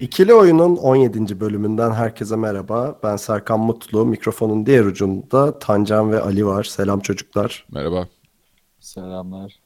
İkili 0.00 0.34
Oyun'un 0.34 0.76
17. 0.76 1.40
bölümünden 1.40 1.90
herkese 1.90 2.36
merhaba. 2.36 2.98
Ben 3.02 3.16
Serkan 3.16 3.60
Mutlu. 3.60 4.06
Mikrofonun 4.06 4.66
diğer 4.66 4.84
ucunda 4.84 5.58
Tancan 5.58 6.12
ve 6.12 6.20
Ali 6.20 6.46
var. 6.46 6.64
Selam 6.64 7.00
çocuklar. 7.00 7.66
Merhaba. 7.72 8.08
Selamlar. 8.80 9.60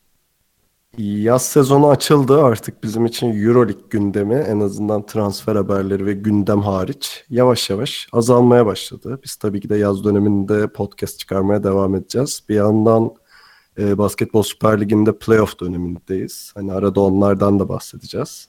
Yaz 0.99 1.43
sezonu 1.43 1.89
açıldı. 1.89 2.43
Artık 2.45 2.85
bizim 2.85 3.07
için 3.07 3.47
Euroleague 3.47 3.85
gündemi 3.91 4.35
en 4.35 4.61
azından 4.61 5.07
transfer 5.07 5.57
haberleri 5.57 6.07
ve 6.07 6.13
gündem 6.13 6.61
hariç 6.61 7.25
yavaş 7.31 7.71
yavaş 7.71 8.09
azalmaya 8.13 8.67
başladı. 8.67 9.21
Biz 9.25 9.37
tabii 9.37 9.61
ki 9.61 9.69
de 9.69 9.77
yaz 9.77 10.05
döneminde 10.05 10.73
podcast 10.73 11.19
çıkarmaya 11.19 11.65
devam 11.65 11.95
edeceğiz. 11.95 12.43
Bir 12.49 12.55
yandan 12.55 13.15
e, 13.79 13.99
Basketbol 13.99 14.43
Süper 14.43 14.81
Ligi'nde 14.81 15.19
playoff 15.19 15.61
dönemindeyiz. 15.61 16.53
Hani 16.55 16.73
arada 16.73 17.01
onlardan 17.01 17.59
da 17.59 17.69
bahsedeceğiz. 17.69 18.49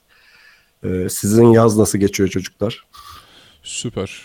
E, 0.84 1.10
sizin 1.10 1.46
yaz 1.46 1.78
nasıl 1.78 1.98
geçiyor 2.00 2.30
çocuklar? 2.30 2.86
Süper. 3.64 4.22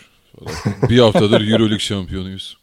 Bir 0.90 0.98
haftadır 0.98 1.50
Euroleague 1.50 1.78
şampiyonuyuz. 1.78 2.58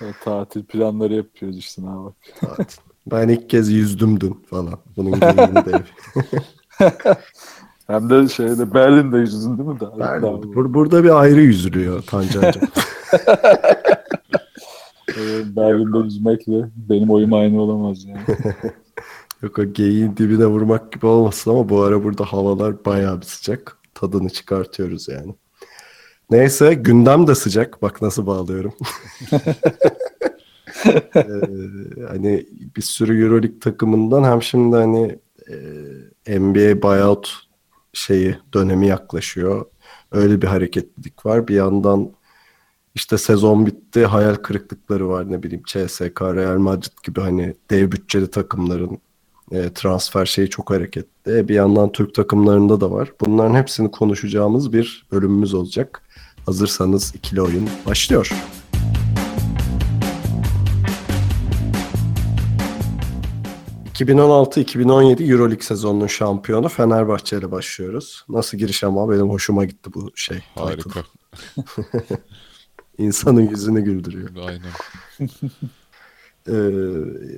Tatil 0.24 0.64
planları 0.64 1.14
yapıyoruz 1.14 1.58
işte 1.58 1.82
ne 1.82 1.86
bak. 2.04 2.14
Tatil. 2.40 2.80
Ben 3.06 3.28
ilk 3.28 3.50
kez 3.50 3.70
yüzdüm 3.72 4.20
dün 4.20 4.44
falan. 4.50 4.78
Bunun 4.96 5.20
geyini 5.20 5.84
Hem 7.86 8.10
de 8.10 8.28
şeyde 8.28 8.74
Berlin'de 8.74 9.18
yüzdün 9.18 9.58
değil 9.58 9.68
mi? 9.68 9.80
Daha, 9.80 9.98
daha 9.98 10.16
Bur- 10.16 10.54
bur- 10.54 10.74
burada 10.74 11.04
bir 11.04 11.20
ayrı 11.20 11.40
yüzülüyor 11.40 12.02
Tancancığım. 12.02 12.62
Berlin'de 15.56 15.98
yüzmekle 15.98 16.70
benim 16.76 17.10
oyum 17.10 17.32
aynı 17.32 17.60
olamaz 17.62 18.04
yani. 18.04 18.20
Yok 19.42 19.58
o 19.58 19.64
geyiğin 19.64 20.16
dibine 20.16 20.46
vurmak 20.46 20.92
gibi 20.92 21.06
olmasın 21.06 21.50
ama 21.50 21.68
bu 21.68 21.82
ara 21.82 22.04
burada 22.04 22.24
havalar 22.24 22.84
bayağı 22.84 23.20
bir 23.20 23.26
sıcak. 23.26 23.76
Tadını 23.94 24.30
çıkartıyoruz 24.30 25.08
yani. 25.08 25.34
Neyse 26.30 26.74
gündem 26.74 27.26
de 27.26 27.34
sıcak. 27.34 27.82
Bak 27.82 28.02
nasıl 28.02 28.26
bağlıyorum. 28.26 28.74
Ee, 31.16 31.22
hani 32.08 32.46
bir 32.76 32.82
sürü 32.82 33.24
Euroleague 33.24 33.58
takımından 33.58 34.24
hem 34.24 34.42
şimdi 34.42 34.76
hani 34.76 35.18
e, 36.26 36.40
NBA 36.40 36.82
buyout 36.82 37.48
şeyi 37.92 38.38
dönemi 38.54 38.86
yaklaşıyor. 38.86 39.66
Öyle 40.12 40.42
bir 40.42 40.46
hareketlilik 40.46 41.26
var. 41.26 41.48
Bir 41.48 41.54
yandan 41.54 42.12
işte 42.94 43.18
sezon 43.18 43.66
bitti, 43.66 44.06
hayal 44.06 44.34
kırıklıkları 44.34 45.08
var 45.08 45.32
ne 45.32 45.42
bileyim 45.42 45.62
CSK, 45.66 46.22
Real 46.22 46.58
Madrid 46.58 46.92
gibi 47.04 47.20
hani 47.20 47.54
dev 47.70 47.92
bütçeli 47.92 48.30
takımların 48.30 48.98
e, 49.50 49.72
transfer 49.74 50.26
şeyi 50.26 50.50
çok 50.50 50.70
hareketli. 50.70 51.38
E, 51.38 51.48
Bir 51.48 51.54
yandan 51.54 51.92
Türk 51.92 52.14
takımlarında 52.14 52.80
da 52.80 52.90
var. 52.90 53.12
Bunların 53.20 53.54
hepsini 53.54 53.90
konuşacağımız 53.90 54.72
bir 54.72 55.06
bölümümüz 55.12 55.54
olacak. 55.54 56.02
Hazırsanız 56.46 57.14
ikili 57.14 57.42
oyun 57.42 57.68
başlıyor. 57.86 58.32
...2016-2017 63.94 65.32
Euroleague 65.32 65.62
sezonunun 65.62 66.06
şampiyonu 66.06 66.68
Fenerbahçe 66.68 67.38
ile 67.38 67.50
başlıyoruz. 67.50 68.24
Nasıl 68.28 68.58
giriş 68.58 68.84
ama 68.84 69.10
benim 69.10 69.30
hoşuma 69.30 69.64
gitti 69.64 69.90
bu 69.94 70.12
şey. 70.14 70.38
Harika. 70.54 71.04
İnsanın 72.98 73.48
yüzünü 73.50 73.80
güldürüyor. 73.80 74.30
Aynen. 74.36 74.70
Ee, 76.48 76.52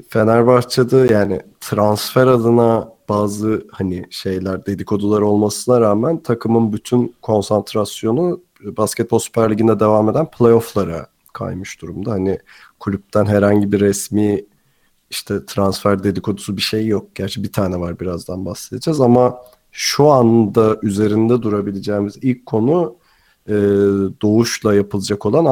Fenerbahçe'de 0.08 1.12
yani 1.12 1.40
transfer 1.60 2.26
adına 2.26 2.92
bazı 3.08 3.66
hani 3.72 4.06
şeyler 4.10 4.66
dedikodular 4.66 5.20
olmasına 5.20 5.80
rağmen 5.80 6.22
takımın 6.22 6.72
bütün 6.72 7.14
konsantrasyonu 7.22 8.40
Basketbol 8.64 9.18
Süper 9.18 9.50
Ligi'nde 9.50 9.80
devam 9.80 10.08
eden 10.08 10.30
playoff'lara 10.30 11.06
kaymış 11.32 11.82
durumda. 11.82 12.10
Hani 12.10 12.38
kulüpten 12.80 13.26
herhangi 13.26 13.72
bir 13.72 13.80
resmi 13.80 14.44
işte 15.10 15.46
transfer 15.46 16.02
dedikodusu 16.02 16.56
bir 16.56 16.62
şey 16.62 16.86
yok. 16.86 17.14
Gerçi 17.14 17.42
bir 17.42 17.52
tane 17.52 17.80
var 17.80 18.00
birazdan 18.00 18.44
bahsedeceğiz 18.44 19.00
ama 19.00 19.38
şu 19.72 20.10
anda 20.10 20.76
üzerinde 20.82 21.42
durabileceğimiz 21.42 22.16
ilk 22.22 22.46
konu 22.46 22.96
e, 23.48 23.54
Doğuş'la 24.22 24.74
yapılacak 24.74 25.26
olan 25.26 25.44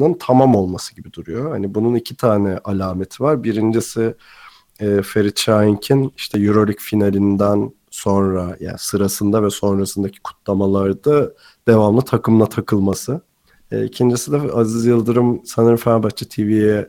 anlaşmanın 0.00 0.16
tamam 0.20 0.54
olması 0.54 0.94
gibi 0.94 1.12
duruyor. 1.12 1.50
Hani 1.50 1.74
bunun 1.74 1.94
iki 1.94 2.16
tane 2.16 2.58
alameti 2.64 3.22
var. 3.22 3.42
Birincisi 3.42 4.14
e, 4.80 5.02
Ferit 5.02 5.38
Şahink'in 5.38 6.12
işte 6.16 6.38
Euroleague 6.38 6.80
finalinden 6.80 7.72
sonra 7.90 8.56
yani 8.60 8.78
sırasında 8.78 9.42
ve 9.42 9.50
sonrasındaki 9.50 10.20
kutlamalarda 10.20 11.32
devamlı 11.68 12.02
takımla 12.02 12.46
takılması. 12.46 13.20
E, 13.70 13.84
ikincisi 13.84 14.32
de 14.32 14.36
Aziz 14.36 14.86
Yıldırım 14.86 15.42
sanırım 15.44 15.76
Fenerbahçe 15.76 16.28
TV'ye 16.28 16.88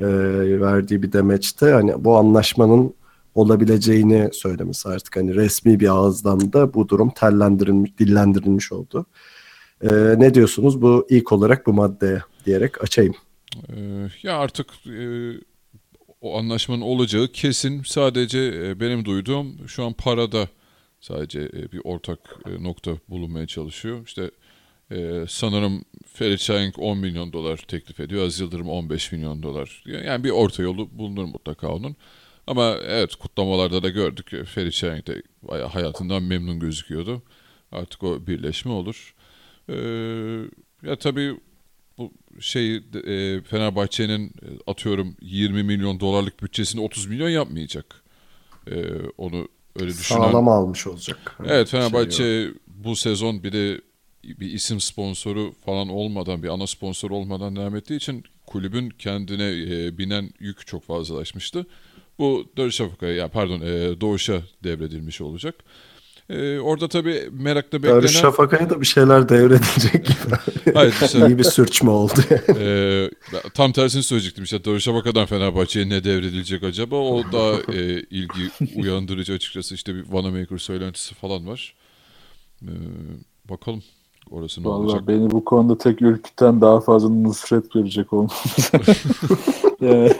e, 0.00 0.06
verdiği 0.60 1.02
bir 1.02 1.12
demeçte 1.12 1.72
hani 1.72 2.04
bu 2.04 2.16
anlaşmanın 2.16 2.94
olabileceğini 3.34 4.30
söylemesi 4.32 4.88
artık 4.88 5.16
hani 5.16 5.34
resmi 5.34 5.80
bir 5.80 5.88
ağızdan 5.88 6.52
da 6.52 6.74
bu 6.74 6.88
durum 6.88 7.10
tellendirilmiş, 7.10 7.98
dillendirilmiş 7.98 8.72
oldu. 8.72 9.06
Ee, 9.82 10.14
ne 10.18 10.34
diyorsunuz 10.34 10.82
bu 10.82 11.06
ilk 11.10 11.32
olarak 11.32 11.66
bu 11.66 11.72
maddeye 11.72 12.22
diyerek 12.46 12.84
açayım. 12.84 13.14
Ee, 13.68 14.08
ya 14.22 14.38
artık 14.38 14.66
e, 14.86 15.30
o 16.20 16.38
anlaşmanın 16.38 16.80
olacağı 16.80 17.28
kesin. 17.28 17.82
Sadece 17.82 18.38
e, 18.38 18.80
benim 18.80 19.04
duyduğum 19.04 19.68
şu 19.68 19.84
an 19.84 19.92
parada 19.92 20.48
sadece 21.00 21.40
e, 21.40 21.72
bir 21.72 21.80
ortak 21.84 22.18
e, 22.46 22.62
nokta 22.62 22.92
bulunmaya 23.08 23.46
çalışıyor. 23.46 24.06
İşte 24.06 24.30
e, 24.90 25.24
sanırım 25.28 25.84
Ferit 26.12 26.40
Şahenk 26.40 26.78
10 26.78 26.98
milyon 26.98 27.32
dolar 27.32 27.56
teklif 27.56 28.00
ediyor. 28.00 28.26
Aziz 28.26 28.40
Yıldırım 28.40 28.68
15 28.68 29.12
milyon 29.12 29.42
dolar. 29.42 29.82
Yani 29.86 30.24
bir 30.24 30.30
orta 30.30 30.62
yolu 30.62 30.98
bulunur 30.98 31.24
mutlaka 31.24 31.68
onun. 31.68 31.96
Ama 32.46 32.76
evet 32.86 33.14
kutlamalarda 33.14 33.82
da 33.82 33.88
gördük. 33.88 34.46
Ferit 34.46 34.74
Şahenk 34.74 35.06
de 35.06 35.22
bayağı 35.42 35.68
hayatından 35.68 36.22
memnun 36.22 36.60
gözüküyordu. 36.60 37.22
Artık 37.72 38.02
o 38.02 38.26
birleşme 38.26 38.72
olur. 38.72 39.14
Ee, 39.68 39.74
ya 40.82 40.96
tabii 40.96 41.36
şey 42.40 42.76
e, 42.76 43.40
Fenerbahçe'nin 43.42 44.26
e, 44.28 44.48
atıyorum 44.66 45.16
20 45.20 45.62
milyon 45.62 46.00
dolarlık 46.00 46.42
bütçesini 46.42 46.80
30 46.80 47.06
milyon 47.06 47.28
yapmayacak. 47.28 48.04
Ee, 48.70 48.84
onu 49.18 49.48
öyle 49.80 49.90
düşünen. 49.90 50.18
Sağlam 50.18 50.48
almış 50.48 50.86
olacak. 50.86 51.38
Evet 51.44 51.68
Şey 51.68 51.80
Fenerbahçe 51.80 52.24
yok. 52.24 52.56
bu 52.66 52.96
sezon 52.96 53.42
bir 53.42 53.52
de 53.52 53.80
bir 54.24 54.50
isim 54.52 54.80
sponsoru 54.80 55.54
falan 55.64 55.88
olmadan, 55.88 56.42
bir 56.42 56.48
ana 56.48 56.66
sponsor 56.66 57.10
olmadan 57.10 57.56
devam 57.56 57.76
ettiği 57.76 57.96
için 57.96 58.24
kulübün 58.46 58.90
kendine 58.90 59.48
e, 59.48 59.98
binen 59.98 60.30
yük 60.40 60.66
çok 60.66 60.82
fazlalaşmıştı. 60.82 61.66
Bu 62.18 62.52
Darüşşafaka'ya, 62.56 63.12
ya 63.14 63.28
pardon 63.28 63.60
e, 63.60 64.00
Doğuş'a 64.00 64.42
devredilmiş 64.64 65.20
olacak. 65.20 65.54
E, 66.30 66.58
orada 66.58 66.88
tabii 66.88 67.28
merakla 67.32 67.82
beklenen... 67.82 67.96
Darüşşafaka'ya 68.02 68.70
da 68.70 68.80
bir 68.80 68.86
şeyler 68.86 69.28
devredilecek 69.28 70.06
gibi. 70.06 70.74
Hayır, 70.74 70.94
işte, 71.02 71.26
İyi 71.26 71.38
bir 71.38 71.44
sürçme 71.44 71.90
oldu. 71.90 72.20
e, 72.58 73.10
tam 73.54 73.72
tersini 73.72 74.02
söyleyecektim. 74.02 74.44
İşte 74.44 74.64
Darüşşafaka'dan 74.64 75.26
Fenerbahçe'ye 75.26 75.88
ne 75.88 76.04
devredilecek 76.04 76.62
acaba? 76.62 76.96
O 76.96 77.32
da 77.32 77.72
e, 77.72 78.00
ilgi 78.10 78.50
uyandırıcı 78.76 79.32
açıkçası. 79.32 79.74
İşte 79.74 79.94
bir 79.94 80.04
Vanamaker 80.08 80.58
söylentisi 80.58 81.14
falan 81.14 81.46
var. 81.46 81.74
E, 82.62 82.72
bakalım 83.50 83.82
orası 84.30 84.62
ne 84.62 84.68
olacak. 84.68 85.00
Valla 85.00 85.06
beni 85.06 85.30
bu 85.30 85.44
konuda 85.44 85.78
tek 85.78 86.02
ürküten 86.02 86.60
daha 86.60 86.80
fazla 86.80 87.08
Nusret 87.08 87.70
görecek 87.70 88.12
olmamız. 88.12 88.72
yani, 89.80 90.12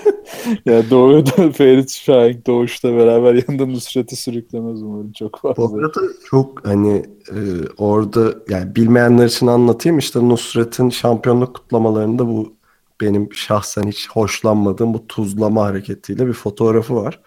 yani 0.66 0.90
Doğu'da 0.90 1.52
Ferit 1.52 1.90
Şahin 1.90 2.42
Doğuş'la 2.46 2.96
beraber 2.96 3.34
yanında 3.34 3.66
Nusret'i 3.66 4.16
sürüklemez 4.16 4.82
umarım 4.82 5.12
çok 5.12 5.44
Bu 5.44 5.54
fazla. 5.54 5.78
arada 5.78 6.00
çok 6.24 6.66
hani 6.66 7.06
e, 7.30 7.38
orada 7.78 8.34
yani 8.48 8.76
bilmeyenler 8.76 9.26
için 9.26 9.46
anlatayım 9.46 9.98
işte 9.98 10.28
Nusret'in 10.28 10.90
şampiyonluk 10.90 11.54
kutlamalarında 11.54 12.26
bu 12.26 12.54
benim 13.00 13.32
şahsen 13.32 13.82
hiç 13.82 14.10
hoşlanmadığım 14.10 14.94
bu 14.94 15.06
tuzlama 15.06 15.64
hareketiyle 15.64 16.26
bir 16.26 16.32
fotoğrafı 16.32 16.96
var. 16.96 17.20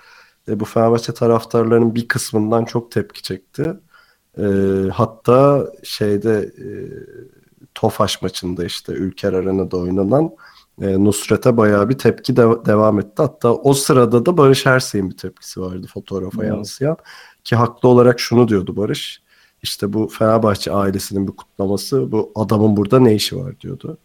E, 0.47 0.59
bu 0.59 0.65
Fenerbahçe 0.65 1.13
taraftarlarının 1.13 1.95
bir 1.95 2.07
kısmından 2.07 2.65
çok 2.65 2.91
tepki 2.91 3.23
çekti. 3.23 3.73
E, 4.39 4.43
hatta 4.89 5.67
şeyde 5.83 6.51
e, 6.59 6.67
Tofaş 7.75 8.21
maçında 8.21 8.65
işte 8.65 8.93
Ülker 8.93 9.33
Arena'da 9.33 9.77
oynanan 9.77 10.31
e, 10.81 11.03
Nusret'e 11.03 11.57
bayağı 11.57 11.89
bir 11.89 11.97
tepki 11.97 12.35
de- 12.35 12.65
devam 12.65 12.99
etti. 12.99 13.13
Hatta 13.17 13.53
o 13.53 13.73
sırada 13.73 14.25
da 14.25 14.37
Barış 14.37 14.65
Ersey'in 14.65 15.09
bir 15.09 15.17
tepkisi 15.17 15.61
vardı 15.61 15.87
fotoğrafa 15.93 16.43
Evet. 16.43 16.53
yansıyan. 16.55 16.97
Ki 17.43 17.55
haklı 17.55 17.89
olarak 17.89 18.19
şunu 18.19 18.47
diyordu 18.47 18.77
Barış. 18.77 19.21
İşte 19.63 19.93
bu 19.93 20.07
Fenerbahçe 20.07 20.71
ailesinin 20.71 21.27
bir 21.27 21.31
kutlaması. 21.35 22.11
Bu 22.11 22.31
adamın 22.35 22.77
burada 22.77 22.99
ne 22.99 23.15
işi 23.15 23.37
var 23.37 23.59
diyordu. 23.59 23.97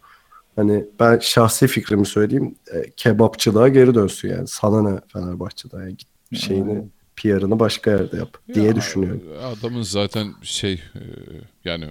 Hani 0.55 0.85
ben 0.99 1.19
şahsi 1.19 1.67
fikrimi 1.67 2.05
söyleyeyim. 2.05 2.55
E, 2.73 2.89
kebapçılığa 2.97 3.67
geri 3.67 3.95
dönsün 3.95 4.29
yani. 4.29 4.47
Sana 4.47 4.81
ne 4.91 4.99
Fenerbahçe'den? 5.13 5.79
Yani 5.79 5.97
git 5.97 6.07
bir 6.31 6.37
şeyini 6.37 6.69
Aynen. 6.69 6.91
PR'ını 7.15 7.59
başka 7.59 7.91
yerde 7.91 8.17
yap 8.17 8.37
diye 8.53 8.65
Ya, 8.65 8.75
düşünüyorum. 8.75 9.21
Adamın 9.43 9.81
zaten 9.81 10.27
şey 10.41 10.73
e, 10.73 11.03
yani 11.65 11.85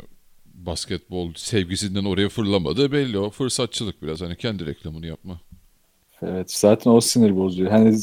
basketbol 0.54 1.34
sevgisinden 1.36 2.04
oraya 2.04 2.28
fırlamadığı 2.28 2.92
belli. 2.92 3.18
O 3.18 3.30
fırsatçılık 3.30 4.02
biraz 4.02 4.20
hani 4.20 4.36
kendi 4.36 4.66
reklamını 4.66 5.06
yapma. 5.06 5.40
Evet 6.22 6.52
zaten 6.52 6.90
o 6.90 7.00
sinir 7.00 7.36
bozuyor. 7.36 7.70
Hani 7.70 7.96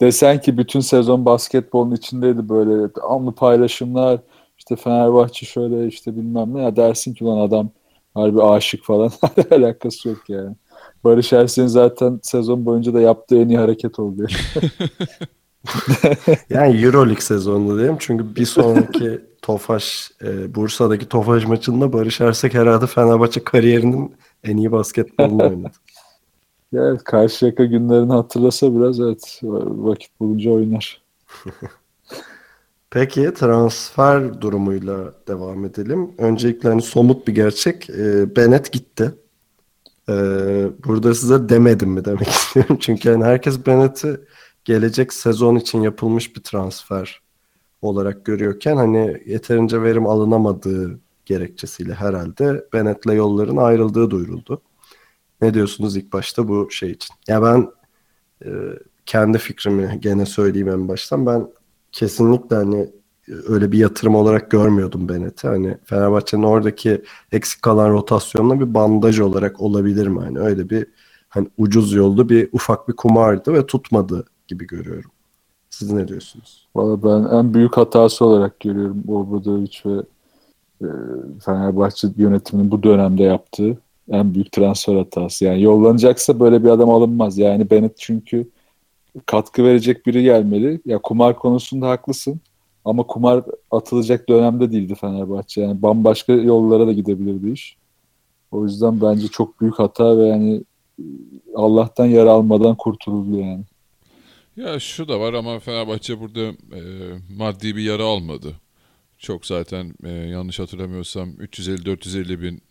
desen 0.00 0.40
ki 0.40 0.58
bütün 0.58 0.80
sezon 0.80 1.24
basketbolun 1.24 1.94
içindeydi 1.94 2.48
böyle 2.48 2.90
anlı 3.08 3.32
paylaşımlar 3.32 4.20
işte 4.58 4.76
Fenerbahçe 4.76 5.46
şöyle 5.46 5.86
işte 5.88 6.16
bilmem 6.16 6.54
ne 6.54 6.62
ya 6.62 6.76
dersin 6.76 7.14
ki 7.14 7.24
lan 7.24 7.38
adam 7.38 7.70
harbi 8.14 8.42
aşık 8.42 8.84
falan 8.84 9.10
alakası 9.50 10.08
yok 10.08 10.18
yani. 10.28 10.56
Barış 11.04 11.32
Ersen'in 11.32 11.66
zaten 11.66 12.20
sezon 12.22 12.66
boyunca 12.66 12.94
da 12.94 13.00
yaptığı 13.00 13.38
en 13.42 13.48
iyi 13.48 13.58
hareket 13.58 13.98
oldu. 13.98 14.26
Yani 16.50 16.84
Euroleague 16.84 17.20
sezonu 17.20 17.76
diyeyim. 17.76 17.96
Çünkü 17.98 18.36
bir 18.36 18.46
sonraki 18.46 19.20
Tofaş, 19.42 20.10
e, 20.22 20.54
Bursa'daki 20.54 21.08
Tofaş 21.08 21.46
maçında 21.46 21.92
Barış 21.92 22.20
Ersek 22.20 22.54
herhalde 22.54 22.86
Fenerbahçe 22.86 23.44
kariyerinin 23.44 24.14
en 24.44 24.56
iyi 24.56 24.72
basketbolunu 24.72 25.42
oynadı. 25.42 25.72
Ya 26.72 26.82
evet, 26.88 27.04
Karşıyaka 27.04 27.64
günlerini 27.64 28.12
hatırlasa 28.12 28.74
biraz 28.74 29.00
evet 29.00 29.40
vakit 29.42 30.20
bulunca 30.20 30.50
oynar. 30.50 31.02
Peki 32.90 33.34
transfer 33.34 34.40
durumuyla 34.40 35.12
devam 35.28 35.64
edelim. 35.64 36.10
Öncelikle 36.18 36.68
hani 36.68 36.82
somut 36.82 37.28
bir 37.28 37.34
gerçek. 37.34 37.90
E, 37.90 38.36
Bennett 38.36 38.72
gitti. 38.72 39.14
E, 40.08 40.14
burada 40.84 41.14
size 41.14 41.48
demedim 41.48 41.90
mi 41.90 42.04
demek 42.04 42.28
istiyorum. 42.28 42.76
Çünkü 42.80 43.10
hani 43.10 43.24
herkes 43.24 43.66
Bennett'i 43.66 44.20
gelecek 44.68 45.12
sezon 45.12 45.56
için 45.56 45.80
yapılmış 45.80 46.36
bir 46.36 46.42
transfer 46.42 47.22
olarak 47.82 48.24
görüyorken 48.24 48.76
hani 48.76 49.22
yeterince 49.26 49.82
verim 49.82 50.06
alınamadığı 50.06 51.00
gerekçesiyle 51.26 51.94
herhalde 51.94 52.64
Bennett'le 52.72 53.12
yolların 53.14 53.56
ayrıldığı 53.56 54.10
duyuruldu. 54.10 54.62
Ne 55.42 55.54
diyorsunuz 55.54 55.96
ilk 55.96 56.12
başta 56.12 56.48
bu 56.48 56.70
şey 56.70 56.90
için? 56.90 57.14
Ya 57.28 57.42
ben 57.42 57.68
e, 58.44 58.48
kendi 59.06 59.38
fikrimi 59.38 59.98
gene 60.00 60.26
söyleyeyim 60.26 60.68
en 60.68 60.88
baştan. 60.88 61.26
Ben 61.26 61.48
kesinlikle 61.92 62.56
hani 62.56 62.90
öyle 63.28 63.72
bir 63.72 63.78
yatırım 63.78 64.14
olarak 64.14 64.50
görmüyordum 64.50 65.08
Bennett'i. 65.08 65.48
Hani 65.48 65.78
Fenerbahçe'nin 65.84 66.42
oradaki 66.42 67.02
eksik 67.32 67.62
kalan 67.62 67.90
rotasyonuna 67.90 68.60
bir 68.60 68.74
bandaj 68.74 69.20
olarak 69.20 69.60
olabilir 69.60 70.06
mi? 70.06 70.20
Hani 70.20 70.38
öyle 70.38 70.70
bir 70.70 70.86
hani 71.28 71.48
ucuz 71.58 71.92
yolda 71.92 72.28
bir 72.28 72.48
ufak 72.52 72.88
bir 72.88 72.96
kumardı 72.96 73.52
ve 73.52 73.66
tutmadı 73.66 74.24
gibi 74.48 74.66
görüyorum. 74.66 75.10
Siz 75.70 75.92
ne 75.92 76.08
diyorsunuz? 76.08 76.68
Valla 76.76 77.02
ben 77.02 77.36
en 77.36 77.54
büyük 77.54 77.76
hatası 77.76 78.24
olarak 78.24 78.60
görüyorum 78.60 79.04
Obradovic 79.08 79.78
ve 79.86 80.02
e, 80.82 80.88
Fenerbahçe 81.44 82.08
yönetiminin 82.16 82.70
bu 82.70 82.82
dönemde 82.82 83.22
yaptığı 83.22 83.78
en 84.10 84.34
büyük 84.34 84.52
transfer 84.52 84.96
hatası. 84.96 85.44
Yani 85.44 85.62
yollanacaksa 85.62 86.40
böyle 86.40 86.64
bir 86.64 86.68
adam 86.68 86.90
alınmaz. 86.90 87.38
Yani 87.38 87.70
Bennett 87.70 87.98
çünkü 87.98 88.48
katkı 89.26 89.64
verecek 89.64 90.06
biri 90.06 90.22
gelmeli. 90.22 90.80
Ya 90.84 90.98
kumar 90.98 91.36
konusunda 91.36 91.88
haklısın. 91.88 92.40
Ama 92.84 93.02
kumar 93.02 93.44
atılacak 93.70 94.28
dönemde 94.28 94.72
değildi 94.72 94.94
Fenerbahçe. 94.94 95.60
Yani 95.60 95.82
bambaşka 95.82 96.32
yollara 96.32 96.86
da 96.86 96.92
gidebilirdi 96.92 97.50
iş. 97.50 97.76
O 98.50 98.64
yüzden 98.64 99.00
bence 99.00 99.28
çok 99.28 99.60
büyük 99.60 99.78
hata 99.78 100.18
ve 100.18 100.26
yani 100.26 100.62
Allah'tan 101.54 102.06
yara 102.06 102.30
almadan 102.30 102.74
kurtuldu 102.74 103.38
yani. 103.38 103.64
Ya 104.58 104.80
şu 104.80 105.08
da 105.08 105.20
var 105.20 105.34
ama 105.34 105.58
Fenerbahçe 105.58 106.20
burada 106.20 106.40
e, 106.76 106.82
maddi 107.36 107.76
bir 107.76 107.82
yara 107.82 108.04
almadı. 108.04 108.54
Çok 109.18 109.46
zaten 109.46 109.94
e, 110.04 110.08
yanlış 110.08 110.58
hatırlamıyorsam 110.58 111.30
350-450 111.30 112.42
bin 112.42 112.62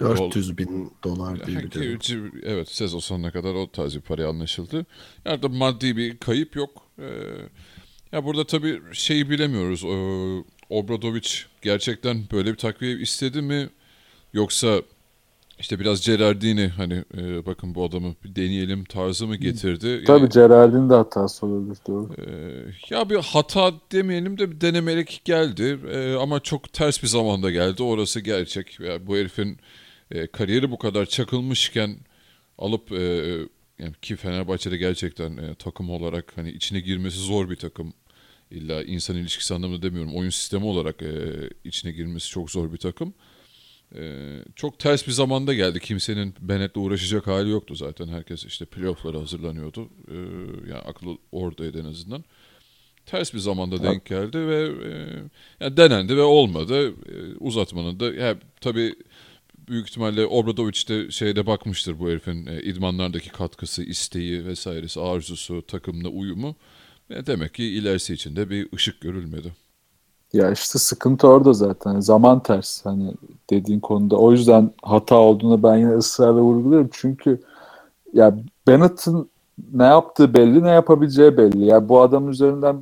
400 0.00 0.58
bin 0.58 0.92
dolar 1.04 1.46
diye 1.46 1.62
biliyorum. 1.62 2.32
Evet 2.42 2.68
sezon 2.68 2.98
sonuna 2.98 3.30
kadar 3.30 3.54
o 3.54 3.70
tarz 3.70 3.96
bir 3.96 4.00
paraya 4.00 4.28
anlaşıldı. 4.28 4.86
Yani 5.24 5.42
da 5.42 5.48
maddi 5.48 5.96
bir 5.96 6.18
kayıp 6.18 6.56
yok. 6.56 6.82
Ee, 6.98 7.04
ya 8.12 8.24
burada 8.24 8.46
tabii 8.46 8.80
şeyi 8.92 9.30
bilemiyoruz. 9.30 9.84
Ee, 9.84 10.44
Obradovic 10.70 11.28
gerçekten 11.62 12.24
böyle 12.32 12.52
bir 12.52 12.58
takviye 12.58 12.98
istedi 12.98 13.42
mi? 13.42 13.68
Yoksa 14.32 14.82
işte 15.58 15.80
biraz 15.80 16.06
Gerardini 16.06 16.68
hani 16.68 17.04
e, 17.16 17.46
bakın 17.46 17.74
bu 17.74 17.84
adamı 17.84 18.14
bir 18.24 18.36
deneyelim 18.36 18.84
tarzı 18.84 19.26
mı 19.26 19.36
getirdi? 19.36 19.86
Yani, 19.86 20.04
Tabii 20.04 20.28
Gerard'in 20.28 20.90
de 20.90 20.94
hatası 20.94 21.46
olabilir 21.46 21.78
doğru. 21.88 22.10
e, 22.18 22.94
ya 22.94 23.10
bir 23.10 23.16
hata 23.16 23.72
demeyelim 23.92 24.38
de 24.38 24.50
bir 24.50 24.60
denemelik 24.60 25.22
geldi. 25.24 25.78
E, 25.92 26.14
ama 26.14 26.40
çok 26.40 26.72
ters 26.72 27.02
bir 27.02 27.08
zamanda 27.08 27.50
geldi. 27.50 27.82
Orası 27.82 28.20
gerçek. 28.20 28.80
Ya 28.80 29.06
bu 29.06 29.16
herifin 29.16 29.58
e, 30.10 30.26
kariyeri 30.26 30.70
bu 30.70 30.78
kadar 30.78 31.06
çakılmışken 31.06 31.96
alıp 32.58 32.92
e, 32.92 33.36
yani 33.78 33.94
ki 34.02 34.16
Fenerbahçe'de 34.16 34.76
gerçekten 34.76 35.36
e, 35.36 35.54
takım 35.54 35.90
olarak 35.90 36.32
hani 36.36 36.50
içine 36.50 36.80
girmesi 36.80 37.18
zor 37.18 37.50
bir 37.50 37.56
takım. 37.56 37.92
İlla 38.50 38.82
insan 38.82 39.16
ilişkisi 39.16 39.54
anlamında 39.54 39.82
demiyorum. 39.82 40.16
Oyun 40.16 40.30
sistemi 40.30 40.64
olarak 40.64 41.02
e, 41.02 41.10
içine 41.64 41.92
girmesi 41.92 42.28
çok 42.28 42.50
zor 42.50 42.72
bir 42.72 42.78
takım. 42.78 43.14
E, 43.98 44.18
çok 44.56 44.78
ters 44.78 45.06
bir 45.06 45.12
zamanda 45.12 45.54
geldi. 45.54 45.80
Kimsenin 45.80 46.34
Bennett'le 46.40 46.76
uğraşacak 46.76 47.26
hali 47.26 47.50
yoktu 47.50 47.74
zaten. 47.74 48.08
Herkes 48.08 48.44
işte 48.44 48.64
playoff'lara 48.64 49.20
hazırlanıyordu. 49.20 49.88
E, 50.08 50.16
yani 50.70 50.82
aklı 50.84 51.18
oradaydı 51.32 51.80
en 51.80 51.84
azından. 51.84 52.24
Ters 53.06 53.34
bir 53.34 53.38
zamanda 53.38 53.82
denk 53.82 54.06
geldi 54.06 54.38
ve 54.38 54.62
e, 54.88 54.90
yani 55.60 55.76
denendi 55.76 56.16
ve 56.16 56.22
olmadı. 56.22 56.88
E, 56.88 57.36
uzatmanın 57.40 58.00
da 58.00 58.14
ya, 58.14 58.38
tabii 58.60 58.94
büyük 59.68 59.88
ihtimalle 59.88 60.26
Obradoviç 60.26 60.88
de 60.88 61.10
şeyde 61.10 61.46
bakmıştır 61.46 61.98
bu 61.98 62.10
herifin 62.10 62.46
e, 62.46 62.62
idmanlardaki 62.62 63.30
katkısı, 63.30 63.82
isteği 63.82 64.46
vesairesi, 64.46 65.00
arzusu, 65.00 65.62
takımla 65.66 66.08
uyumu. 66.08 66.56
E, 67.10 67.26
demek 67.26 67.54
ki 67.54 67.64
ilerisi 67.64 68.14
için 68.14 68.36
de 68.36 68.50
bir 68.50 68.68
ışık 68.74 69.00
görülmedi. 69.00 69.52
Ya 70.34 70.50
işte 70.50 70.78
sıkıntı 70.78 71.28
orada 71.28 71.52
zaten. 71.52 72.00
Zaman 72.00 72.40
ters 72.40 72.84
hani 72.84 73.14
dediğin 73.50 73.80
konuda. 73.80 74.16
O 74.16 74.32
yüzden 74.32 74.70
hata 74.82 75.14
olduğunu 75.16 75.62
ben 75.62 75.76
yine 75.76 75.94
ısrarla 75.94 76.40
vurguluyorum. 76.40 76.88
Çünkü 76.92 77.40
ya 78.12 78.38
Bennett'ın 78.66 79.28
ne 79.72 79.84
yaptığı 79.84 80.34
belli, 80.34 80.62
ne 80.62 80.70
yapabileceği 80.70 81.36
belli. 81.36 81.64
Ya 81.64 81.88
bu 81.88 82.00
adam 82.00 82.30
üzerinden 82.30 82.76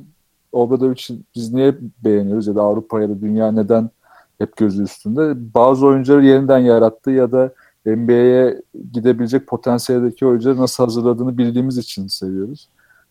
Obradovic'i 0.51 1.19
biz 1.35 1.53
niye 1.53 1.75
beğeniyoruz 2.03 2.47
ya 2.47 2.55
da 2.55 2.61
Avrupa 2.61 3.01
ya 3.01 3.09
da 3.09 3.21
dünya 3.21 3.51
neden 3.51 3.89
hep 4.37 4.57
gözü 4.57 4.83
üstünde? 4.83 5.53
Bazı 5.53 5.85
oyuncuları 5.85 6.25
yeniden 6.25 6.59
yarattı 6.59 7.11
ya 7.11 7.31
da 7.31 7.53
NBA'ye 7.85 8.61
gidebilecek 8.93 9.47
potansiyeldeki 9.47 10.25
oyuncuları 10.25 10.57
nasıl 10.57 10.83
hazırladığını 10.83 11.37
bildiğimiz 11.37 11.77
için 11.77 12.07
seviyoruz. 12.07 12.67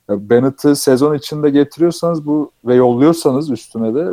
Ya 0.09 0.31
Bennett'ı 0.31 0.77
sezon 0.77 1.15
içinde 1.15 1.51
getiriyorsanız 1.51 2.27
bu 2.27 2.51
ve 2.65 2.75
yolluyorsanız 2.75 3.51
üstüne 3.51 3.95
de 3.95 4.13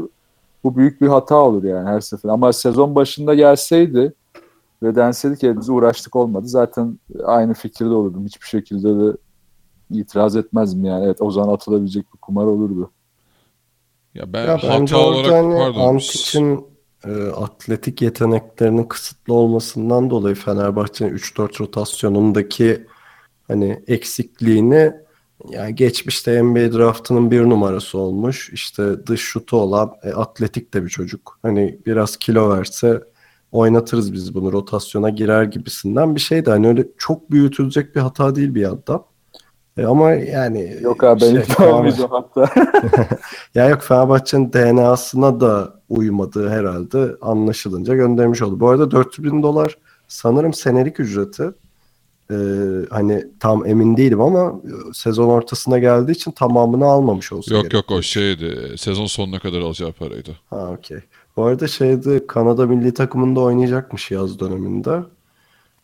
bu 0.63 0.75
büyük 0.75 1.01
bir 1.01 1.07
hata 1.07 1.35
olur 1.35 1.63
yani 1.63 1.89
her 1.89 2.01
sefer. 2.01 2.29
Ama 2.29 2.53
sezon 2.53 2.95
başında 2.95 3.35
gelseydi 3.35 4.13
ve 4.83 4.95
denseydi 4.95 5.37
ki 5.37 5.57
biz 5.59 5.69
uğraştık 5.69 6.15
olmadı. 6.15 6.47
Zaten 6.47 6.99
aynı 7.25 7.53
fikirde 7.53 7.89
olurdum. 7.89 8.25
Hiçbir 8.25 8.47
şekilde 8.47 8.99
de 8.99 9.17
itiraz 9.91 10.35
etmezdim 10.35 10.85
yani. 10.85 11.05
Evet 11.05 11.21
o 11.21 11.31
zaman 11.31 11.53
atılabilecek 11.53 12.13
bir 12.13 12.19
kumar 12.19 12.45
olurdu. 12.45 12.91
Ya 14.15 14.33
ben 14.33 14.45
Ya 14.47 14.63
hata 14.63 14.97
olarak 14.97 15.31
hani 15.31 15.57
pardon. 15.57 15.87
Antic'in 15.87 16.65
e, 17.05 17.27
atletik 17.27 18.01
yeteneklerinin 18.01 18.83
kısıtlı 18.83 19.33
olmasından 19.33 20.09
dolayı 20.09 20.35
Fenerbahçe'nin 20.35 21.17
3-4 21.17 21.59
rotasyonundaki 21.59 22.87
hani 23.47 23.83
eksikliğini 23.87 24.93
yani 25.49 25.75
geçmişte 25.75 26.43
NBA 26.43 26.73
draftının 26.77 27.31
bir 27.31 27.41
numarası 27.41 27.97
olmuş. 27.97 28.49
İşte 28.53 29.05
dış 29.05 29.21
şutu 29.21 29.57
olan 29.57 29.93
e, 30.03 30.09
atletik 30.13 30.73
de 30.73 30.83
bir 30.83 30.89
çocuk. 30.89 31.39
Hani 31.41 31.79
biraz 31.85 32.17
kilo 32.17 32.49
verse 32.57 33.03
oynatırız 33.51 34.13
biz 34.13 34.35
bunu 34.35 34.51
rotasyona 34.51 35.09
girer 35.09 35.43
gibisinden 35.43 36.15
bir 36.15 36.19
şeydi. 36.19 36.49
Hani 36.49 36.67
öyle 36.67 36.87
çok 36.97 37.31
büyütülecek 37.31 37.95
bir 37.95 38.01
hata 38.01 38.35
değil 38.35 38.55
bir 38.55 38.61
yandan. 38.61 39.03
E, 39.77 39.85
ama 39.85 40.11
yani 40.11 40.77
Yok 40.81 41.03
abi 41.03 41.21
ben 41.21 41.31
şey, 41.31 41.39
ikna 41.39 41.53
Fenerbahçe- 41.55 41.71
olmayacağım 41.71 42.11
hatta. 42.11 42.49
Ya 43.55 43.69
yok 43.69 43.81
Fenerbahçe'nin 43.81 44.53
DNA'sına 44.53 45.39
da 45.39 45.73
uymadığı 45.89 46.49
herhalde 46.49 47.15
anlaşılınca 47.21 47.95
göndermiş 47.95 48.41
oldu. 48.41 48.59
Bu 48.59 48.69
arada 48.69 48.91
400 48.91 49.23
bin 49.33 49.43
dolar 49.43 49.77
sanırım 50.07 50.53
senelik 50.53 50.99
ücreti. 50.99 51.43
Ee, 52.31 52.35
hani 52.89 53.27
tam 53.39 53.65
emin 53.65 53.97
değilim 53.97 54.21
ama 54.21 54.61
e, 54.65 54.93
sezon 54.93 55.27
ortasına 55.29 55.79
geldiği 55.79 56.11
için 56.11 56.31
tamamını 56.31 56.85
almamış 56.85 57.31
olsa 57.31 57.53
Yok 57.55 57.61
gerek. 57.63 57.73
yok 57.73 57.91
o 57.91 58.01
şeydi. 58.01 58.73
Sezon 58.77 59.05
sonuna 59.05 59.39
kadar 59.39 59.59
alacağı 59.59 59.91
paraydı. 59.91 60.31
Ha 60.49 60.71
okey. 60.71 60.99
Bu 61.37 61.43
arada 61.43 61.67
şeyde 61.67 62.27
Kanada 62.27 62.67
milli 62.67 62.93
takımında 62.93 63.39
oynayacakmış 63.39 64.11
yaz 64.11 64.39
döneminde. 64.39 64.99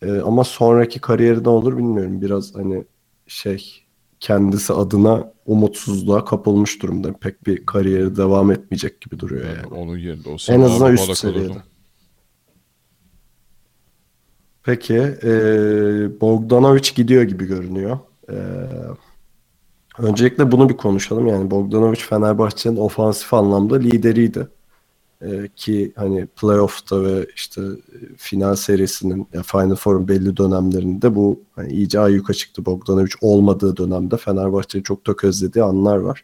Ee, 0.01 0.11
ama 0.11 0.43
sonraki 0.43 0.99
kariyeri 1.01 1.43
ne 1.43 1.49
olur 1.49 1.77
bilmiyorum. 1.77 2.21
Biraz 2.21 2.55
hani 2.55 2.83
şey 3.27 3.81
kendisi 4.19 4.73
adına 4.73 5.31
umutsuzluğa 5.45 6.25
kapılmış 6.25 6.81
durumda. 6.81 7.13
Pek 7.13 7.47
bir 7.47 7.65
kariyeri 7.65 8.15
devam 8.17 8.51
etmeyecek 8.51 9.01
gibi 9.01 9.19
duruyor 9.19 9.45
yani. 9.45 9.73
Onun 9.81 9.97
yerinde 9.97 10.29
olsa 10.29 10.53
En 10.53 10.61
azından 10.61 10.93
üst 10.93 11.17
seviyede. 11.17 11.45
alırdım. 11.45 11.61
Peki 14.65 14.95
e, 15.23 15.31
Bogdanovic 16.21 16.91
gidiyor 16.95 17.23
gibi 17.23 17.45
görünüyor. 17.45 17.99
E, 18.29 18.35
öncelikle 19.99 20.51
bunu 20.51 20.69
bir 20.69 20.77
konuşalım. 20.77 21.27
Yani 21.27 21.51
Bogdanovic 21.51 21.99
Fenerbahçe'nin 21.99 22.77
ofansif 22.77 23.33
anlamda 23.33 23.75
lideriydi. 23.75 24.47
E, 25.21 25.47
ki 25.55 25.91
hani 25.95 26.25
playoff'ta 26.25 27.03
ve 27.03 27.27
işte 27.35 27.61
final 28.17 28.55
serisinin 28.55 29.27
ya 29.33 29.43
Final 29.43 29.75
Four'un 29.75 30.07
belli 30.07 30.37
dönemlerinde 30.37 31.15
bu 31.15 31.39
hani 31.55 31.73
iyice 31.73 31.99
ayyuka 31.99 32.33
çıktı. 32.33 32.65
Bogdanovic 32.65 33.11
olmadığı 33.21 33.77
dönemde 33.77 34.17
Fenerbahçe'yi 34.17 34.83
çok 34.83 35.05
tökezlediği 35.05 35.63
anlar 35.63 35.97
var. 35.97 36.23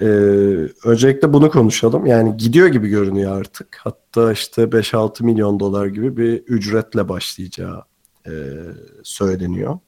Ee, 0.00 0.04
öncelikle 0.84 1.32
bunu 1.32 1.50
konuşalım. 1.50 2.06
Yani 2.06 2.36
gidiyor 2.36 2.68
gibi 2.68 2.88
görünüyor 2.88 3.40
artık. 3.40 3.76
Hatta 3.80 4.32
işte 4.32 4.62
5-6 4.72 5.24
milyon 5.24 5.60
dolar 5.60 5.86
gibi 5.86 6.16
bir 6.16 6.32
ücretle 6.32 7.08
başlayacağı 7.08 7.82
e, 8.26 8.32
söyleniyor. 9.02 9.78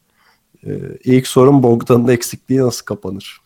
Ee, 0.66 0.80
ilk 1.04 1.26
sorun 1.26 1.62
Bogdan'ın 1.62 2.08
eksikliği 2.08 2.60
nasıl 2.60 2.84
kapanır? 2.84 3.40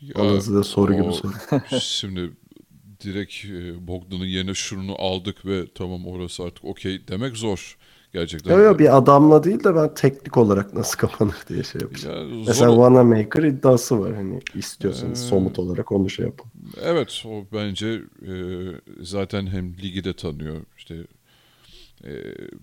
Ya, 0.00 0.14
Bana 0.14 0.40
size 0.40 0.62
soru 0.62 0.92
gibi 0.92 1.02
o- 1.02 1.12
soru. 1.12 1.32
Şimdi 1.80 2.30
direkt 3.04 3.44
e, 3.44 3.86
Bogdan'ın 3.86 4.24
yerine 4.24 4.54
şunu 4.54 4.94
aldık 4.98 5.46
ve 5.46 5.64
tamam 5.74 6.06
orası 6.06 6.42
artık 6.42 6.64
okey 6.64 7.08
demek 7.08 7.36
zor. 7.36 7.76
Gerçekten. 8.14 8.50
Yok 8.50 8.64
yok 8.64 8.78
bir 8.78 8.96
adamla 8.96 9.44
değil 9.44 9.64
de 9.64 9.74
ben 9.74 9.94
teknik 9.94 10.36
olarak 10.36 10.74
nasıl 10.74 10.98
kapanır 10.98 11.34
diye 11.48 11.62
şey 11.62 11.80
yapacağım. 11.80 12.16
Ya, 12.30 12.36
zor- 12.36 12.46
Mesela 12.46 12.70
Wanamaker 12.70 13.42
iddiası 13.42 14.00
var. 14.00 14.14
Hani 14.14 14.40
istiyorsanız 14.54 15.22
Ee, 15.24 15.26
somut 15.28 15.58
olarak 15.58 15.92
onu 15.92 16.10
şey 16.10 16.24
yapın. 16.26 16.46
Evet 16.82 17.22
o 17.26 17.44
bence 17.52 17.86
e, 18.22 18.32
zaten 19.00 19.46
hem 19.46 19.74
ligi 19.78 20.04
de 20.04 20.12
tanıyor 20.12 20.56
işte 20.78 20.94
e, 22.04 22.12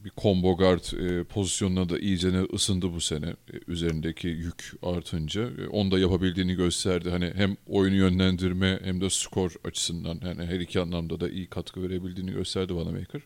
bir 0.06 0.12
combo 0.22 0.58
guard 0.58 1.00
e, 1.00 1.24
pozisyonuna 1.24 1.90
da 1.90 2.00
iyice 2.00 2.30
ısındı 2.54 2.94
bu 2.94 3.02
sene 3.02 3.28
E, 3.28 3.36
üzerindeki 3.68 4.28
yük 4.28 4.72
artınca 4.84 5.42
E, 5.42 5.68
onu 5.68 5.92
da 5.92 6.00
yapabildiğini 6.00 6.54
gösterdi 6.56 7.10
hani 7.10 7.32
hem 7.36 7.56
oyunu 7.68 7.96
yönlendirme 7.96 8.80
hem 8.84 9.02
de 9.02 9.10
skor 9.10 9.52
açısından 9.66 10.20
yani 10.26 10.46
her 10.46 10.60
iki 10.60 10.80
anlamda 10.80 11.20
da 11.20 11.30
iyi 11.30 11.48
katkı 11.48 11.84
verebildiğini 11.84 12.32
gösterdi 12.32 12.68
Wanamaker. 12.74 13.20
E, 13.20 13.24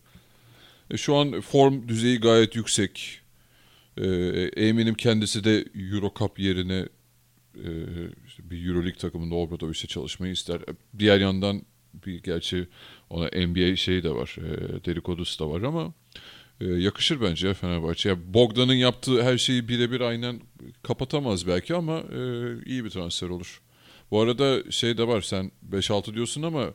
şu 0.95 1.15
an 1.15 1.41
form 1.41 1.87
düzeyi 1.87 2.19
gayet 2.19 2.55
yüksek. 2.55 3.21
E, 3.97 4.07
eminim 4.55 4.95
kendisi 4.95 5.43
de 5.43 5.65
Euro 5.75 6.13
Cup 6.19 6.39
yerine 6.39 6.85
e, 7.55 7.69
işte 8.27 8.49
bir 8.49 8.67
Euroleague 8.67 8.97
takımında 8.97 9.35
Obradovic'le 9.35 9.87
çalışmayı 9.87 10.33
ister. 10.33 10.61
Diğer 10.99 11.19
yandan 11.19 11.61
bir 12.05 12.23
gerçi 12.23 12.67
ona 13.09 13.25
NBA 13.25 13.75
şeyi 13.75 14.03
de 14.03 14.09
var. 14.09 14.35
E, 14.39 14.85
dedikodusu 14.85 15.45
da 15.45 15.49
var 15.49 15.61
ama 15.61 15.93
e, 16.61 16.65
yakışır 16.65 17.21
bence 17.21 17.47
ya 17.47 17.53
Fenerbahçe. 17.53 18.09
Ya 18.09 18.33
Bogdan'ın 18.33 18.73
yaptığı 18.73 19.23
her 19.23 19.37
şeyi 19.37 19.67
birebir 19.67 20.01
aynen 20.01 20.41
kapatamaz 20.83 21.47
belki 21.47 21.75
ama 21.75 21.99
e, 21.99 22.19
iyi 22.65 22.85
bir 22.85 22.89
transfer 22.89 23.29
olur. 23.29 23.61
Bu 24.11 24.21
arada 24.21 24.71
şey 24.71 24.97
de 24.97 25.07
var 25.07 25.21
sen 25.21 25.51
5-6 25.71 26.13
diyorsun 26.13 26.43
ama 26.43 26.65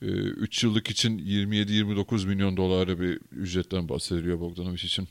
3 0.00 0.64
yıllık 0.64 0.90
için 0.90 1.18
27-29 1.18 2.26
milyon 2.26 2.56
dolara 2.56 3.00
bir 3.00 3.20
ücretten 3.30 3.88
bahsediliyor 3.88 4.40
Bogdanovic 4.40 4.74
için. 4.74 5.08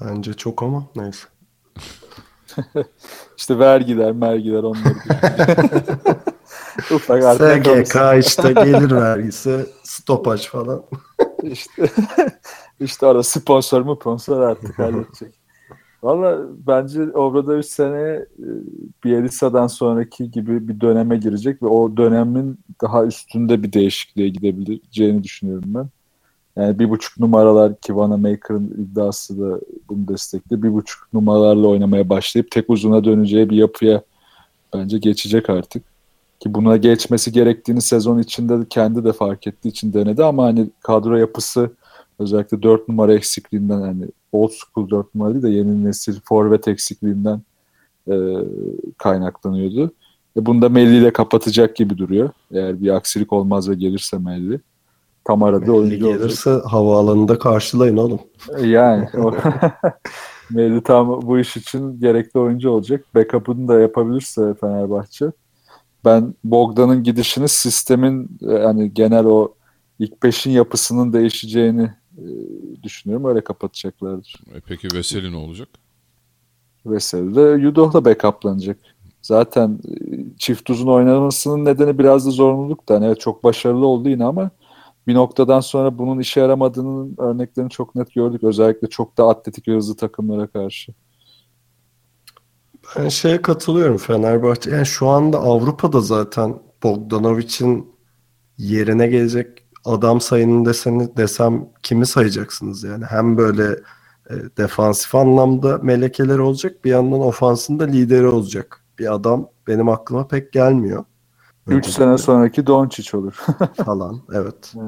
Bence 0.00 0.34
çok 0.34 0.62
ama 0.62 0.86
neyse. 0.96 1.28
İşte 3.36 3.58
vergiler, 3.58 4.12
mergiler 4.12 4.62
onları. 4.62 4.94
Ufak 6.94 7.22
SGK 7.22 8.26
işte 8.26 8.52
gelir 8.52 8.90
vergisi, 8.90 9.66
stopaj 9.82 10.46
falan. 10.46 10.82
İşte, 11.42 11.90
işte 12.80 13.06
orada 13.06 13.22
sponsor 13.22 13.80
mu 13.80 13.96
sponsor 14.00 14.40
artık 14.40 14.78
halledecek. 14.78 15.34
Valla 16.06 16.38
bence 16.66 17.02
Obradovic 17.02 17.62
seneye 17.62 18.14
e, 18.16 18.48
Bielitsa'dan 19.04 19.66
sonraki 19.66 20.30
gibi 20.30 20.68
bir 20.68 20.80
döneme 20.80 21.16
girecek 21.16 21.62
ve 21.62 21.66
o 21.66 21.96
dönemin 21.96 22.58
daha 22.82 23.04
üstünde 23.04 23.62
bir 23.62 23.72
değişikliğe 23.72 24.28
gidebileceğini 24.28 25.24
düşünüyorum 25.24 25.74
ben. 25.74 25.88
Yani 26.56 26.78
bir 26.78 26.90
buçuk 26.90 27.18
numaralar 27.20 27.80
ki 27.80 27.96
Vanamaker'ın 27.96 28.66
iddiası 28.66 29.40
da 29.40 29.60
bunu 29.88 30.08
destekli. 30.08 30.62
Bir 30.62 30.72
buçuk 30.72 31.12
numaralarla 31.12 31.68
oynamaya 31.68 32.08
başlayıp 32.08 32.50
tek 32.50 32.70
uzuna 32.70 33.04
döneceği 33.04 33.50
bir 33.50 33.56
yapıya 33.56 34.02
bence 34.74 34.98
geçecek 34.98 35.50
artık. 35.50 35.82
Ki 36.40 36.54
buna 36.54 36.76
geçmesi 36.76 37.32
gerektiğini 37.32 37.80
sezon 37.80 38.18
içinde 38.18 38.60
de 38.60 38.64
kendi 38.70 39.04
de 39.04 39.12
fark 39.12 39.46
ettiği 39.46 39.68
için 39.68 39.92
denedi 39.92 40.24
ama 40.24 40.44
hani 40.44 40.70
kadro 40.80 41.16
yapısı 41.16 41.70
özellikle 42.18 42.62
4 42.62 42.88
numara 42.88 43.14
eksikliğinden 43.14 43.80
hani 43.80 44.04
old 44.36 44.50
school 44.52 44.90
4 44.90 45.14
numara 45.14 45.32
değil 45.34 45.42
de 45.42 45.48
yeni 45.50 45.84
nesil 45.84 46.20
forvet 46.24 46.68
eksikliğinden 46.68 47.42
e, 48.10 48.14
kaynaklanıyordu. 48.98 49.90
E, 50.36 50.46
bunu 50.46 50.62
da 50.62 50.68
Melli 50.68 50.96
ile 50.96 51.12
kapatacak 51.12 51.76
gibi 51.76 51.98
duruyor. 51.98 52.30
Eğer 52.52 52.82
bir 52.82 52.90
aksilik 52.90 53.32
olmaz 53.32 53.68
ve 53.70 53.74
gelirse 53.74 54.18
Melli. 54.18 54.60
Tam 55.24 55.42
arada 55.42 55.58
Melli 55.60 55.70
oyuncu 55.72 56.06
olacak. 56.06 56.20
gelirse 56.22 56.50
havaalanında 56.50 57.38
karşılayın 57.38 57.96
oğlum. 57.96 58.20
Yani 58.62 59.08
o- 59.18 59.34
Melli 60.50 60.82
tam 60.82 61.22
bu 61.22 61.38
iş 61.38 61.56
için 61.56 62.00
gerekli 62.00 62.40
oyuncu 62.40 62.70
olacak. 62.70 63.04
Backup'ını 63.14 63.68
da 63.68 63.80
yapabilirse 63.80 64.54
Fenerbahçe. 64.60 65.26
Ben 66.04 66.34
Bogdan'ın 66.44 67.02
gidişini 67.02 67.48
sistemin 67.48 68.38
e, 68.48 68.52
yani 68.52 68.94
genel 68.94 69.24
o 69.24 69.54
ilk 69.98 70.22
beşin 70.22 70.50
yapısının 70.50 71.12
değişeceğini 71.12 71.82
e, 71.82 71.90
düşünüyorum. 72.82 73.26
Öyle 73.26 73.44
kapatacaklardır. 73.44 74.40
E, 74.54 74.60
peki 74.60 74.88
Veseli 74.94 75.32
ne 75.32 75.36
olacak? 75.36 75.68
Veseli 76.86 77.34
de 77.34 77.40
Yudoh'la 77.40 78.04
backuplanacak. 78.04 78.78
Zaten 79.22 79.78
e, 79.88 79.94
çift 80.38 80.70
uzun 80.70 80.86
oynamasının 80.86 81.64
nedeni 81.64 81.98
biraz 81.98 82.26
da 82.26 82.30
zorunluluktan. 82.30 83.02
Evet 83.02 83.20
çok 83.20 83.44
başarılı 83.44 83.86
oldu 83.86 84.08
yine 84.08 84.24
ama 84.24 84.50
bir 85.06 85.14
noktadan 85.14 85.60
sonra 85.60 85.98
bunun 85.98 86.18
işe 86.18 86.40
yaramadığının 86.40 87.14
örneklerini 87.18 87.70
çok 87.70 87.94
net 87.94 88.14
gördük. 88.14 88.44
Özellikle 88.44 88.88
çok 88.88 89.18
da 89.18 89.28
atletik 89.28 89.68
ve 89.68 89.76
hızlı 89.76 89.96
takımlara 89.96 90.46
karşı. 90.46 90.92
Ben 92.96 93.08
şeye 93.08 93.42
katılıyorum 93.42 93.96
Fenerbahçe. 93.96 94.70
Yani 94.70 94.86
şu 94.86 95.08
anda 95.08 95.38
Avrupa'da 95.38 96.00
zaten 96.00 96.58
Bogdanovic'in 96.82 97.90
yerine 98.58 99.06
gelecek 99.06 99.65
adam 99.86 100.20
sayının 100.20 100.64
deseni, 100.64 101.16
desem 101.16 101.68
kimi 101.82 102.06
sayacaksınız 102.06 102.84
yani? 102.84 103.04
Hem 103.04 103.36
böyle 103.36 103.64
e, 104.30 104.34
defansif 104.58 105.14
anlamda 105.14 105.78
melekeleri 105.78 106.40
olacak 106.40 106.84
bir 106.84 106.90
yandan 106.90 107.20
ofansında 107.20 107.84
lideri 107.84 108.26
olacak. 108.26 108.84
Bir 108.98 109.14
adam 109.14 109.48
benim 109.66 109.88
aklıma 109.88 110.28
pek 110.28 110.52
gelmiyor. 110.52 111.04
3 111.66 111.86
sene 111.86 112.18
sonraki 112.18 112.66
Doncic 112.66 113.16
olur. 113.16 113.34
falan 113.84 114.22
evet. 114.32 114.74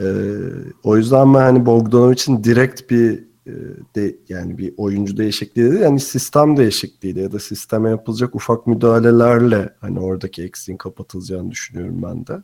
Ee, 0.00 0.04
o 0.84 0.96
yüzden 0.96 1.34
ben 1.34 1.40
hani 1.40 1.66
Bogdanovic'in 1.66 2.44
direkt 2.44 2.90
bir 2.90 3.24
e, 3.46 3.52
de, 3.96 4.16
yani 4.28 4.58
bir 4.58 4.74
oyuncu 4.76 5.16
değişikliği 5.16 5.70
değil 5.70 5.82
yani 5.82 6.00
sistem 6.00 6.56
değişikliğiyle 6.56 7.22
ya 7.22 7.32
da 7.32 7.38
sisteme 7.38 7.90
yapılacak 7.90 8.34
ufak 8.34 8.66
müdahalelerle 8.66 9.74
hani 9.80 10.00
oradaki 10.00 10.42
eksiğin 10.42 10.78
kapatılacağını 10.78 11.50
düşünüyorum 11.50 12.02
ben 12.02 12.26
de. 12.26 12.42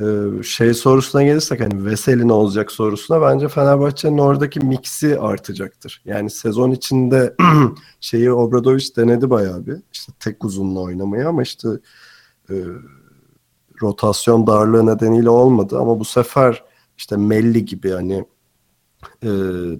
Ee, 0.00 0.42
şey 0.42 0.74
sorusuna 0.74 1.22
gelirsek 1.22 1.60
hani 1.60 1.84
Veseli 1.84 2.28
ne 2.28 2.32
olacak 2.32 2.72
sorusuna 2.72 3.22
bence 3.22 3.48
Fenerbahçe'nin 3.48 4.18
oradaki 4.18 4.60
miksi 4.60 5.20
artacaktır. 5.20 6.02
Yani 6.04 6.30
sezon 6.30 6.70
içinde 6.70 7.36
şeyi 8.00 8.32
Obradovic 8.32 8.96
denedi 8.96 9.30
bayağı 9.30 9.66
bir. 9.66 9.76
İşte 9.92 10.12
tek 10.20 10.44
uzunla 10.44 10.80
oynamayı 10.80 11.28
ama 11.28 11.42
işte 11.42 11.68
e, 12.50 12.54
rotasyon 13.82 14.46
darlığı 14.46 14.86
nedeniyle 14.86 15.30
olmadı 15.30 15.78
ama 15.78 16.00
bu 16.00 16.04
sefer 16.04 16.64
işte 16.98 17.16
Melli 17.16 17.64
gibi 17.64 17.90
hani 17.90 18.24
e, 19.22 19.28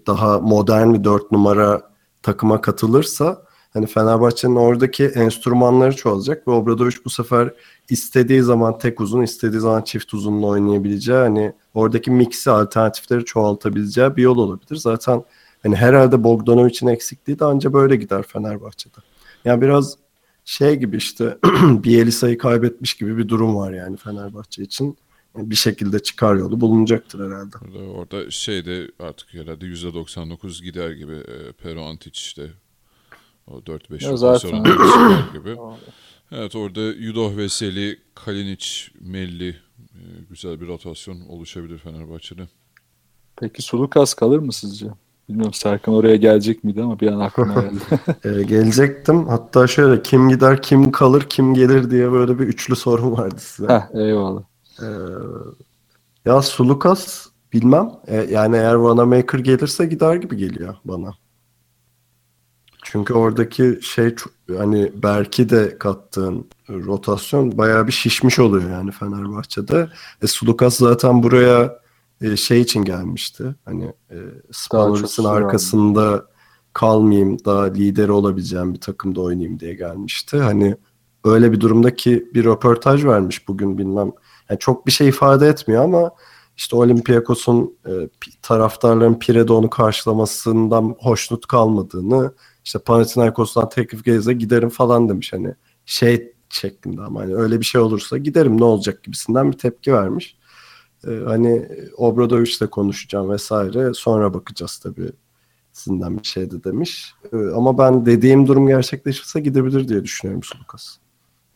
daha 0.06 0.38
modern 0.38 0.94
bir 0.94 1.04
dört 1.04 1.32
numara 1.32 1.90
takıma 2.22 2.60
katılırsa 2.60 3.45
hani 3.76 3.86
Fenerbahçe'nin 3.86 4.56
oradaki 4.56 5.04
enstrümanları 5.04 5.96
çoğalacak 5.96 6.48
ve 6.48 6.52
Obradoviç 6.52 7.04
bu 7.04 7.10
sefer 7.10 7.54
istediği 7.90 8.42
zaman 8.42 8.78
tek 8.78 9.00
uzun, 9.00 9.22
istediği 9.22 9.60
zaman 9.60 9.82
çift 9.82 10.14
uzunla 10.14 10.46
oynayabileceği 10.46 11.18
hani 11.18 11.52
oradaki 11.74 12.10
mixi 12.10 12.50
alternatifleri 12.50 13.24
çoğaltabileceği 13.24 14.16
bir 14.16 14.22
yol 14.22 14.38
olabilir. 14.38 14.76
Zaten 14.76 15.24
hani 15.62 15.76
herhalde 15.76 16.24
Bogdanovic'in 16.24 16.86
eksikliği 16.86 17.38
de 17.38 17.44
anca 17.44 17.72
böyle 17.72 17.96
gider 17.96 18.22
Fenerbahçe'de. 18.22 18.98
Yani 19.44 19.62
biraz 19.62 19.96
şey 20.44 20.76
gibi 20.76 20.96
işte 20.96 21.38
Bielisa'yı 21.62 22.38
kaybetmiş 22.38 22.94
gibi 22.94 23.18
bir 23.18 23.28
durum 23.28 23.56
var 23.56 23.72
yani 23.72 23.96
Fenerbahçe 23.96 24.62
için. 24.62 24.98
Yani 25.36 25.50
bir 25.50 25.56
şekilde 25.56 25.98
çıkar 25.98 26.34
yolu 26.34 26.60
bulunacaktır 26.60 27.26
herhalde. 27.26 27.56
Orada, 27.64 27.90
orada 27.90 28.30
şeyde 28.30 28.90
artık 28.98 29.34
herhalde 29.34 29.66
%99 29.66 30.62
gider 30.62 30.90
gibi 30.90 31.14
e, 31.14 31.52
Pero 31.62 31.82
Antic 31.82 32.10
işte 32.14 32.50
o 33.46 33.58
4-5 33.58 34.04
Ya 34.04 34.10
yıldan 34.10 34.36
sonra 34.36 35.28
gibi. 35.32 35.56
Evet 36.32 36.56
orada 36.56 36.80
Yudoh 36.80 37.36
Veseli, 37.36 37.98
Kalinic, 38.14 38.66
Melli 39.00 39.48
e, 39.78 40.00
güzel 40.30 40.60
bir 40.60 40.66
rotasyon 40.66 41.20
oluşabilir 41.20 41.78
Fenerbahçe'de. 41.78 42.48
Peki 43.36 43.62
Sulukas 43.62 44.14
kalır 44.14 44.38
mı 44.38 44.52
sizce? 44.52 44.86
Bilmiyorum 45.28 45.52
Serkan 45.52 45.94
oraya 45.94 46.16
gelecek 46.16 46.64
miydi 46.64 46.82
ama 46.82 47.00
bir 47.00 47.08
an 47.08 47.20
aklıma 47.20 47.54
geldi. 47.62 47.78
Ee, 48.24 48.42
gelecektim. 48.42 49.28
Hatta 49.28 49.66
şöyle 49.66 50.02
kim 50.02 50.28
gider, 50.28 50.62
kim 50.62 50.92
kalır, 50.92 51.26
kim 51.28 51.54
gelir 51.54 51.90
diye 51.90 52.12
böyle 52.12 52.38
bir 52.38 52.46
üçlü 52.46 52.76
sorum 52.76 53.12
vardı 53.12 53.36
size. 53.38 53.68
Heh, 53.68 53.94
eyvallah. 53.94 54.42
Ee, 54.82 54.86
ya 56.24 56.42
Sulukas 56.42 57.26
bilmem. 57.52 57.90
E, 58.06 58.16
yani 58.16 58.56
eğer 58.56 58.74
Vanamaker 58.74 59.38
gelirse 59.38 59.86
gider 59.86 60.16
gibi 60.16 60.36
geliyor 60.36 60.76
bana. 60.84 61.14
Çünkü 62.90 63.14
oradaki 63.14 63.78
şey 63.82 64.14
hani 64.56 64.92
belki 65.02 65.48
de 65.48 65.78
kattığın 65.78 66.46
rotasyon 66.68 67.58
bayağı 67.58 67.86
bir 67.86 67.92
şişmiş 67.92 68.38
oluyor 68.38 68.70
yani 68.70 68.90
Fenerbahçe'de. 68.90 69.88
E, 70.22 70.26
Sulukas 70.26 70.76
zaten 70.76 71.22
buraya 71.22 71.78
e, 72.20 72.36
şey 72.36 72.60
için 72.60 72.84
gelmişti. 72.84 73.54
Hani 73.64 73.92
e, 74.10 74.16
süre 75.06 75.28
arkasında 75.28 76.26
kalmayayım, 76.72 77.44
daha 77.44 77.64
lider 77.64 78.08
olabileceğim 78.08 78.74
bir 78.74 78.80
takımda 78.80 79.20
oynayayım 79.20 79.60
diye 79.60 79.74
gelmişti. 79.74 80.38
Hani 80.38 80.76
öyle 81.24 81.52
bir 81.52 81.60
durumdaki 81.60 82.30
bir 82.34 82.44
röportaj 82.44 83.04
vermiş 83.04 83.48
bugün 83.48 83.78
bilmem. 83.78 84.12
Yani 84.50 84.58
çok 84.58 84.86
bir 84.86 84.92
şey 84.92 85.08
ifade 85.08 85.48
etmiyor 85.48 85.84
ama 85.84 86.10
işte 86.56 86.76
Olympiakos'un 86.76 87.76
e, 87.86 87.92
taraftarların 88.42 89.18
Pire'de 89.18 89.52
onu 89.52 89.70
karşılamasından 89.70 90.96
hoşnut 90.98 91.46
kalmadığını, 91.46 92.32
işte 92.66 92.78
Panathinaikos'tan 92.78 93.68
teklif 93.68 94.04
gelirse 94.04 94.32
giderim 94.32 94.68
falan 94.68 95.08
demiş 95.08 95.32
hani 95.32 95.54
şey 95.84 96.32
şeklinde 96.48 97.00
ama 97.00 97.20
hani 97.20 97.36
öyle 97.36 97.60
bir 97.60 97.64
şey 97.64 97.80
olursa 97.80 98.18
giderim 98.18 98.60
ne 98.60 98.64
olacak 98.64 99.02
gibisinden 99.02 99.52
bir 99.52 99.58
tepki 99.58 99.92
vermiş. 99.92 100.36
E, 101.08 101.10
hani 101.26 101.68
Obradoviç'le 101.96 102.70
konuşacağım 102.70 103.30
vesaire 103.30 103.94
sonra 103.94 104.34
bakacağız 104.34 104.78
tabii 104.78 105.12
sizinden 105.72 106.18
bir 106.18 106.24
şey 106.24 106.50
de 106.50 106.64
demiş. 106.64 107.14
E, 107.32 107.36
ama 107.36 107.78
ben 107.78 108.06
dediğim 108.06 108.46
durum 108.46 108.68
gerçekleşirse 108.68 109.40
gidebilir 109.40 109.88
diye 109.88 110.04
düşünüyorum 110.04 110.42
Sulukas. 110.42 110.96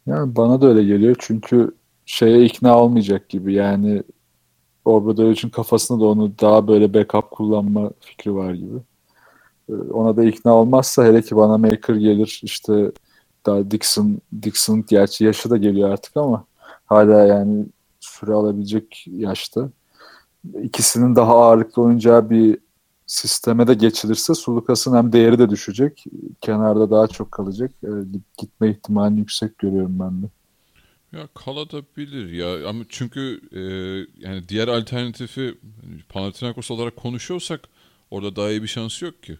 Yani 0.07 0.37
bana 0.37 0.61
da 0.61 0.67
öyle 0.67 0.85
geliyor 0.85 1.17
çünkü 1.19 1.75
şeye 2.07 2.45
ikna 2.45 2.79
olmayacak 2.79 3.29
gibi 3.29 3.55
yani 3.55 4.03
Obradovic'in 4.85 5.51
kafasında 5.51 6.01
da 6.01 6.05
onu 6.05 6.33
daha 6.41 6.69
böyle 6.69 6.95
backup 6.95 7.31
kullanma 7.31 7.91
fikri 8.01 8.35
var 8.35 8.55
gibi. 8.55 8.79
Ee, 9.71 9.93
Ona 9.93 10.17
da 10.17 10.25
ikna 10.25 10.55
olmazsa 10.55 11.05
hele 11.05 11.23
ki 11.23 11.37
bana 11.37 11.59
Maker 11.59 11.95
gelir 11.95 12.41
işte 12.43 12.93
daha 13.47 13.71
Dixon 13.71 14.19
Dixon 14.43 14.85
gerçi 14.89 15.25
yaşı 15.25 15.51
da 15.51 15.57
geliyor 15.57 15.91
artık 15.91 16.17
ama 16.17 16.45
hala 16.87 17.27
yani 17.27 17.67
süre 18.01 18.33
alabilecek 18.33 19.05
yaşta. 19.07 19.71
İkisinin 20.63 21.17
daha 21.17 21.35
ağırlıklı 21.37 21.83
oynayacağı 21.83 22.31
bir 22.31 22.59
sisteme 23.07 23.67
de 23.67 23.75
geçilirse 23.75 24.35
Sulukas'ın 24.35 24.97
hem 24.97 25.13
değeri 25.13 25.39
de 25.39 25.51
düşecek. 25.51 26.05
Kenarda 26.41 26.91
daha 26.91 27.07
çok 27.07 27.33
kalacak. 27.33 27.71
Git- 28.13 28.37
Gitme 28.39 28.71
ihtimalini 28.71 29.19
yüksek 29.19 29.59
görüyorum 29.59 29.99
ben 30.01 30.23
de. 30.23 30.27
Ya 31.13 31.29
kalabilir 31.35 32.33
ya 32.33 32.69
ama 32.69 32.85
çünkü 32.89 33.41
e, 33.53 33.61
yani 34.27 34.49
diğer 34.49 34.69
alternatifi 34.69 35.59
hani 35.83 36.03
Panathinaikos 36.09 36.71
olarak 36.71 36.97
konuşuyorsak 36.97 37.61
orada 38.11 38.37
daha 38.37 38.51
iyi 38.51 38.63
bir 38.63 38.69
şansı 38.69 39.05
yok 39.05 39.23
ki. 39.23 39.39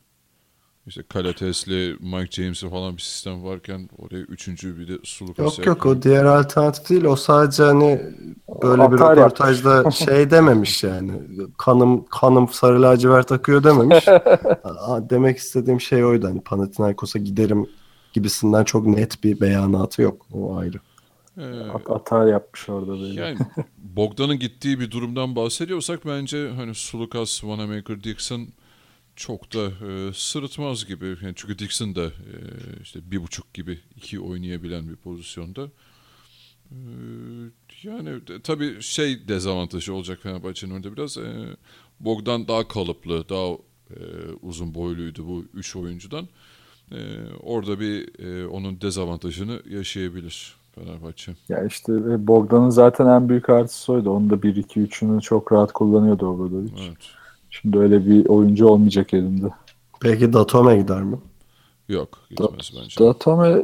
İşte 0.87 1.03
Kalates'le 1.03 1.67
Mike 2.01 2.31
James'le 2.43 2.71
falan 2.71 2.97
bir 2.97 3.03
sistem 3.03 3.45
varken 3.45 3.89
oraya 3.99 4.21
üçüncü 4.21 4.79
bir 4.79 4.89
de 4.89 4.99
Sulukas'ı 5.05 5.61
Yok 5.61 5.67
yok 5.67 5.87
o 5.87 6.03
diğer 6.03 6.25
alternatif 6.25 6.91
değil. 6.91 7.05
O 7.05 7.17
sadece 7.17 7.63
hani 7.63 8.01
böyle 8.63 8.83
bir 8.93 8.95
Atar 8.95 9.17
yapmış. 9.17 9.19
röportajda 9.19 9.91
şey 9.91 10.31
dememiş 10.31 10.85
yani. 10.85 11.13
Kanım 11.59 12.05
kanım 12.05 12.49
sarı 12.49 12.83
lacivert 12.83 13.33
akıyor 13.33 13.65
dememiş. 13.65 14.09
Aa, 14.65 15.11
Demek 15.11 15.39
istediğim 15.39 15.81
şey 15.81 16.05
oydu. 16.05 16.27
Hani 16.27 16.41
Panathinaikos'a 16.41 17.19
giderim 17.19 17.67
gibisinden 18.13 18.65
çok 18.65 18.87
net 18.87 19.25
bir 19.25 19.41
beyanatı 19.41 20.03
yok. 20.03 20.27
O 20.33 20.57
ayrı. 20.57 20.79
Ee, 21.39 21.43
At- 21.75 21.91
Atar 21.91 22.27
yapmış 22.27 22.69
orada 22.69 22.93
böyle. 23.01 23.21
yani 23.21 23.39
Bogdan'ın 23.79 24.39
gittiği 24.39 24.81
bir 24.81 24.91
durumdan 24.91 25.37
bahsediyorsak 25.37 26.07
bence 26.07 26.49
hani 26.57 26.75
Sulukas, 26.75 27.31
Wanamaker, 27.41 28.05
Dixon 28.05 28.49
çok 29.21 29.55
da 29.55 29.87
e, 29.87 30.13
sırıtmaz 30.15 30.87
gibi. 30.87 31.07
Yani 31.07 31.33
çünkü 31.37 31.59
Dixon 31.59 31.95
da 31.95 32.05
e, 32.05 32.37
işte 32.83 33.11
bir 33.11 33.23
buçuk 33.23 33.55
gibi 33.55 33.79
iki 33.97 34.21
oynayabilen 34.21 34.89
bir 34.89 34.97
pozisyonda. 34.97 35.69
E, 36.71 36.79
yani 37.83 38.27
de- 38.27 38.43
tabii 38.43 38.83
şey 38.83 39.29
dezavantajı 39.29 39.95
olacak 39.95 40.19
Fenerbahçe'nin 40.23 40.75
önünde 40.75 40.93
biraz. 40.93 41.19
E, 41.19 41.57
Bogdan 42.01 42.49
daha 42.49 42.69
kalıplı, 42.69 43.29
daha 43.29 43.53
e, 43.91 43.99
uzun 44.43 44.75
boyluydu 44.75 45.29
bu 45.29 45.45
üç 45.55 45.77
oyuncudan. 45.77 46.29
E, 46.93 46.99
orada 47.41 47.81
bir 47.81 48.25
e, 48.25 48.47
onun 48.47 48.81
dezavantajını 48.81 49.63
yaşayabilir 49.71 50.55
Fenerbahçe. 50.75 51.33
Ya 51.49 51.65
işte 51.65 51.93
e, 51.93 52.27
Bogdan'ın 52.27 52.71
zaten 52.71 53.07
en 53.07 53.29
büyük 53.29 53.49
artısı 53.49 53.93
oydu. 53.93 54.11
Onu 54.11 54.31
da 54.31 54.35
1-2-3'ünü 54.35 55.21
çok 55.21 55.53
rahat 55.53 55.73
kullanıyordu 55.73 56.27
Obradovic. 56.27 56.71
Evet. 56.87 57.20
Şimdi 57.51 57.79
öyle 57.79 58.07
bir 58.07 58.27
oyuncu 58.27 58.67
olmayacak 58.67 59.15
elinde. 59.15 59.47
Peki 60.01 60.33
Datome 60.33 60.77
gider 60.77 61.03
mi? 61.03 61.17
Yok 61.89 62.09
gitmez 62.31 62.73
bence. 62.77 63.05
Datome 63.05 63.63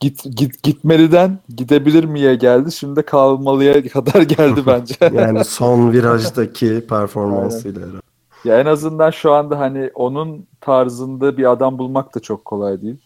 git, 0.00 0.24
git, 0.36 0.62
gitmeliden 0.62 1.38
gidebilir 1.56 2.04
miye 2.04 2.34
geldi. 2.34 2.72
Şimdi 2.72 2.96
de 2.96 3.02
kalmalıya 3.02 3.88
kadar 3.88 4.22
geldi 4.22 4.62
bence. 4.66 4.94
Yani 5.12 5.44
son 5.44 5.92
virajdaki 5.92 6.86
performansıyla 6.88 7.80
herhalde. 7.80 8.02
Ya 8.44 8.60
en 8.60 8.66
azından 8.66 9.10
şu 9.10 9.32
anda 9.32 9.58
hani 9.58 9.90
onun 9.94 10.46
tarzında 10.60 11.36
bir 11.36 11.50
adam 11.50 11.78
bulmak 11.78 12.14
da 12.14 12.20
çok 12.20 12.44
kolay 12.44 12.82
değil. 12.82 12.96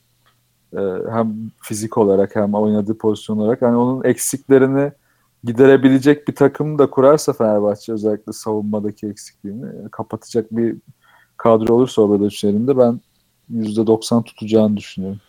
Ee, 0.77 0.81
hem 1.11 1.35
fizik 1.63 1.99
olarak 1.99 2.37
hem 2.37 2.55
oynadığı 2.55 2.99
pozisyon 2.99 3.39
olarak. 3.39 3.63
Hani 3.63 3.77
onun 3.77 4.05
eksiklerini 4.05 4.93
giderebilecek 5.47 6.29
bir 6.29 6.35
takım 6.35 6.79
da 6.79 6.91
kurarsa 6.91 7.33
Fenerbahçe 7.33 7.93
özellikle 7.93 8.33
savunmadaki 8.33 9.07
eksikliğini 9.07 9.67
e, 9.67 9.89
kapatacak 9.93 10.47
bir 10.51 10.77
kadro 11.37 11.75
olursa 11.75 12.03
Obradovic 12.03 12.49
elinde 12.49 12.79
ben 12.79 13.01
%90 13.53 14.25
tutacağını 14.25 14.77
düşünüyorum. 14.77 15.21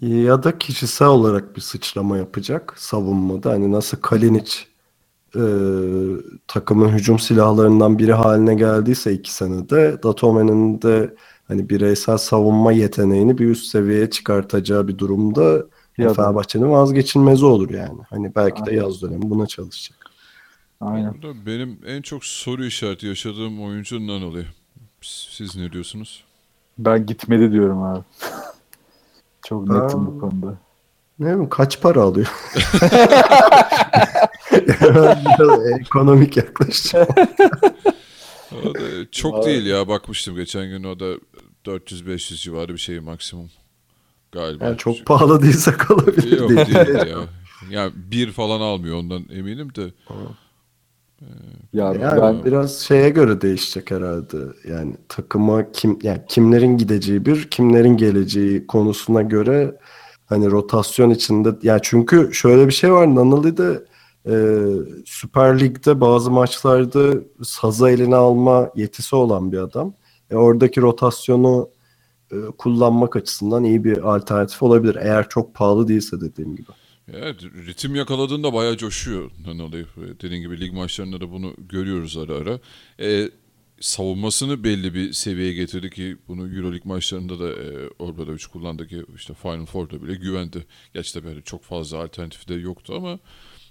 Ya 0.00 0.42
da 0.42 0.58
kişisel 0.58 1.08
olarak 1.08 1.56
bir 1.56 1.60
sıçrama 1.60 2.16
yapacak 2.18 2.74
savunmada. 2.76 3.50
Hani 3.50 3.72
nasıl 3.72 3.96
Kalinic 3.96 4.52
e, 5.36 5.42
takımın 6.48 6.88
hücum 6.88 7.18
silahlarından 7.18 7.98
biri 7.98 8.12
haline 8.12 8.54
geldiyse 8.54 9.12
iki 9.12 9.34
senede 9.34 10.02
Datome'nin 10.02 10.82
de 10.82 11.14
hani 11.48 11.68
bireysel 11.68 12.18
savunma 12.18 12.72
yeteneğini 12.72 13.38
bir 13.38 13.46
üst 13.46 13.66
seviyeye 13.66 14.10
çıkartacağı 14.10 14.88
bir 14.88 14.98
durumda 14.98 15.64
Ya 16.02 16.10
da- 16.10 16.14
Fenerbahçe'nin 16.14 16.70
vazgeçilmezi 16.70 17.44
olur 17.44 17.70
yani. 17.70 18.00
Hani 18.10 18.34
belki 18.36 18.66
de 18.66 18.74
yaz 18.74 19.02
dönemi 19.02 19.30
buna 19.30 19.46
çalışacak. 19.46 20.10
Aynen. 20.80 21.14
Burada 21.14 21.46
benim 21.46 21.78
en 21.86 22.02
çok 22.02 22.24
soru 22.24 22.64
işareti 22.64 23.06
yaşadığım 23.06 23.62
oyuncu 23.62 24.06
Nanoli. 24.06 24.46
Siz 25.02 25.56
ne 25.56 25.72
diyorsunuz? 25.72 26.24
Ben 26.78 27.06
gitmedi 27.06 27.52
diyorum 27.52 27.82
abi. 27.82 28.04
çok 29.46 29.68
netim 29.68 30.06
bu 30.06 30.20
konuda. 30.20 30.58
Ne 31.18 31.26
bileyim 31.26 31.48
kaç 31.48 31.80
para 31.80 32.02
alıyor? 32.02 32.32
Ekonomik 35.80 36.36
yaklaşacağım. 36.36 37.08
Çok 39.12 39.46
değil 39.46 39.66
ya 39.66 39.88
bakmıştım 39.88 40.36
geçen 40.36 40.68
gün 40.68 40.84
o 40.84 41.00
da 41.00 41.14
400-500 41.66 42.36
civarı 42.36 42.72
bir 42.72 42.78
şey 42.78 43.00
maksimum 43.00 43.50
galiba. 44.32 44.64
Yani 44.64 44.78
çok 44.78 45.06
pahalı 45.06 45.42
değilse 45.42 45.72
kalabilir 45.72 46.38
Yok 46.40 46.50
diye. 46.50 46.66
değil 46.66 46.88
ya. 46.88 47.18
Ya 47.70 47.90
bir 47.94 48.32
falan 48.32 48.60
almıyor 48.60 48.96
ondan 48.96 49.24
eminim 49.30 49.74
de. 49.74 49.92
Ya 51.72 51.92
Yani 51.92 52.22
ben 52.22 52.44
biraz 52.44 52.80
şeye 52.80 53.10
göre 53.10 53.40
değişecek 53.40 53.90
herhalde. 53.90 54.36
Yani 54.68 54.96
takıma 55.08 55.72
kim 55.72 55.98
yani 56.02 56.20
kimlerin 56.28 56.78
gideceği 56.78 57.26
bir, 57.26 57.50
kimlerin 57.50 57.96
geleceği 57.96 58.66
konusuna 58.66 59.22
göre 59.22 59.76
hani 60.26 60.50
rotasyon 60.50 61.10
içinde 61.10 61.48
ya 61.62 61.78
çünkü 61.82 62.30
şöyle 62.32 62.66
bir 62.66 62.72
şey 62.72 62.92
var 62.92 63.14
Nanali'de 63.14 63.84
e, 64.26 64.34
Süper 65.06 65.60
Lig'de 65.60 66.00
bazı 66.00 66.30
maçlarda 66.30 67.14
sazı 67.42 67.88
eline 67.90 68.16
alma 68.16 68.70
yetisi 68.76 69.16
olan 69.16 69.52
bir 69.52 69.58
adam. 69.58 69.94
E, 70.30 70.36
oradaki 70.36 70.80
rotasyonu 70.80 71.68
e, 72.32 72.36
kullanmak 72.58 73.16
açısından 73.16 73.64
iyi 73.64 73.84
bir 73.84 74.14
alternatif 74.14 74.62
olabilir. 74.62 74.96
Eğer 75.00 75.28
çok 75.28 75.54
pahalı 75.54 75.88
değilse 75.88 76.20
dediğim 76.20 76.56
gibi. 76.56 76.70
Evet, 77.12 77.42
ritim 77.66 77.94
yakaladığında 77.94 78.52
bayağı 78.52 78.76
coşuyor 78.76 79.30
Nanali. 79.46 79.86
Dediğin 80.22 80.42
gibi 80.42 80.60
lig 80.60 80.72
maçlarında 80.72 81.20
da 81.20 81.30
bunu 81.30 81.54
görüyoruz 81.58 82.16
ara 82.16 82.34
ara. 82.34 82.60
E, 83.00 83.30
savunmasını 83.80 84.64
belli 84.64 84.94
bir 84.94 85.12
seviyeye 85.12 85.52
getirdi 85.52 85.90
ki 85.90 86.16
bunu 86.28 86.56
Euroleague 86.56 86.88
maçlarında 86.92 87.40
da 87.40 87.48
e, 87.50 87.88
Obradovic 87.98 88.44
kullandı 88.52 88.86
ki 88.86 89.04
işte 89.16 89.34
Final 89.34 89.66
Four'da 89.66 90.02
bile 90.02 90.14
güvendi. 90.14 90.66
Gerçi 90.94 91.14
de 91.14 91.24
böyle 91.24 91.42
çok 91.42 91.62
fazla 91.62 91.98
alternatifi 91.98 92.48
de 92.48 92.54
yoktu 92.54 92.94
ama 92.96 93.18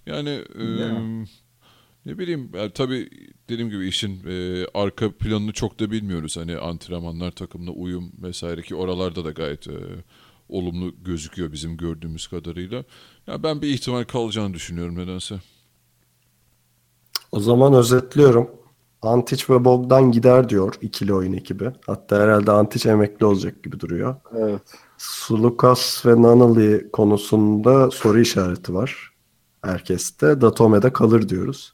yani 0.05 0.29
e, 0.59 0.63
ne 2.05 2.17
bileyim 2.17 2.51
yani 2.53 2.71
tabii 2.71 3.09
dediğim 3.49 3.69
gibi 3.69 3.87
işin 3.87 4.21
e, 4.27 4.65
arka 4.73 5.11
planını 5.11 5.51
çok 5.53 5.79
da 5.79 5.91
bilmiyoruz. 5.91 6.37
Hani 6.37 6.57
antrenmanlar 6.57 7.31
takımla 7.31 7.71
uyum 7.71 8.11
vesaire 8.21 8.61
ki 8.61 8.75
oralarda 8.75 9.25
da 9.25 9.31
gayet 9.31 9.67
e, 9.67 9.73
olumlu 10.49 11.03
gözüküyor 11.03 11.51
bizim 11.51 11.77
gördüğümüz 11.77 12.27
kadarıyla. 12.27 12.83
Ya 13.27 13.43
ben 13.43 13.61
bir 13.61 13.67
ihtimal 13.67 14.03
kalacağını 14.03 14.53
düşünüyorum 14.53 14.95
nedense. 14.97 15.35
O 17.31 17.39
zaman 17.39 17.73
özetliyorum. 17.73 18.49
Antic 19.01 19.43
ve 19.49 19.65
Bogdan 19.65 20.11
gider 20.11 20.49
diyor 20.49 20.73
ikili 20.81 21.13
oyun 21.13 21.33
ekibi. 21.33 21.71
Hatta 21.85 22.21
herhalde 22.21 22.51
Antic 22.51 22.89
emekli 22.89 23.25
olacak 23.25 23.63
gibi 23.63 23.79
duruyor. 23.79 24.15
evet. 24.37 24.61
Sulukas 24.97 26.05
ve 26.05 26.21
Nanali 26.21 26.89
konusunda 26.93 27.91
soru 27.91 28.19
işareti 28.19 28.73
var. 28.73 29.11
Herkeste. 29.63 30.41
Datome'de 30.41 30.93
kalır 30.93 31.29
diyoruz. 31.29 31.73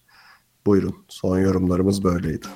Buyurun. 0.66 0.96
Son 1.08 1.40
yorumlarımız 1.40 2.04
böyleydi. 2.04 2.48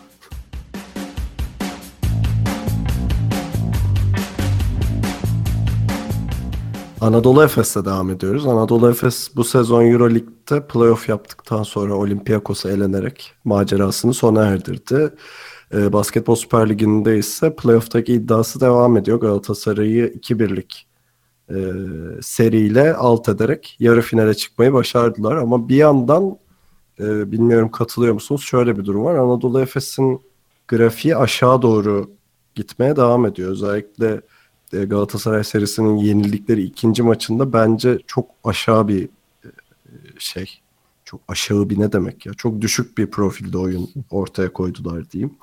Anadolu 7.02 7.44
Efes'te 7.44 7.86
devam 7.86 8.10
ediyoruz. 8.10 8.48
Anadolu 8.48 8.90
Efes 8.90 9.30
bu 9.36 9.44
sezon 9.44 9.86
Euroleague'de 9.86 10.68
playoff 10.68 11.10
yaptıktan 11.10 11.64
sonra 11.64 11.96
Olympiakos'a 11.96 12.72
elenerek 12.72 13.34
macerasını 13.44 14.14
sona 14.14 14.46
erdirdi. 14.46 15.10
Ee, 15.74 15.94
Basketbol 15.94 16.36
Süper 16.36 16.70
Ligi'nde 16.70 17.18
ise 17.18 17.56
playoff'taki 17.56 18.14
iddiası 18.14 18.62
devam 18.62 18.98
ediyor. 18.98 19.20
Galatasaray'ı 19.20 20.08
2-1'lik 20.08 20.88
e, 21.50 21.58
seriyle 22.22 22.94
alt 22.94 23.30
ederek 23.30 23.76
yarı 23.80 24.02
finale 24.02 24.34
çıkmayı 24.34 24.74
başardılar. 24.74 25.36
Ama 25.36 25.70
bir 25.70 25.76
yandan 25.76 26.38
e, 27.00 27.32
bilmiyorum 27.32 27.72
katılıyor 27.72 28.14
musunuz? 28.14 28.42
Şöyle 28.44 28.78
bir 28.78 28.86
durum 28.86 29.04
var. 29.04 29.16
Anadolu 29.16 29.62
Efes'in 29.62 30.22
grafiği 30.68 31.16
aşağı 31.16 31.62
doğru 31.62 32.12
gitmeye 32.56 32.96
devam 32.96 33.26
ediyor. 33.26 33.52
Özellikle 33.52 34.22
e, 34.74 34.86
Galatasaray 34.86 35.44
serisinin 35.44 35.98
yenildikleri 35.98 36.64
ikinci 36.64 37.04
maçında 37.04 37.54
bence 37.54 38.00
çok 38.08 38.26
aşağı 38.44 38.88
bir 38.88 39.04
e, 39.44 39.50
şey. 40.20 40.60
Çok 41.06 41.22
aşağı 41.28 41.70
bir 41.70 41.80
ne 41.80 41.92
demek 41.92 42.26
ya? 42.26 42.34
Çok 42.34 42.62
düşük 42.62 42.98
bir 42.98 43.12
profilde 43.12 43.58
oyun 43.58 43.90
ortaya 44.10 44.54
koydular 44.54 45.12
diyeyim. 45.12 45.34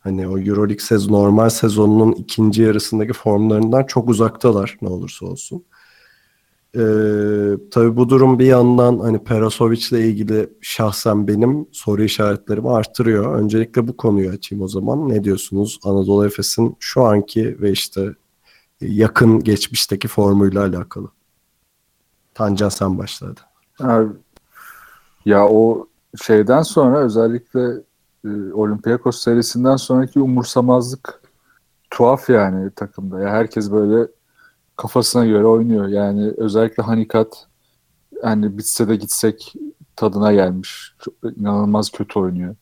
Hani 0.00 0.28
o 0.28 0.38
Euroleague 0.38 0.78
sezon 0.84 1.12
normal 1.12 1.48
sezonunun 1.48 2.12
ikinci 2.12 2.62
yarısındaki 2.62 3.12
formlarından 3.12 3.84
çok 3.84 4.08
uzaktalar 4.08 4.78
ne 4.82 4.88
olursa 4.88 5.26
olsun. 5.26 5.64
Ee, 6.76 6.80
tabii 7.70 7.96
bu 7.96 8.08
durum 8.08 8.38
bir 8.38 8.46
yandan 8.46 8.98
hani 8.98 9.24
Perasovic 9.24 9.86
ile 9.90 10.08
ilgili 10.08 10.50
şahsen 10.60 11.28
benim 11.28 11.66
soru 11.72 12.02
işaretlerimi 12.02 12.70
arttırıyor. 12.70 13.38
Öncelikle 13.38 13.88
bu 13.88 13.96
konuyu 13.96 14.30
açayım 14.30 14.64
o 14.64 14.68
zaman. 14.68 15.08
Ne 15.08 15.24
diyorsunuz 15.24 15.80
Anadolu 15.84 16.26
Efes'in 16.26 16.76
şu 16.80 17.04
anki 17.04 17.60
ve 17.60 17.70
işte 17.70 18.14
yakın 18.80 19.40
geçmişteki 19.40 20.08
formuyla 20.08 20.62
alakalı? 20.62 21.08
Tancan 22.34 22.68
sen 22.68 22.98
başladı. 22.98 23.40
Ya 25.24 25.48
o 25.48 25.86
şeyden 26.22 26.62
sonra 26.62 26.98
özellikle 26.98 27.60
e, 28.24 28.52
Olympiakos 28.52 29.22
serisinden 29.22 29.76
sonraki 29.76 30.20
umursamazlık 30.20 31.22
tuhaf 31.90 32.30
yani 32.30 32.70
takımda. 32.70 33.20
Ya 33.20 33.28
herkes 33.28 33.72
böyle 33.72 34.08
kafasına 34.82 35.26
göre 35.26 35.46
oynuyor. 35.46 35.88
Yani 35.88 36.32
özellikle 36.36 36.82
Hanikat 36.82 37.46
hani 38.22 38.58
bitse 38.58 38.88
de 38.88 38.96
gitsek 38.96 39.52
tadına 39.96 40.32
gelmiş. 40.32 40.94
Çok, 40.98 41.14
inanılmaz 41.36 41.90
kötü 41.90 42.18
oynuyor. 42.18 42.56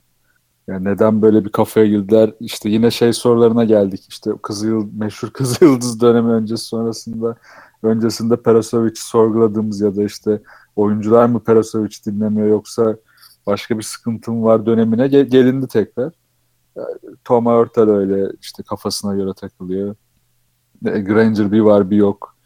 Yani 0.68 0.84
neden 0.84 1.22
böyle 1.22 1.44
bir 1.44 1.52
kafaya 1.52 1.86
girdiler? 1.86 2.34
İşte 2.40 2.68
yine 2.68 2.90
şey 2.90 3.12
sorularına 3.12 3.64
geldik. 3.64 4.06
İşte 4.08 4.30
Kızıl 4.42 4.88
meşhur 4.92 5.30
Kızıl 5.32 5.66
Yıldız 5.66 6.00
dönemi 6.00 6.30
öncesi 6.32 6.64
sonrasında 6.64 7.36
öncesinde 7.82 8.36
Perasovic'i 8.36 9.02
sorguladığımız 9.02 9.80
ya 9.80 9.96
da 9.96 10.04
işte 10.04 10.42
oyuncular 10.76 11.26
mı 11.26 11.44
Perasovic 11.44 11.96
dinlemiyor 12.06 12.48
yoksa 12.48 12.96
başka 13.46 13.78
bir 13.78 13.82
sıkıntım 13.82 14.42
var 14.42 14.66
dönemine 14.66 15.08
gel- 15.08 15.28
gelindi 15.28 15.68
tekrar. 15.68 16.12
Yani, 16.76 17.16
Toma 17.24 17.58
Hurtel 17.58 17.88
öyle 17.90 18.32
işte 18.40 18.62
kafasına 18.62 19.14
göre 19.14 19.30
takılıyor. 19.36 19.96
E, 20.86 21.00
Granger 21.00 21.52
bir 21.52 21.60
var 21.60 21.90
bir 21.90 21.96
yok. 21.96 22.36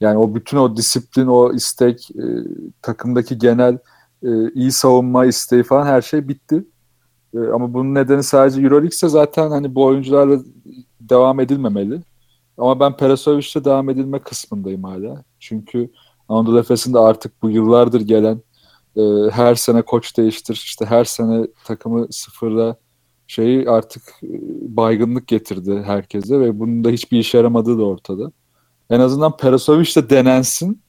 Yani 0.00 0.18
o 0.18 0.34
bütün 0.34 0.56
o 0.56 0.76
disiplin, 0.76 1.26
o 1.26 1.52
istek, 1.52 2.10
e, 2.10 2.24
takımdaki 2.82 3.38
genel 3.38 3.78
e, 4.22 4.52
iyi 4.54 4.72
savunma 4.72 5.26
isteği 5.26 5.62
falan 5.62 5.86
her 5.86 6.02
şey 6.02 6.28
bitti. 6.28 6.64
E, 7.34 7.38
ama 7.38 7.74
bunun 7.74 7.94
nedeni 7.94 8.22
sadece 8.22 8.60
Euroleague 8.60 8.88
ise 8.88 9.08
zaten 9.08 9.50
hani 9.50 9.74
bu 9.74 9.84
oyuncularla 9.84 10.38
devam 11.00 11.40
edilmemeli. 11.40 12.00
Ama 12.58 12.80
ben 12.80 12.96
Perasovic'le 12.96 13.64
devam 13.64 13.90
edilme 13.90 14.18
kısmındayım 14.18 14.84
hala. 14.84 15.24
Çünkü 15.38 15.90
Anadolu 16.28 16.58
Efes'in 16.58 16.94
de 16.94 16.98
artık 16.98 17.42
bu 17.42 17.50
yıllardır 17.50 18.00
gelen 18.00 18.42
e, 18.96 19.02
her 19.30 19.54
sene 19.54 19.82
koç 19.82 20.16
değiştir, 20.16 20.54
işte 20.54 20.86
her 20.86 21.04
sene 21.04 21.46
takımı 21.64 22.06
sıfırla 22.10 22.76
şeyi 23.30 23.70
artık 23.70 24.02
e, 24.22 24.28
baygınlık 24.76 25.26
getirdi 25.26 25.82
herkese 25.86 26.40
ve 26.40 26.60
bunun 26.60 26.84
da 26.84 26.90
hiçbir 26.90 27.18
işe 27.18 27.38
yaramadığı 27.38 27.78
da 27.78 27.84
ortada. 27.84 28.32
En 28.90 29.00
azından 29.00 29.36
Perasovic 29.36 29.96
de 29.96 30.10
denensin 30.10 30.82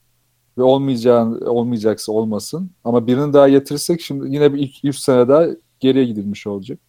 ve 0.58 0.63
olmayacağın 0.63 1.41
olmayacaksa 1.41 2.12
olmasın. 2.12 2.71
Ama 2.84 3.08
birini 3.08 3.34
daha 3.34 3.49
getirirsek 3.49 4.01
şimdi 4.01 4.36
yine 4.36 4.54
bir 4.54 4.60
ilk 4.60 4.75
3 4.84 4.97
sene 4.97 5.27
daha 5.27 5.45
geriye 5.80 6.06
gidilmiş 6.06 6.47
olacak. 6.47 6.80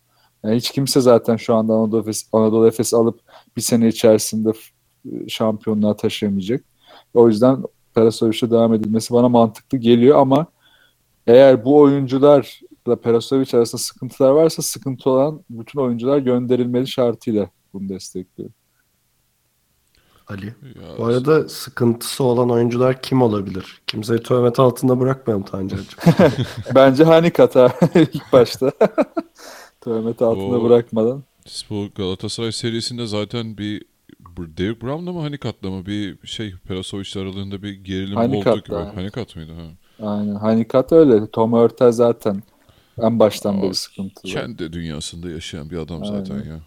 Yani 0.44 0.56
hiç 0.56 0.70
kimse 0.70 1.00
zaten 1.00 1.36
şu 1.36 1.54
anda 1.54 1.74
Anadolu 1.74 2.00
Efes, 2.00 2.28
Anadolu 2.32 2.66
Efes 2.66 2.94
alıp 2.94 3.20
bir 3.56 3.62
sene 3.62 3.88
içerisinde 3.88 4.52
e, 5.12 5.28
şampiyonluğa 5.28 5.96
taşıyamayacak. 5.96 6.64
O 7.14 7.28
yüzden 7.28 7.58
Perasovic'e 7.94 8.50
devam 8.50 8.74
edilmesi 8.74 9.14
bana 9.14 9.28
mantıklı 9.28 9.78
geliyor 9.78 10.18
ama 10.18 10.46
eğer 11.26 11.64
bu 11.64 11.82
oyuncularla 12.86 13.00
Perasovic 13.00 13.54
arasında 13.58 13.82
sıkıntılar 13.82 14.30
varsa 14.30 14.62
sıkıntı 14.62 15.10
olan 15.10 15.42
bütün 15.50 15.80
oyuncular 15.80 16.18
gönderilmeli 16.18 16.86
şartıyla 16.86 17.50
bunu 17.72 17.88
destekliyorum. 17.88 18.54
Ali. 20.28 20.46
Ya, 20.46 20.98
Bu 20.98 21.04
arada 21.04 21.48
sıkıntısı 21.48 22.24
olan 22.24 22.50
oyuncular 22.50 23.02
kim 23.02 23.22
olabilir? 23.22 23.82
Kimseyi 23.86 24.18
töhmet 24.22 24.60
altında 24.60 25.00
bırakmayalım 25.00 25.44
Tancan'cığım. 25.44 25.98
Bence 26.74 27.04
Hanikat 27.04 27.56
ha 27.56 27.72
ilk 27.94 28.32
başta. 28.32 28.72
Töhmet 29.80 30.22
altında 30.22 30.60
O- 30.60 30.64
bırakmadan. 30.64 31.22
bu 31.70 31.88
Galatasaray 31.94 32.52
serisinde 32.52 33.06
zaten 33.06 33.58
bir 33.58 33.84
Derek 34.38 34.82
Brown'la 34.82 35.12
mı 35.12 35.20
Hanikat'la 35.20 35.70
mı 35.70 35.86
bir 35.86 36.26
şey 36.26 36.54
Perasovic'le 36.68 37.16
aralığında 37.16 37.62
bir 37.62 37.72
gerilim 37.72 38.16
Hanikat'la, 38.16 38.50
oldu 38.52 38.62
gibi. 38.64 38.74
evet. 38.76 38.96
Hanikat 38.96 39.36
mıydı? 39.36 39.52
Ha. 39.52 39.62
Aynen. 40.06 40.34
Hanikat 40.34 40.92
öyle. 40.92 41.30
Tom 41.30 41.52
Hurtel 41.52 41.92
zaten 41.92 42.42
en 43.02 43.18
baştan 43.18 43.58
Aa, 43.58 43.62
beri 43.62 43.74
sıkıntılı. 43.74 44.32
Kendi 44.32 44.72
dünyasında 44.72 45.30
yaşayan 45.30 45.70
bir 45.70 45.76
adam 45.76 46.02
Aynen. 46.02 46.24
zaten 46.24 46.36
ya. 46.36 46.60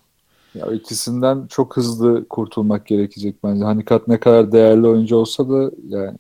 Ya 0.56 0.72
ikisinden 0.72 1.48
çok 1.48 1.78
hızlı 1.78 2.28
kurtulmak 2.28 2.86
gerekecek 2.86 3.36
bence. 3.44 3.64
Hanikat 3.64 4.08
ne 4.08 4.20
kadar 4.20 4.52
değerli 4.52 4.88
oyuncu 4.88 5.16
olsa 5.16 5.50
da 5.50 5.72
yani 5.88 6.18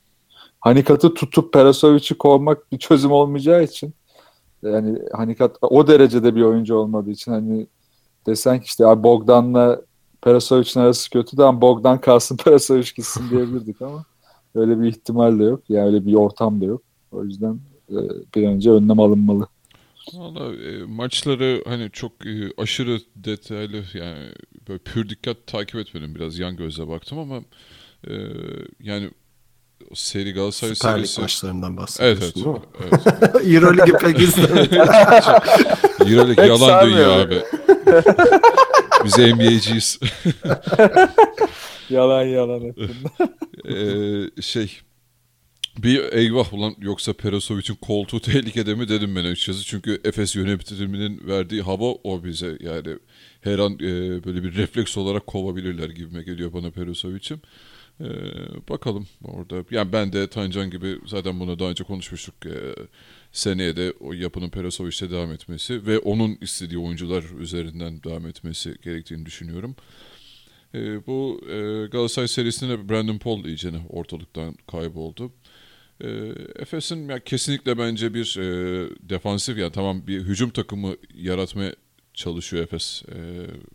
Hanikat'ı 0.59 1.13
tutup 1.13 1.53
Perasovic'i 1.53 2.17
kovmak 2.17 2.71
bir 2.71 2.77
çözüm 2.77 3.11
olmayacağı 3.11 3.63
için 3.63 3.93
yani 4.63 4.99
Hanikat 5.13 5.57
o 5.61 5.87
derecede 5.87 6.35
bir 6.35 6.41
oyuncu 6.41 6.75
olmadığı 6.75 7.11
için 7.11 7.31
hani 7.31 7.67
desen 8.27 8.59
ki 8.59 8.65
işte 8.65 8.83
Bogdan'la 8.83 9.81
Perasovic'in 10.21 10.79
arası 10.79 11.09
kötü 11.09 11.37
de 11.37 11.43
ama 11.43 11.61
Bogdan 11.61 12.01
kalsın 12.01 12.37
Perasovic 12.43 12.89
gitsin 12.95 13.29
diyebilirdik 13.29 13.81
ama 13.81 14.05
öyle 14.55 14.79
bir 14.79 14.87
ihtimal 14.87 15.39
de 15.39 15.43
yok. 15.43 15.61
Yani 15.69 15.85
öyle 15.85 16.05
bir 16.05 16.13
ortam 16.13 16.61
da 16.61 16.65
yok. 16.65 16.81
O 17.11 17.23
yüzden 17.23 17.59
e, 17.89 17.97
bir 18.35 18.47
önce 18.47 18.71
önlem 18.71 18.99
alınmalı. 18.99 19.47
Valla 20.13 20.53
e, 20.55 20.83
maçları 20.83 21.63
hani 21.67 21.89
çok 21.91 22.25
e, 22.25 22.51
aşırı 22.57 22.99
detaylı 23.15 23.83
yani 23.93 24.31
böyle 24.67 24.79
pür 24.79 25.09
dikkat 25.09 25.47
takip 25.47 25.75
etmedim. 25.75 26.15
Biraz 26.15 26.39
yan 26.39 26.55
gözle 26.57 26.87
baktım 26.87 27.19
ama 27.19 27.43
e, 28.07 28.13
yani 28.79 29.09
seri 29.93 30.33
Galatasaray 30.33 30.75
Süper 30.75 30.89
Lig 30.99 31.05
serisi. 31.05 31.21
maçlarından 31.21 31.69
Evet 31.71 31.77
bahsediyorsun 31.77 32.25
evet. 32.25 32.35
değil 32.35 32.47
mi? 32.47 32.61
evet. 33.33 33.45
Euroligi 33.53 33.91
pek 33.91 34.19
izlemedim. 34.19 34.81
Euroleague 36.11 36.45
yalan 36.45 36.85
dünya 36.89 37.11
abi. 37.11 37.41
Biz 39.05 39.17
NBA'ciyiz. 39.17 39.99
Yalan 41.89 42.23
yalan 42.23 42.61
hep 42.61 42.77
Ee, 43.69 44.41
şey 44.41 44.79
bir 45.77 46.13
eyvah 46.13 46.53
ulan 46.53 46.75
yoksa 46.79 47.13
Perasovic'in 47.13 47.75
koltuğu 47.75 48.19
tehlikede 48.21 48.75
mi 48.75 48.87
dedim 48.87 49.15
ben 49.15 49.25
açıkçası. 49.25 49.63
Çünkü 49.63 50.01
Efes 50.03 50.35
yönetiminin 50.35 51.27
verdiği 51.27 51.61
hava 51.61 51.85
o 52.03 52.23
bize 52.23 52.57
yani 52.59 52.97
her 53.41 53.59
an 53.59 53.73
e, 53.73 54.23
böyle 54.23 54.43
bir 54.43 54.55
refleks 54.55 54.97
olarak 54.97 55.27
kovabilirler 55.27 55.89
gibime 55.89 56.23
geliyor 56.23 56.53
bana 56.53 56.71
Perasovic'im. 56.71 57.41
Ee, 58.01 58.05
bakalım 58.69 59.07
orada. 59.23 59.65
Yani 59.71 59.93
ben 59.93 60.13
de 60.13 60.27
Tancan 60.27 60.69
gibi 60.69 60.99
zaten 61.05 61.39
bunu 61.39 61.59
daha 61.59 61.69
önce 61.69 61.83
konuşmuştuk. 61.83 62.35
Ee, 62.45 62.75
seneye 63.31 63.75
de 63.75 63.93
o 63.99 64.13
yapının 64.13 64.49
Perasovic'te 64.49 65.11
devam 65.11 65.31
etmesi 65.31 65.85
ve 65.85 65.99
onun 65.99 66.37
istediği 66.41 66.77
oyuncular 66.79 67.23
üzerinden 67.39 68.03
devam 68.03 68.27
etmesi 68.27 68.75
gerektiğini 68.83 69.25
düşünüyorum. 69.25 69.75
Ee, 70.75 71.07
bu 71.07 71.41
e, 71.49 71.87
Galatasaray 71.87 72.27
serisinde 72.27 72.89
Brandon 72.89 73.17
Paul 73.17 73.45
iyicene 73.45 73.77
ortalıktan 73.89 74.55
kayboldu. 74.71 75.31
E, 76.01 76.07
Efes'in 76.55 77.09
ya 77.09 77.19
kesinlikle 77.19 77.77
bence 77.77 78.13
bir 78.13 78.37
e, 78.39 78.45
defansif 79.09 79.57
yani 79.57 79.71
tamam 79.71 80.07
bir 80.07 80.21
hücum 80.21 80.49
takımı 80.49 80.95
yaratmaya 81.13 81.75
çalışıyor 82.13 82.63
Efes 82.63 83.03
E, 83.09 83.17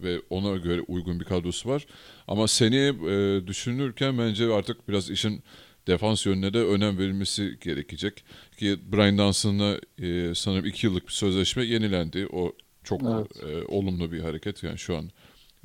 ve 0.03 0.21
ona 0.31 0.57
göre 0.57 0.81
uygun 0.81 1.21
bir 1.21 1.25
kadrosu 1.25 1.69
var. 1.69 1.87
Ama 2.29 2.49
seneye 2.49 2.89
e, 2.89 3.47
düşünürken 3.47 4.19
bence 4.19 4.53
artık 4.53 4.89
biraz 4.89 5.11
işin 5.11 5.43
defans 5.87 6.27
yönüne 6.27 6.53
de 6.55 6.59
önem 6.59 6.99
verilmesi 6.99 7.59
gerekecek. 7.61 8.25
Ki 8.59 8.79
Brian 8.93 9.19
Dunson'la 9.19 9.81
e, 9.99 10.35
sanırım 10.35 10.67
iki 10.67 10.87
yıllık 10.87 11.07
bir 11.07 11.13
sözleşme 11.13 11.65
yenilendi. 11.65 12.27
O 12.33 12.53
çok 12.85 13.01
Evet. 13.03 13.51
e, 13.51 13.65
olumlu 13.67 14.13
bir 14.13 14.21
hareket. 14.21 14.63
Yani 14.63 14.79
şu 14.79 14.97
an 14.97 15.11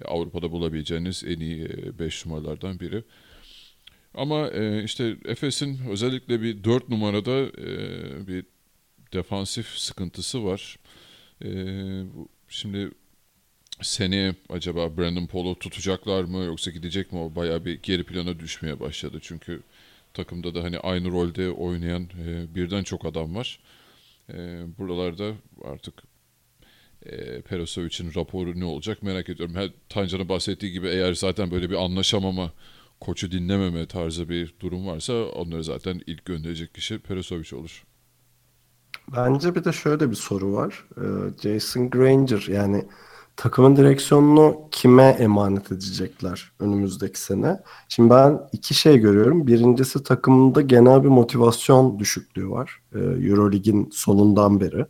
Avrupa'da 0.06 0.52
bulabileceğiniz 0.52 1.24
en 1.28 1.40
iyi 1.40 1.70
5 2.00 2.26
numaralardan 2.26 2.80
biri. 2.80 3.04
Ama 4.16 4.50
e, 4.50 4.84
işte 4.84 5.16
Efes'in 5.26 5.80
özellikle 5.90 6.42
bir 6.42 6.64
4 6.64 6.90
numarada 6.90 7.32
e, 7.42 8.28
bir 8.28 8.46
defansif 9.14 9.68
sıkıntısı 9.68 10.46
var. 10.46 10.80
E, 11.44 11.50
şimdi 12.50 12.92
seneye 13.82 14.36
acaba 14.50 14.98
Brandon 14.98 15.26
Paul'u 15.26 15.60
tutacaklar 15.60 16.24
mı 16.24 16.38
yoksa 16.38 16.72
gidecek 16.72 17.12
mi? 17.14 17.20
O 17.20 17.36
bayağı 17.36 17.66
bir 17.66 17.80
geri 17.84 18.04
plana 18.04 18.40
düşmeye 18.40 18.80
başladı. 18.80 19.20
Çünkü 19.22 19.62
takımda 20.14 20.56
da 20.56 20.64
hani 20.64 20.80
aynı 20.80 21.12
rolde 21.12 21.52
oynayan 21.52 22.04
e, 22.04 22.56
birden 22.56 22.84
çok 22.84 23.06
adam 23.06 23.36
var. 23.36 23.60
E, 24.34 24.64
buralarda 24.78 25.34
artık 25.64 25.94
e, 27.06 27.42
Perasovic'in 27.42 28.12
raporu 28.16 28.60
ne 28.60 28.66
olacak 28.66 29.04
merak 29.04 29.30
ediyorum. 29.30 29.56
Her 29.56 29.70
Tancan'ın 29.90 30.30
bahsettiği 30.30 30.72
gibi 30.72 30.88
eğer 30.88 31.14
zaten 31.14 31.52
böyle 31.52 31.70
bir 31.70 31.76
anlaşamama, 31.76 32.52
koçu 33.06 33.32
dinlememe 33.32 33.88
tarzı 33.88 34.30
bir 34.30 34.56
durum 34.60 34.88
varsa 34.88 35.14
onları 35.14 35.64
zaten 35.64 36.02
ilk 36.08 36.26
gönderecek 36.26 36.74
kişi 36.74 37.00
Perasovic 37.00 37.56
olur. 37.56 37.84
Bence 39.16 39.56
bir 39.56 39.64
de 39.64 39.72
şöyle 39.72 40.10
bir 40.10 40.16
soru 40.16 40.54
var. 40.54 40.86
Ee, 40.98 41.04
Jason 41.42 41.90
Granger 41.90 42.48
yani 42.48 42.86
takımın 43.36 43.76
direksiyonunu 43.76 44.62
kime 44.72 45.04
emanet 45.04 45.72
edecekler 45.72 46.52
önümüzdeki 46.60 47.20
sene? 47.20 47.60
Şimdi 47.90 48.10
ben 48.10 48.40
iki 48.52 48.74
şey 48.74 48.98
görüyorum. 48.98 49.48
Birincisi 49.48 50.04
takımında 50.04 50.62
genel 50.62 51.04
bir 51.04 51.10
motivasyon 51.10 52.00
düşüklüğü 52.00 52.50
var. 52.50 52.82
Ee, 52.96 53.00
Eurolig'in 53.00 53.90
sonundan 53.94 54.60
beri. 54.60 54.86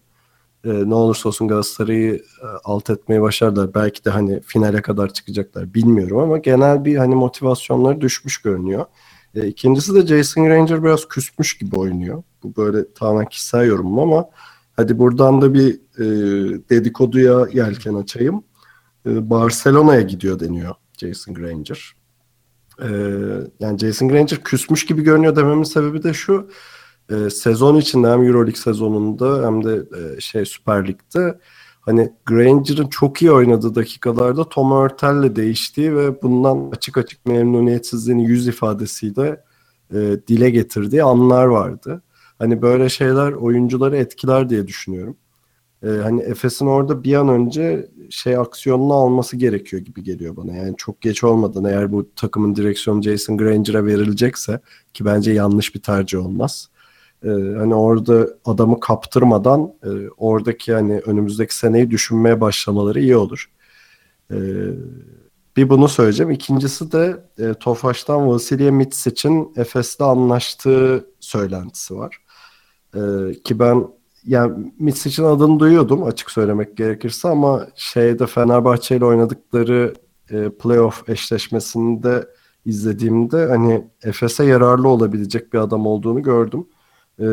Ee, 0.66 0.90
ne 0.90 0.96
olursa 0.96 1.30
olsun 1.30 1.48
Galatasaray'ı 1.48 2.16
e, 2.16 2.48
alt 2.64 2.90
etmeyi 2.90 3.22
başardılar. 3.22 3.74
Belki 3.74 4.06
de 4.06 4.10
hani 4.10 4.42
finale 4.42 4.82
kadar 4.82 5.14
çıkacaklar 5.14 5.74
bilmiyorum 5.74 6.18
ama 6.18 6.38
genel 6.38 6.86
bir 6.86 6.96
hani 6.96 7.16
motivasyonları 7.16 8.02
düşmüş 8.02 8.38
görünüyor. 8.38 8.86
E, 9.36 9.48
ikincisi 9.48 9.96
de 9.96 10.08
Jason 10.08 10.46
Granger 10.46 10.84
biraz 10.84 11.08
küsmüş 11.08 11.58
gibi 11.58 11.76
oynuyor. 11.76 12.24
Bu 12.44 12.56
böyle 12.56 12.94
tamamen 12.94 13.26
kişisel 13.26 13.68
yorumum 13.68 14.00
ama 14.00 14.26
hadi 14.76 15.00
buradan 15.00 15.42
da 15.42 15.54
bir 15.54 15.74
e, 15.98 16.06
dedikoduya 16.70 17.48
yelken 17.54 17.94
açayım. 17.94 18.44
E, 19.06 19.30
Barcelona'ya 19.30 20.02
gidiyor 20.02 20.40
deniyor 20.40 20.76
Jason 20.98 21.34
Granger. 21.34 21.96
E, 22.82 22.88
yani 23.60 23.80
Jason 23.80 24.10
Granger 24.10 24.44
küsmüş 24.44 24.86
gibi 24.86 25.02
görünüyor 25.02 25.36
dememin 25.36 25.64
sebebi 25.64 26.04
de 26.04 26.14
şu. 26.14 26.50
E, 27.12 27.30
sezon 27.30 27.76
içinde 27.76 28.08
hem 28.08 28.24
Euroleague 28.24 28.62
sezonunda 28.62 29.46
hem 29.46 29.64
de 29.64 29.84
e, 29.98 30.22
şey 30.22 30.46
Süper 30.46 30.88
Lig'de 30.88 31.40
hani 31.82 32.14
Granger'ın 32.26 32.88
çok 32.88 33.22
iyi 33.22 33.32
oynadığı 33.32 33.76
dakikalarda 33.76 34.50
Tom 34.50 34.72
Hurtel'le 34.72 35.36
değiştiği 35.36 35.96
ve 35.96 36.22
bundan 36.22 36.72
açık 36.72 36.98
açık 36.98 37.26
memnuniyetsizliğini 37.26 38.26
yüz 38.26 38.48
ifadesiyle 38.48 39.44
e, 39.94 39.98
dile 40.28 40.50
getirdiği 40.50 41.04
anlar 41.04 41.46
vardı. 41.46 42.02
Hani 42.40 42.62
böyle 42.62 42.90
şeyler 42.90 43.32
oyuncuları 43.32 43.98
etkiler 43.98 44.50
diye 44.50 44.68
düşünüyorum. 44.68 45.18
E, 45.84 45.88
hani 45.88 46.22
Efes'in 46.22 46.66
orada 46.66 47.04
bir 47.04 47.14
an 47.14 47.30
önce 47.30 47.90
şey 48.10 48.38
aksiyonunu 48.38 48.94
alması 48.94 49.38
gerekiyor 49.38 49.82
gibi 49.82 50.04
geliyor 50.04 50.36
bana. 50.36 50.56
Yani 50.56 50.74
çok 50.78 51.02
geç 51.02 51.24
olmadan 51.24 51.66
eğer 51.66 51.92
bu 51.92 52.10
takımın 52.16 52.56
direksiyonu 52.56 53.02
Jason 53.02 53.38
Granger'a 53.38 53.86
verilecekse 53.86 54.60
ki 54.94 55.06
bence 55.06 55.32
yanlış 55.32 55.76
bir 55.76 55.82
tercih 55.82 56.26
olmaz. 56.26 56.70
E, 57.26 57.30
hani 57.30 57.76
orada 57.76 58.28
adamı 58.46 58.80
kaptırmadan 58.80 59.74
e, 59.84 59.90
oradaki 60.18 60.74
hani 60.74 61.00
önümüzdeki 61.00 61.56
seneyi 61.58 61.92
düşünmeye 61.92 62.42
başlamaları 62.42 63.00
iyi 63.00 63.18
olur. 63.18 63.52
E, 64.32 64.38
bir 65.58 65.70
bunu 65.70 65.88
söyleyeceğim. 65.88 66.32
İkincisi 66.32 66.92
de 66.92 67.18
e, 67.40 67.54
Tofaş'tan 67.54 68.28
Vasilya 68.28 68.72
Mitsic'in 68.72 69.54
Efes'le 69.56 70.02
anlaştığı 70.02 71.08
söylentisi 71.20 71.96
var. 71.98 72.18
E, 72.96 73.00
ki 73.44 73.60
ben 73.60 73.88
yani 74.26 74.74
Mitsic'in 74.80 75.28
adını 75.28 75.60
duyuyordum 75.60 76.04
açık 76.04 76.32
söylemek 76.32 76.78
gerekirse 76.78 77.28
ama 77.28 77.68
şeyde 77.76 78.28
Fenerbahçe 78.28 78.98
ile 78.98 79.06
oynadıkları 79.06 79.94
e, 80.30 80.50
playoff 80.50 81.10
eşleşmesinde 81.10 82.28
izlediğimde 82.66 83.46
hani 83.46 83.88
Efes'e 84.04 84.46
yararlı 84.46 84.88
olabilecek 84.88 85.54
bir 85.54 85.60
adam 85.60 85.88
olduğunu 85.88 86.24
gördüm. 86.24 86.68
Ee, 87.20 87.26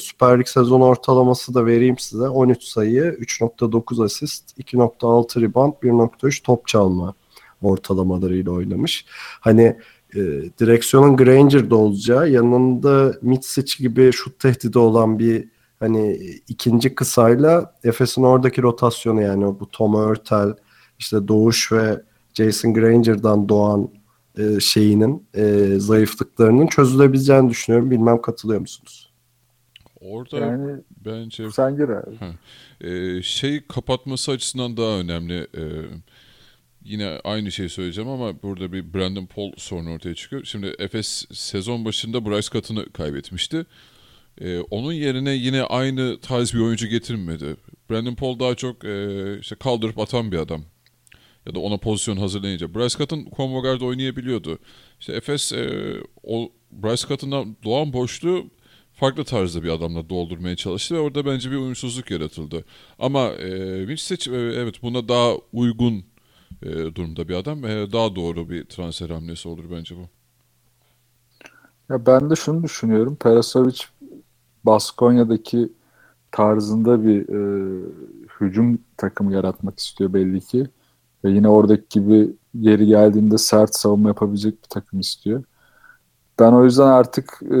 Süper 0.00 0.38
Lig 0.38 0.46
sezon 0.46 0.80
ortalaması 0.80 1.54
da 1.54 1.66
vereyim 1.66 1.98
size. 1.98 2.28
13 2.28 2.62
sayı, 2.62 3.02
3.9 3.02 4.04
asist, 4.04 4.58
2.6 4.58 5.40
rebound, 5.40 5.72
1.3 5.82 6.42
top 6.42 6.66
çalma 6.66 7.14
ortalamalarıyla 7.62 8.52
oynamış. 8.52 9.04
Hani 9.40 9.76
e, 10.14 10.20
direksiyonun 10.60 11.16
Granger'da 11.16 11.76
olacağı, 11.76 12.30
yanında 12.30 13.14
Mitsic 13.22 13.84
gibi 13.84 14.12
şut 14.12 14.38
tehdidi 14.38 14.78
olan 14.78 15.18
bir 15.18 15.48
hani 15.80 16.12
ikinci 16.48 16.94
kısayla 16.94 17.74
Efes'in 17.84 18.22
oradaki 18.22 18.62
rotasyonu 18.62 19.22
yani 19.22 19.44
bu 19.60 19.70
Tom 19.70 19.94
Hurtel, 19.94 20.54
işte 20.98 21.28
Doğuş 21.28 21.72
ve 21.72 22.02
Jason 22.34 22.74
Granger'dan 22.74 23.48
doğan 23.48 23.88
e, 24.38 24.60
şeyinin 24.60 25.26
e, 25.34 25.74
zayıflıklarının 25.78 26.66
çözülebileceğini 26.66 27.50
düşünüyorum. 27.50 27.90
Bilmem 27.90 28.22
katılıyor 28.22 28.60
musunuz? 28.60 29.09
Orada 30.00 30.38
Yani 30.38 30.80
bence 31.06 31.50
sen 31.50 31.76
gir 31.76 31.88
abi. 31.88 32.16
e, 32.90 33.22
şey 33.22 33.66
kapatması 33.66 34.30
açısından 34.32 34.76
daha 34.76 34.98
önemli. 34.98 35.34
E, 35.38 35.62
yine 36.84 37.20
aynı 37.24 37.52
şeyi 37.52 37.68
söyleyeceğim 37.68 38.10
ama 38.10 38.42
burada 38.42 38.72
bir 38.72 38.94
Brandon 38.94 39.26
Paul 39.26 39.52
sorunu 39.56 39.92
ortaya 39.92 40.14
çıkıyor. 40.14 40.44
Şimdi 40.44 40.74
Efes 40.78 41.24
sezon 41.32 41.84
başında 41.84 42.26
Bryce 42.26 42.48
Cutton'ı 42.50 42.92
kaybetmişti. 42.92 43.66
E, 44.40 44.60
onun 44.60 44.92
yerine 44.92 45.30
yine 45.30 45.62
aynı 45.62 46.20
tarz 46.20 46.54
bir 46.54 46.60
oyuncu 46.60 46.86
getirmedi. 46.86 47.56
Brandon 47.90 48.14
Paul 48.14 48.38
daha 48.38 48.54
çok 48.54 48.84
e, 48.84 49.38
işte 49.40 49.54
kaldırıp 49.56 49.98
atan 49.98 50.32
bir 50.32 50.38
adam. 50.38 50.62
Ya 51.46 51.54
da 51.54 51.60
ona 51.60 51.76
pozisyon 51.76 52.16
hazırlayınca. 52.16 52.74
Bryce 52.74 52.98
Cutton 52.98 53.26
combo 53.36 53.62
guard 53.62 53.80
oynayabiliyordu. 53.80 54.58
İşte 55.00 55.12
Efes 55.12 55.52
e, 55.52 55.94
o 56.22 56.52
Bryce 56.72 57.06
Cutton'dan 57.08 57.56
doğan 57.64 57.92
boşluğu 57.92 58.50
farklı 59.00 59.24
tarzda 59.24 59.62
bir 59.62 59.68
adamla 59.68 60.08
doldurmaya 60.10 60.56
çalıştı 60.56 60.94
ve 60.94 60.98
orada 60.98 61.26
bence 61.26 61.50
bir 61.50 61.56
uyumsuzluk 61.56 62.10
yaratıldı. 62.10 62.64
Ama 62.98 63.26
e, 63.28 63.88
Vinicic 63.88 64.30
e, 64.30 64.36
evet 64.36 64.82
buna 64.82 65.08
daha 65.08 65.34
uygun 65.52 66.04
e, 66.62 66.68
durumda 66.94 67.28
bir 67.28 67.34
adam. 67.34 67.64
E, 67.64 67.92
daha 67.92 68.16
doğru 68.16 68.50
bir 68.50 68.64
transfer 68.64 69.10
hamlesi 69.10 69.48
olur 69.48 69.64
bence 69.70 69.96
bu. 69.96 70.00
Ya 71.92 72.06
ben 72.06 72.30
de 72.30 72.36
şunu 72.36 72.62
düşünüyorum. 72.62 73.16
Perasovic 73.16 73.78
Baskonya'daki 74.64 75.72
tarzında 76.32 77.04
bir 77.04 77.28
e, 77.28 77.40
hücum 78.40 78.78
takımı 78.96 79.32
yaratmak 79.32 79.78
istiyor 79.78 80.12
belli 80.12 80.40
ki. 80.40 80.66
Ve 81.24 81.30
yine 81.30 81.48
oradaki 81.48 81.84
gibi 81.90 82.30
geri 82.60 82.86
geldiğinde 82.86 83.38
sert 83.38 83.74
savunma 83.74 84.08
yapabilecek 84.08 84.52
bir 84.52 84.68
takım 84.68 85.00
istiyor. 85.00 85.44
Ben 86.40 86.52
o 86.52 86.64
yüzden 86.64 86.86
artık 86.86 87.40
e, 87.42 87.58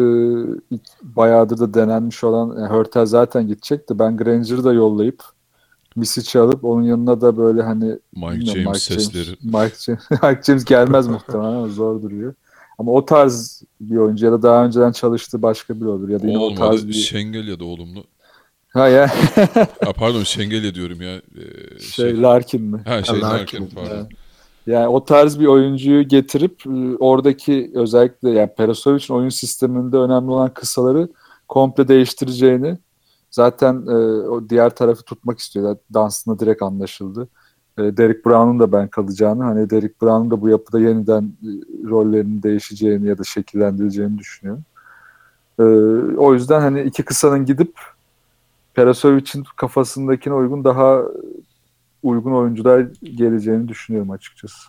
bayağıdır 1.02 1.58
da 1.58 1.74
denenmiş 1.74 2.24
olan 2.24 2.58
yani 2.58 2.68
Hörtel 2.68 3.06
zaten 3.06 3.46
gidecekti. 3.46 3.98
Ben 3.98 4.16
Granger'ı 4.16 4.64
da 4.64 4.72
yollayıp 4.72 5.22
Misic'i 5.96 6.38
alıp 6.38 6.64
onun 6.64 6.82
yanına 6.82 7.20
da 7.20 7.36
böyle 7.36 7.62
hani 7.62 7.98
Mike 8.16 8.46
James 8.46 8.66
Mike 8.66 8.78
sesleri. 8.78 9.36
Mike 9.42 9.76
James, 9.80 10.10
Mike 10.22 10.42
James 10.46 10.64
gelmez 10.64 11.06
muhtemelen 11.06 11.52
ama 11.52 11.68
zor 11.68 12.02
duruyor. 12.02 12.34
Ama 12.78 12.92
o 12.92 13.04
tarz 13.04 13.62
bir 13.80 13.96
oyuncu 13.96 14.26
ya 14.26 14.32
da 14.32 14.42
daha 14.42 14.64
önceden 14.64 14.92
çalıştığı 14.92 15.42
başka 15.42 15.80
biri 15.80 15.88
olur 15.88 16.08
ya 16.08 16.22
da 16.22 16.26
yine 16.26 16.38
o, 16.38 16.54
tarz 16.54 16.70
Olmadı. 16.70 16.88
bir... 16.88 16.92
Şengel 16.92 17.48
ya 17.48 17.60
da 17.60 17.64
olumlu. 17.64 18.04
Ha 18.68 18.88
ya 18.88 19.10
Ha, 19.84 19.92
pardon 19.96 20.22
Şengel 20.22 20.74
diyorum 20.74 21.02
ya. 21.02 21.16
Ee, 21.16 21.78
şey, 21.78 22.22
Larkin 22.22 22.62
mi? 22.62 22.82
Ha 22.84 23.02
şey 23.02 23.20
Larkin. 23.20 23.58
Larkin, 23.60 23.74
pardon. 23.74 24.08
Yani 24.66 24.88
o 24.88 25.04
tarz 25.04 25.40
bir 25.40 25.46
oyuncuyu 25.46 26.02
getirip 26.02 26.66
e, 26.66 26.96
oradaki 26.96 27.70
özellikle 27.74 28.30
yani 28.30 28.50
Perasovic'in 28.56 29.14
oyun 29.14 29.28
sisteminde 29.28 29.96
önemli 29.96 30.30
olan 30.30 30.54
kısaları 30.54 31.08
komple 31.48 31.88
değiştireceğini 31.88 32.78
zaten 33.30 33.86
e, 33.86 33.94
o 34.28 34.48
diğer 34.48 34.70
tarafı 34.70 35.02
tutmak 35.02 35.38
istiyor. 35.38 35.76
Dansında 35.94 36.38
direkt 36.38 36.62
anlaşıldı. 36.62 37.28
E, 37.78 37.96
Derek 37.96 38.26
Brown'un 38.26 38.60
da 38.60 38.72
ben 38.72 38.88
kalacağını 38.88 39.42
hani 39.42 39.70
Derek 39.70 40.02
Brown'un 40.02 40.30
da 40.30 40.40
bu 40.40 40.48
yapıda 40.48 40.80
yeniden 40.80 41.22
e, 41.22 41.48
rollerinin 41.88 42.42
değişeceğini 42.42 43.06
ya 43.06 43.18
da 43.18 43.24
şekillendireceğini 43.24 44.18
düşünüyorum. 44.18 44.64
E, 45.58 45.62
o 46.16 46.34
yüzden 46.34 46.60
hani 46.60 46.82
iki 46.82 47.02
kısanın 47.02 47.44
gidip 47.44 47.78
Perasovic'in 48.74 49.44
kafasındakine 49.56 50.34
uygun 50.34 50.64
daha 50.64 51.02
uygun 52.02 52.32
oyuncular 52.32 52.86
geleceğini 53.02 53.68
düşünüyorum 53.68 54.10
açıkçası. 54.10 54.68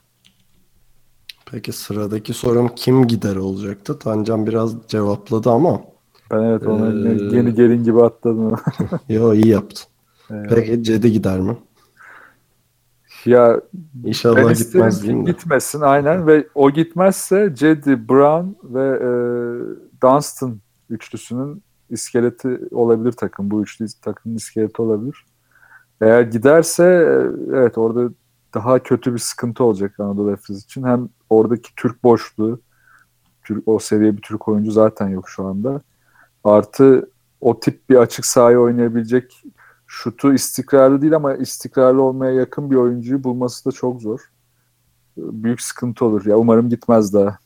Peki 1.52 1.72
sıradaki 1.72 2.34
sorum 2.34 2.72
kim 2.76 3.08
gider 3.08 3.36
olacaktı? 3.36 4.00
Tancan 4.00 4.48
biraz 4.48 4.76
cevapladı 4.88 5.50
ama 5.50 5.82
Ben 6.32 6.39
evet 6.44 6.67
onu 6.67 7.08
Ee, 7.08 7.36
yeni 7.36 7.54
gelin 7.54 7.84
gibi 7.84 8.04
atladım. 8.04 8.56
yo 9.10 9.34
iyi 9.34 9.48
yaptın. 9.48 9.86
Evet. 10.30 10.52
Peki 10.56 10.84
Cedi 10.84 11.12
gider 11.12 11.39
mi? 11.39 11.58
ya 13.26 13.62
İnşallah 14.04 14.36
gitmez 14.36 14.62
isterim 14.62 14.89
ki 14.89 15.02
diyeyim 15.02 15.26
de. 15.26 15.32
gitmesin 15.32 15.82
aynen 15.82 16.28
ve 16.28 16.48
o 16.56 16.72
gitmezse 16.72 17.54
Cedi, 17.56 18.10
Brown 18.10 18.76
ve 18.76 18.98
e, 18.98 19.10
Dunstan 20.04 20.60
üçlüsünün 20.89 21.63
iskeleti 21.89 22.60
olabilir 22.72 23.12
takım. 23.12 23.52
Bu 23.52 23.62
üçlü 23.62 23.86
takımın 24.02 24.36
iskeleti 24.36 24.82
olabilir. 24.82 25.26
Eğer 26.02 26.22
giderse 26.22 26.84
evet 27.54 27.78
orada 27.78 28.14
daha 28.54 28.80
kötü 28.80 29.14
bir 29.14 29.20
sıkıntı 29.20 29.64
olacak 29.64 30.00
Anadolu 30.00 30.32
Efes 30.32 30.64
için. 30.64 30.84
Hem 30.84 31.10
oradaki 31.30 31.76
Türk 31.76 32.04
boşluğu, 32.04 32.62
Türk, 33.44 33.68
o 33.68 33.80
seviye 33.80 34.18
bir 34.18 34.22
Türk 34.22 34.48
oyuncu 34.48 34.72
zaten 34.72 35.08
yok 35.08 35.30
şu 35.30 35.46
anda. 35.46 35.82
Artı 36.44 37.10
o 37.42 37.60
tip 37.60 37.90
bir 37.90 37.96
açık 37.96 38.26
sahaya 38.26 38.60
oynayabilecek 38.60 39.44
şutu 39.88 40.34
istikrarlı 40.34 41.02
değil 41.02 41.16
ama 41.16 41.36
istikrarlı 41.36 42.02
olmaya 42.02 42.34
yakın 42.34 42.72
bir 42.72 42.76
oyuncuyu 42.76 43.24
bulması 43.24 43.66
da 43.66 43.72
çok 43.72 44.02
zor. 44.02 44.32
Büyük 45.18 45.62
sıkıntı 45.62 46.06
olur. 46.06 46.26
Ya 46.26 46.38
umarım 46.38 46.70
gitmez 46.70 47.14
daha. 47.14 47.38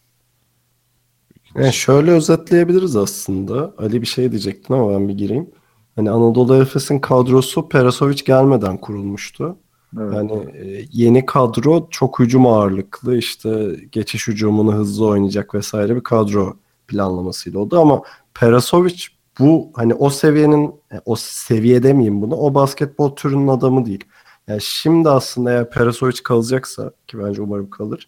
Yani 1.55 1.73
şöyle 1.73 2.11
özetleyebiliriz 2.11 2.95
aslında. 2.95 3.73
Ali 3.77 4.01
bir 4.01 4.07
şey 4.07 4.31
diyecektin 4.31 4.73
ama 4.73 4.91
ben 4.91 5.07
bir 5.07 5.13
gireyim. 5.13 5.49
Hani 5.95 6.11
Anadolu 6.11 6.55
Efes'in 6.55 6.99
kadrosu 6.99 7.69
Perasovic 7.69 8.23
gelmeden 8.25 8.77
kurulmuştu. 8.77 9.57
Evet. 9.99 10.13
Yani 10.13 10.31
e, 10.33 10.85
yeni 10.91 11.25
kadro 11.25 11.87
çok 11.89 12.19
hücum 12.19 12.47
ağırlıklı 12.47 13.17
işte 13.17 13.75
geçiş 13.91 14.27
hücumunu 14.27 14.73
hızlı 14.73 15.07
oynayacak 15.07 15.55
vesaire 15.55 15.95
bir 15.95 16.03
kadro 16.03 16.57
planlamasıyla 16.87 17.59
oldu 17.59 17.79
ama 17.79 18.01
Perasovic 18.33 19.03
bu 19.39 19.71
hani 19.73 19.93
o 19.93 20.09
seviyenin 20.09 20.73
e, 20.93 21.01
o 21.05 21.15
seviye 21.15 21.83
demeyeyim 21.83 22.21
bunu 22.21 22.35
o 22.35 22.53
basketbol 22.53 23.15
türünün 23.15 23.47
adamı 23.47 23.85
değil. 23.85 24.03
Yani 24.47 24.61
şimdi 24.61 25.09
aslında 25.09 25.51
eğer 25.51 25.69
Perasovic 25.69 26.23
kalacaksa 26.23 26.91
ki 27.07 27.19
bence 27.19 27.41
umarım 27.41 27.69
kalır 27.69 28.07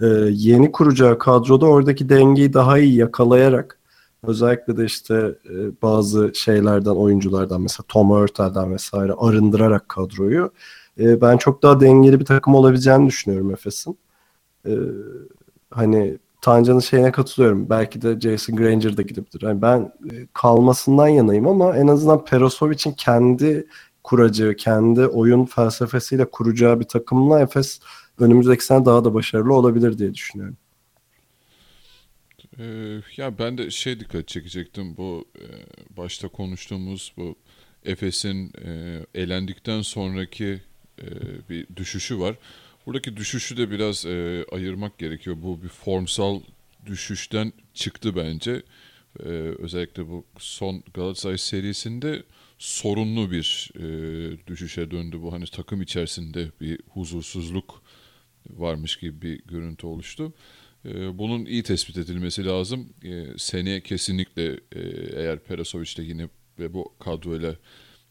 e, 0.00 0.06
yeni 0.30 0.72
kuracağı 0.72 1.18
kadroda 1.18 1.66
oradaki 1.66 2.08
dengeyi 2.08 2.52
daha 2.52 2.78
iyi 2.78 2.96
yakalayarak 2.96 3.78
özellikle 4.28 4.76
de 4.76 4.84
işte 4.84 5.14
e, 5.50 5.82
bazı 5.82 6.32
şeylerden 6.34 6.90
oyunculardan 6.90 7.60
mesela 7.60 7.84
Tom 7.88 8.10
Hurtel'den 8.10 8.72
vesaire 8.72 9.12
arındırarak 9.18 9.88
kadroyu 9.88 10.50
e, 11.00 11.20
ben 11.20 11.36
çok 11.36 11.62
daha 11.62 11.80
dengeli 11.80 12.20
bir 12.20 12.24
takım 12.24 12.54
olabileceğini 12.54 13.06
düşünüyorum 13.06 13.50
Efes'in. 13.50 13.98
E, 14.66 14.72
hani 15.70 16.18
Tancan'ın 16.40 16.80
şeyine 16.80 17.12
katılıyorum. 17.12 17.70
Belki 17.70 18.02
de 18.02 18.20
Jason 18.20 18.56
Granger 18.56 18.96
da 18.96 19.02
gidebilir. 19.02 19.42
Yani 19.42 19.62
ben 19.62 19.92
e, 20.12 20.26
kalmasından 20.32 21.08
yanayım 21.08 21.46
ama 21.48 21.76
en 21.76 21.86
azından 21.86 22.24
Perosovic'in 22.24 22.92
kendi 22.92 23.66
kuracağı, 24.04 24.54
kendi 24.54 25.06
oyun 25.06 25.44
felsefesiyle 25.44 26.24
kuracağı 26.24 26.80
bir 26.80 26.84
takımla 26.84 27.40
Efes 27.40 27.80
önümüzdeki 28.18 28.64
sene 28.64 28.84
daha 28.84 29.04
da 29.04 29.14
başarılı 29.14 29.54
olabilir 29.54 29.98
diye 29.98 30.14
düşünüyorum. 30.14 30.56
Ee, 32.58 33.00
ya 33.16 33.38
ben 33.38 33.58
de 33.58 33.70
şey 33.70 34.00
dikkat 34.00 34.28
çekecektim 34.28 34.96
bu 34.96 35.24
e, 35.38 35.46
başta 35.96 36.28
konuştuğumuz 36.28 37.12
bu 37.16 37.36
Efes'in 37.84 38.52
e, 38.64 39.00
elendikten 39.14 39.82
sonraki 39.82 40.60
e, 41.02 41.06
bir 41.50 41.66
düşüşü 41.76 42.18
var. 42.18 42.36
Buradaki 42.86 43.16
düşüşü 43.16 43.56
de 43.56 43.70
biraz 43.70 44.06
e, 44.06 44.44
ayırmak 44.52 44.98
gerekiyor. 44.98 45.36
Bu 45.42 45.62
bir 45.62 45.68
formsal 45.68 46.40
düşüşten 46.86 47.52
çıktı 47.74 48.16
bence. 48.16 48.62
E, 49.20 49.28
özellikle 49.58 50.08
bu 50.08 50.24
son 50.38 50.82
Galatasaray 50.94 51.38
serisinde 51.38 52.22
sorunlu 52.58 53.30
bir 53.30 53.70
e, 53.76 54.46
düşüşe 54.46 54.90
döndü. 54.90 55.22
Bu 55.22 55.32
hani 55.32 55.44
takım 55.46 55.82
içerisinde 55.82 56.50
bir 56.60 56.80
huzursuzluk 56.88 57.82
varmış 58.50 58.96
gibi 58.96 59.22
bir 59.22 59.42
görüntü 59.44 59.86
oluştu. 59.86 60.32
E, 60.84 61.18
bunun 61.18 61.46
iyi 61.46 61.62
tespit 61.62 61.98
edilmesi 61.98 62.44
lazım. 62.44 62.88
E, 63.04 63.24
seneye 63.38 63.80
kesinlikle 63.80 64.52
e, 64.52 64.80
eğer 65.16 65.38
Perasovic 65.38 65.96
de 65.96 66.02
yine 66.02 66.28
ve 66.58 66.74
bu 66.74 66.94
kadroyla 67.00 67.56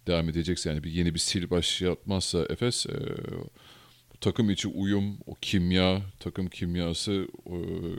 devam 0.08 0.30
edecekse 0.30 0.70
yani 0.70 0.84
bir 0.84 0.92
yeni 0.92 1.14
bir 1.14 1.20
sil 1.28 1.46
baş 1.50 1.82
yapmazsa 1.82 2.46
Efes 2.50 2.86
e, 2.86 2.94
takım 4.22 4.50
içi 4.50 4.68
uyum, 4.68 5.18
o 5.26 5.36
kimya, 5.42 6.02
takım 6.20 6.48
kimyası 6.48 7.28
e, 7.46 7.58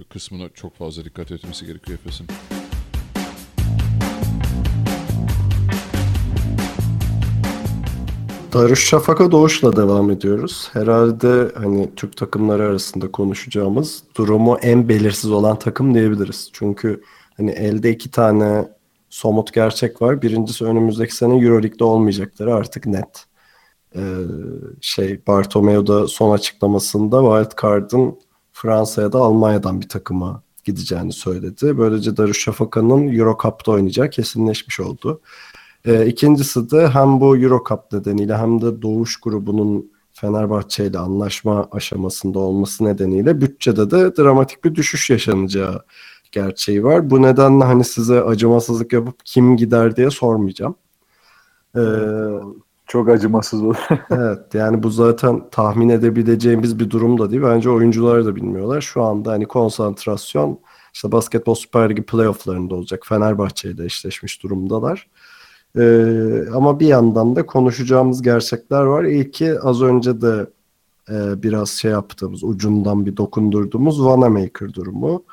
kısmına 0.08 0.48
çok 0.54 0.76
fazla 0.76 1.04
dikkat 1.04 1.32
etmesi 1.32 1.66
gerekiyor 1.66 1.98
Efes'in. 1.98 2.26
Darüşşafaka 8.54 9.30
Doğuş'la 9.30 9.76
devam 9.76 10.10
ediyoruz. 10.10 10.70
Herhalde 10.72 11.52
hani 11.54 11.90
Türk 11.96 12.16
takımları 12.16 12.62
arasında 12.62 13.12
konuşacağımız 13.12 14.02
durumu 14.16 14.58
en 14.62 14.88
belirsiz 14.88 15.30
olan 15.30 15.58
takım 15.58 15.94
diyebiliriz. 15.94 16.50
Çünkü 16.52 17.02
hani 17.36 17.50
elde 17.50 17.90
iki 17.90 18.10
tane 18.10 18.68
somut 19.10 19.52
gerçek 19.52 20.02
var. 20.02 20.22
Birincisi 20.22 20.64
önümüzdeki 20.64 21.16
sene 21.16 21.34
Euroleague'de 21.34 21.84
olmayacakları 21.84 22.54
artık 22.54 22.86
net. 22.86 23.26
Ee, 23.96 24.00
şey 24.80 25.26
Bartomeu 25.26 25.86
da 25.86 26.08
son 26.08 26.34
açıklamasında 26.34 27.20
Wildcard'ın 27.20 28.18
Fransa'ya 28.52 29.12
da 29.12 29.18
Almanya'dan 29.18 29.80
bir 29.80 29.88
takıma 29.88 30.42
gideceğini 30.64 31.12
söyledi. 31.12 31.78
Böylece 31.78 32.16
Darüşşafaka'nın 32.16 33.18
Euro 33.18 33.38
Cup'ta 33.42 33.72
oynayacağı 33.72 34.10
kesinleşmiş 34.10 34.80
oldu. 34.80 35.20
E, 35.84 36.06
ikincisi 36.06 36.70
de 36.70 36.88
hem 36.88 37.20
bu 37.20 37.36
Euro 37.36 37.64
Cup 37.68 37.92
nedeniyle 37.92 38.36
hem 38.36 38.60
de 38.62 38.82
Doğuş 38.82 39.20
grubunun 39.20 39.92
Fenerbahçe 40.12 40.86
ile 40.86 40.98
anlaşma 40.98 41.68
aşamasında 41.72 42.38
olması 42.38 42.84
nedeniyle 42.84 43.40
bütçede 43.40 43.90
de 43.90 44.16
dramatik 44.16 44.64
bir 44.64 44.74
düşüş 44.74 45.10
yaşanacağı 45.10 45.84
gerçeği 46.32 46.84
var. 46.84 47.10
Bu 47.10 47.22
nedenle 47.22 47.64
hani 47.64 47.84
size 47.84 48.22
acımasızlık 48.22 48.92
yapıp 48.92 49.16
kim 49.24 49.56
gider 49.56 49.96
diye 49.96 50.10
sormayacağım. 50.10 50.76
Ee, 51.76 51.80
Çok 52.86 53.08
acımasız 53.08 53.62
olur. 53.62 53.76
evet 54.10 54.54
yani 54.54 54.82
bu 54.82 54.90
zaten 54.90 55.50
tahmin 55.50 55.88
edebileceğimiz 55.88 56.78
bir 56.78 56.90
durum 56.90 57.18
da 57.18 57.30
değil. 57.30 57.42
Bence 57.42 57.70
oyuncular 57.70 58.24
da 58.26 58.36
bilmiyorlar. 58.36 58.80
Şu 58.80 59.02
anda 59.02 59.32
hani 59.32 59.46
konsantrasyon 59.46 60.60
işte 60.94 61.12
Basketbol 61.12 61.54
Süper 61.54 61.90
Ligi 61.90 62.02
playofflarında 62.02 62.74
olacak. 62.74 63.02
Fenerbahçe 63.06 63.70
ile 63.70 63.84
eşleşmiş 63.84 64.42
durumdalar. 64.42 65.08
Ee, 65.08 65.32
ama 66.54 66.80
bir 66.80 66.86
yandan 66.86 67.36
da 67.36 67.46
konuşacağımız 67.46 68.22
gerçekler 68.22 68.82
var. 68.82 69.04
İlki 69.04 69.60
az 69.60 69.82
önce 69.82 70.20
de 70.20 70.46
e, 71.10 71.42
biraz 71.42 71.70
şey 71.70 71.90
yaptığımız, 71.90 72.44
ucundan 72.44 73.06
bir 73.06 73.16
dokundurduğumuz 73.16 74.04
Vanamaker 74.04 74.74
durumu. 74.74 75.24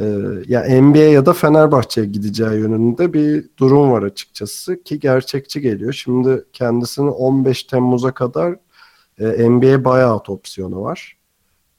Ee, 0.00 0.04
ya 0.48 0.82
NBA 0.82 0.98
ya 0.98 1.26
da 1.26 1.32
Fenerbahçe'ye 1.32 2.06
gideceği 2.06 2.50
yönünde 2.50 3.12
bir 3.12 3.44
durum 3.58 3.90
var 3.90 4.02
açıkçası 4.02 4.82
ki 4.82 4.98
gerçekçi 4.98 5.60
geliyor. 5.60 5.92
Şimdi 5.92 6.44
kendisinin 6.52 7.08
15 7.08 7.64
Temmuz'a 7.64 8.14
kadar 8.14 8.56
e, 9.18 9.50
NBA 9.50 9.84
buyout 9.84 10.30
opsiyonu 10.30 10.82
var. 10.82 11.16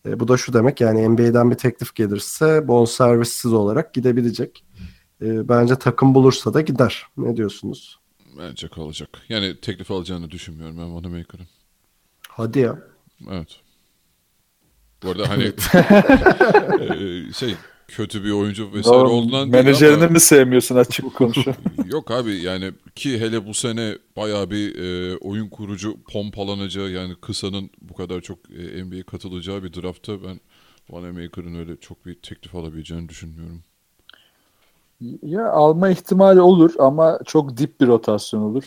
E, 0.06 0.20
bu 0.20 0.28
da 0.28 0.38
şu 0.38 0.54
demek 0.54 0.82
yani 0.82 1.10
NBA'den 1.10 1.52
bir 1.52 1.56
teklif 1.56 1.96
gelirse 1.96 2.68
bonservissiz 2.68 3.54
olarak 3.54 3.94
gidebilecek. 3.94 4.66
E, 5.22 5.50
bence 5.50 5.76
takım 5.76 6.16
bulursa 6.16 6.54
da 6.54 6.62
gider. 6.62 7.04
Ne 7.18 7.38
diyorsunuz? 7.38 8.00
Bence 8.40 8.68
kalacak. 8.68 9.10
Yani 9.30 9.60
teklif 9.62 9.92
alacağını 9.92 10.32
düşünmüyorum 10.32 10.78
ben 10.78 10.86
Wanamaker'ın. 10.86 11.48
Hadi 12.30 12.60
ya. 12.60 12.80
Evet. 13.32 13.60
Bu 15.04 15.10
arada 15.10 15.30
hani 15.30 15.44
e, 17.30 17.34
şey 17.34 17.56
kötü 17.88 18.24
bir 18.24 18.32
oyuncu 18.32 18.74
vesaire 18.74 18.96
Doğru. 19.00 19.10
olduğundan 19.10 19.50
Menajerini 19.50 19.96
ama- 20.04 20.08
mi 20.08 20.20
sevmiyorsun 20.20 20.76
açık 20.76 21.16
konuşuyor. 21.16 21.56
Yok 21.86 22.12
abi 22.12 22.36
yani 22.42 22.72
ki 22.96 23.20
hele 23.20 23.46
bu 23.46 23.54
sene 23.54 23.98
bayağı 24.18 24.52
bir 24.52 24.76
e, 24.76 25.18
oyun 25.18 25.50
kurucu 25.50 25.98
pompalanacağı 26.12 26.90
yani 26.90 27.16
kısanın 27.22 27.70
bu 27.82 27.94
kadar 27.94 28.22
çok 28.22 28.40
e, 28.52 28.84
NBA'ye 28.84 29.04
katılacağı 29.04 29.64
bir 29.64 29.74
draftta 29.74 30.24
ben 30.24 30.40
Wanamaker'ın 30.88 31.56
öyle 31.56 31.78
çok 31.80 32.06
bir 32.06 32.16
teklif 32.16 32.56
alabileceğini 32.56 33.10
düşünmüyorum. 33.10 33.64
Ya 35.24 35.52
alma 35.52 35.90
ihtimali 35.90 36.42
olur 36.42 36.74
ama 36.80 37.20
çok 37.26 37.58
dip 37.58 37.82
bir 37.82 37.88
rotasyon 37.88 38.42
olur. 38.42 38.64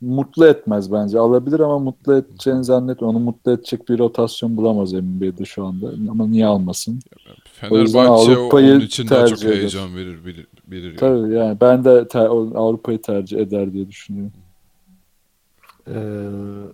Mutlu 0.00 0.46
etmez 0.46 0.92
bence. 0.92 1.18
Alabilir 1.18 1.60
ama 1.60 1.78
mutlu 1.78 2.16
edeceğini 2.16 2.64
zannetmiyorum. 2.64 3.16
Onu 3.16 3.24
mutlu 3.24 3.52
edecek 3.52 3.88
bir 3.88 3.98
rotasyon 3.98 4.56
bulamaz 4.56 4.92
NBA'de 4.92 5.44
şu 5.44 5.64
anda. 5.64 5.86
Ama 6.10 6.26
niye 6.26 6.46
almasın? 6.46 7.00
O 7.16 7.30
Fenerbahçe 7.52 7.98
Avrupa'yı 8.00 8.72
onun 8.72 8.80
için 8.80 9.08
daha 9.08 9.26
çok 9.26 9.38
tercih 9.38 9.48
eder. 9.48 9.58
heyecan 9.58 9.96
verir 9.96 10.24
bilir, 10.24 10.46
bilir 10.66 10.84
yani. 10.86 10.96
Tabii 10.96 11.34
yani 11.34 11.58
ben 11.60 11.84
de 11.84 12.08
ter- 12.08 12.26
Avrupa'yı 12.54 13.02
tercih 13.02 13.38
eder 13.38 13.72
diye 13.72 13.88
düşünüyorum. 13.88 14.32
Ee, 15.88 15.94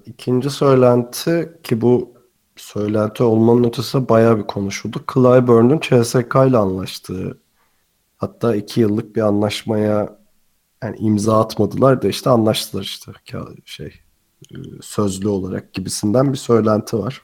ikinci 0.06 0.50
söylenti 0.50 1.52
ki 1.62 1.80
bu 1.80 2.10
söylenti 2.56 3.22
olmanın 3.22 3.64
ötesinde 3.64 4.08
bayağı 4.08 4.38
bir 4.38 4.42
konuşuldu. 4.46 4.98
Clyburn'un 5.14 5.80
CSK 5.80 6.34
ile 6.48 6.56
anlaştığı 6.56 7.38
hatta 8.20 8.54
iki 8.56 8.80
yıllık 8.80 9.16
bir 9.16 9.20
anlaşmaya 9.20 10.18
yani 10.82 10.96
imza 10.98 11.40
atmadılar 11.40 12.02
da 12.02 12.08
işte 12.08 12.30
anlaştılar 12.30 12.82
işte 12.82 13.12
şey 13.64 14.00
e, 14.52 14.56
sözlü 14.82 15.28
olarak 15.28 15.72
gibisinden 15.72 16.32
bir 16.32 16.38
söylenti 16.38 16.98
var. 16.98 17.22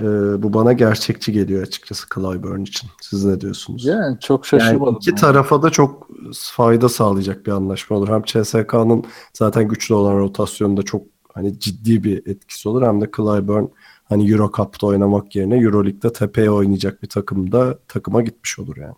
Ee, 0.00 0.42
bu 0.42 0.52
bana 0.54 0.72
gerçekçi 0.72 1.32
geliyor 1.32 1.62
açıkçası 1.62 2.06
Clyburn 2.14 2.62
için. 2.62 2.90
Siz 3.02 3.24
ne 3.24 3.40
diyorsunuz? 3.40 3.84
Yani 3.84 4.20
çok 4.20 4.52
Yani 4.52 4.62
şaşırmadım. 4.62 4.96
iki 4.96 5.10
yani. 5.10 5.20
tarafa 5.20 5.62
da 5.62 5.70
çok 5.70 6.08
fayda 6.34 6.88
sağlayacak 6.88 7.46
bir 7.46 7.52
anlaşma 7.52 7.96
olur. 7.96 8.08
Hem 8.08 8.22
CSK'nın 8.22 9.04
zaten 9.34 9.68
güçlü 9.68 9.94
olan 9.94 10.18
rotasyonunda 10.18 10.82
çok 10.82 11.02
hani 11.34 11.58
ciddi 11.58 12.04
bir 12.04 12.26
etkisi 12.26 12.68
olur. 12.68 12.82
Hem 12.82 13.00
de 13.00 13.10
Clyburn 13.16 13.64
hani 14.04 14.30
Euro 14.32 14.50
Cup'ta 14.56 14.86
oynamak 14.86 15.36
yerine 15.36 15.56
Euroleague'de 15.56 16.12
tepeye 16.12 16.50
oynayacak 16.50 17.02
bir 17.02 17.08
takımda 17.08 17.78
takıma 17.88 18.22
gitmiş 18.22 18.58
olur 18.58 18.76
yani. 18.76 18.94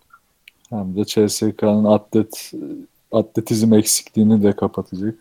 Hem 0.72 0.96
de 0.96 1.04
CSK'nın 1.04 1.84
atlet 1.84 2.52
atletizm 3.12 3.74
eksikliğini 3.74 4.42
de 4.42 4.52
kapatacak. 4.52 5.14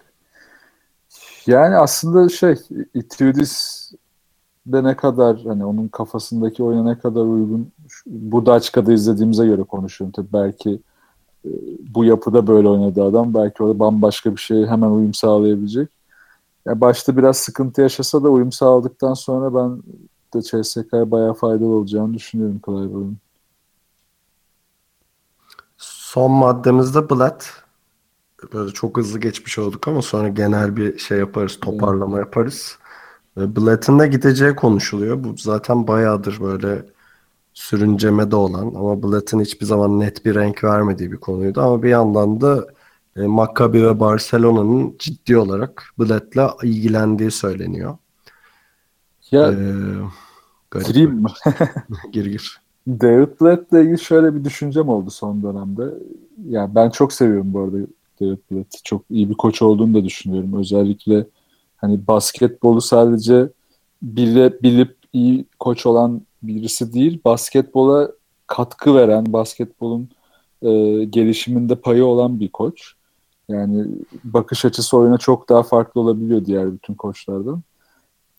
Yani 1.48 1.76
aslında 1.76 2.30
şey 2.30 2.56
Itiudis 2.94 3.92
de 4.66 4.84
ne 4.84 4.96
kadar 4.96 5.38
hani 5.44 5.66
onun 5.66 5.88
kafasındaki 5.88 6.64
oyuna 6.64 6.84
ne 6.84 7.00
kadar 7.00 7.22
uygun 7.22 7.72
burada 8.06 8.54
açıkada 8.54 8.94
izlediğimize 8.94 9.46
göre 9.46 9.64
konuşuyorum. 9.64 10.12
Tabii 10.12 10.34
belki 10.34 10.80
e, 11.46 11.50
bu 11.96 12.06
yapıda 12.06 12.48
böyle 12.48 12.68
oynadı 12.68 13.04
adam. 13.04 13.34
Belki 13.34 13.64
orada 13.64 13.80
bambaşka 13.80 14.32
bir 14.32 14.42
şeye 14.42 14.68
hemen 14.68 14.90
uyum 14.90 15.14
sağlayabilecek. 15.14 15.90
Ya 16.66 16.82
başta 16.82 17.18
biraz 17.18 17.38
sıkıntı 17.38 17.82
yaşasa 17.82 18.24
da 18.24 18.30
uyum 18.30 18.52
sağladıktan 18.52 19.14
sonra 19.14 19.56
ben 19.56 19.84
de 20.34 20.42
CSK'ya 20.42 21.12
bayağı 21.12 21.34
faydalı 21.34 21.68
olacağını 21.68 22.14
düşünüyorum 22.14 22.62
Clyburn'un. 22.66 23.18
Son 26.12 26.32
maddemizde 26.32 27.10
Blatt. 27.10 27.64
Böyle 28.54 28.72
çok 28.72 28.98
hızlı 28.98 29.20
geçmiş 29.20 29.60
olduk 29.60 29.88
ama 29.88 30.02
sonra 30.02 30.28
genel 30.28 30.76
bir 30.76 30.98
şey 30.98 31.18
yaparız, 31.18 31.60
toparlama 31.60 32.20
yaparız. 32.20 32.78
Ve 33.38 33.56
Blatt'ın 33.56 34.00
da 34.00 34.06
gideceği 34.06 34.56
konuşuluyor. 34.56 35.24
Bu 35.24 35.38
zaten 35.38 35.88
bayağıdır 35.88 36.42
böyle 36.42 36.86
sürüncemede 37.54 38.36
olan 38.36 38.68
ama 38.68 39.04
Blatt'ın 39.04 39.40
hiçbir 39.40 39.66
zaman 39.66 40.00
net 40.00 40.26
bir 40.26 40.36
renk 40.36 40.64
vermediği 40.64 41.12
bir 41.12 41.18
konuydu. 41.18 41.62
Ama 41.62 41.84
bir 41.84 41.90
yandan 41.90 42.42
da 42.42 42.68
e, 43.16 43.22
Maccabi 43.22 43.84
ve 43.84 44.00
Barcelona'nın 44.00 44.96
ciddi 45.00 45.38
olarak 45.38 45.94
Blatt'la 46.00 46.58
ilgilendiği 46.64 47.32
söyleniyor. 47.32 47.98
Ya 49.32 49.52
Ee, 49.52 49.56
garip. 50.72 50.88
gireyim 50.88 51.12
mi? 51.12 51.30
Gir 52.12 52.26
gir. 52.26 52.61
David 52.88 53.42
Blatt'le 53.42 53.74
ilgili 53.74 54.00
şöyle 54.00 54.36
bir 54.36 54.44
düşüncem 54.44 54.90
oldu 54.90 55.10
son 55.10 55.44
dönemde. 55.44 55.84
Yani 56.50 56.76
ben 56.76 56.90
çok 56.90 57.14
seviyorum 57.14 57.54
bu 57.54 57.60
arada 57.60 57.78
David 58.22 58.38
Blatt'i. 58.52 58.84
Çok 58.84 59.02
iyi 59.10 59.30
bir 59.30 59.36
koç 59.36 59.62
olduğunu 59.62 59.94
da 59.94 60.06
düşünüyorum. 60.06 60.54
Özellikle 60.54 61.26
hani 61.78 62.08
basketbolu 62.08 62.82
sadece 62.82 63.50
bile, 64.02 64.62
bilip 64.64 64.96
iyi 65.14 65.46
koç 65.60 65.86
olan 65.86 66.22
birisi 66.44 66.94
değil, 66.94 67.20
basketbola 67.26 68.12
katkı 68.48 68.96
veren, 68.96 69.34
basketbolun 69.34 70.10
e, 70.62 70.70
gelişiminde 71.04 71.76
payı 71.76 72.06
olan 72.06 72.40
bir 72.40 72.50
koç. 72.50 72.94
Yani 73.50 73.86
bakış 74.24 74.66
açısı 74.66 74.98
oyuna 74.98 75.18
çok 75.18 75.50
daha 75.50 75.64
farklı 75.64 76.02
olabiliyor 76.02 76.46
diğer 76.46 76.74
bütün 76.74 76.94
koçlardan. 76.94 77.62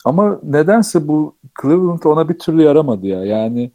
Ama 0.04 0.40
nedense 0.42 1.08
bu 1.08 1.34
Cleveland 1.62 2.02
ona 2.04 2.28
bir 2.28 2.38
türlü 2.38 2.62
yaramadı 2.62 3.06
ya. 3.06 3.24
Yani 3.24 3.70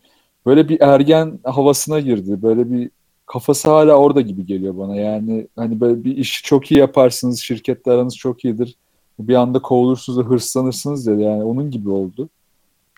böyle 0.47 0.69
bir 0.69 0.81
ergen 0.81 1.39
havasına 1.43 1.99
girdi. 1.99 2.41
Böyle 2.41 2.71
bir 2.71 2.89
kafası 3.25 3.69
hala 3.69 3.93
orada 3.93 4.21
gibi 4.21 4.45
geliyor 4.45 4.77
bana. 4.77 4.95
Yani 4.95 5.47
hani 5.55 5.79
böyle 5.79 6.03
bir 6.03 6.17
işi 6.17 6.43
çok 6.43 6.71
iyi 6.71 6.79
yaparsınız, 6.79 7.39
şirketle 7.39 7.91
aranız 7.91 8.17
çok 8.17 8.45
iyidir. 8.45 8.75
Bir 9.19 9.35
anda 9.35 9.61
kovulursunuz 9.61 10.19
da 10.19 10.29
hırslanırsınız 10.29 11.07
ya 11.07 11.15
yani 11.15 11.43
onun 11.43 11.71
gibi 11.71 11.89
oldu. 11.89 12.29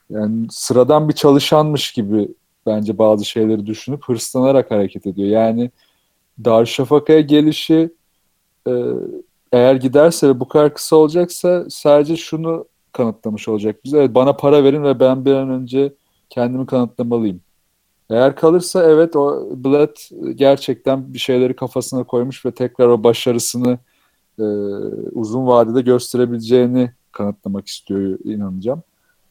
Yani 0.10 0.48
sıradan 0.50 1.10
bir 1.10 1.14
çalışanmış 1.14 1.92
gibi 1.92 2.28
bence 2.66 2.98
bazı 2.98 3.26
şeyleri 3.26 3.66
düşünüp 3.66 4.04
hırslanarak 4.04 4.72
hareket 4.72 5.08
ediyor. 5.08 5.28
Yani 5.28 5.72
Darüşşafaka'ya 6.46 7.22
gelişi 7.22 7.90
e, 8.68 8.72
eğer 9.52 9.76
giderse 9.76 10.28
ve 10.30 10.40
bu 10.40 10.48
kadar 10.48 10.74
kısa 10.74 10.96
olacaksa 10.96 11.66
sadece 11.70 12.18
şunu 12.18 12.66
kanıtlamış 12.92 13.48
olacak 13.48 13.76
bize. 13.86 13.98
Evet, 13.98 14.16
bana 14.16 14.34
para 14.34 14.64
verin 14.64 14.84
ve 14.84 15.00
ben 15.00 15.26
bir 15.26 15.34
an 15.34 15.50
önce 15.50 15.94
kendimi 16.30 16.66
kanıtlamalıyım. 16.66 17.42
Eğer 18.10 18.36
kalırsa 18.36 18.84
evet 18.84 19.16
o 19.16 19.50
Blatt 19.56 20.00
gerçekten 20.36 21.14
bir 21.14 21.20
şeyleri 21.20 21.56
kafasına 21.56 22.04
koymuş 22.04 22.46
ve 22.46 22.52
tekrar 22.52 22.88
o 22.88 23.04
başarısını 23.04 23.80
e, 24.40 24.44
uzun 25.12 25.48
vadede 25.48 25.82
gösterebileceğini 25.82 26.92
kanıtlamak 27.12 27.68
istiyor 27.68 28.20
inanacağım. 28.24 28.84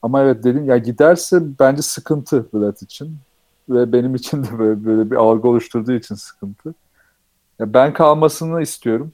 Ama 0.03 0.23
evet 0.23 0.45
dedim 0.45 0.65
ya 0.65 0.79
giderse 0.79 1.59
bence 1.59 1.83
sıkıntı 1.83 2.49
Blatt 2.55 2.83
için 2.83 3.17
ve 3.69 3.93
benim 3.93 4.15
için 4.15 4.45
de 4.45 4.59
böyle, 4.59 4.85
böyle 4.85 5.11
bir 5.11 5.17
algı 5.17 5.49
oluşturduğu 5.49 5.93
için 5.93 6.15
sıkıntı. 6.15 6.75
Ya 7.59 7.75
ben 7.75 7.93
kalmasını 7.93 8.63
istiyorum. 8.63 9.13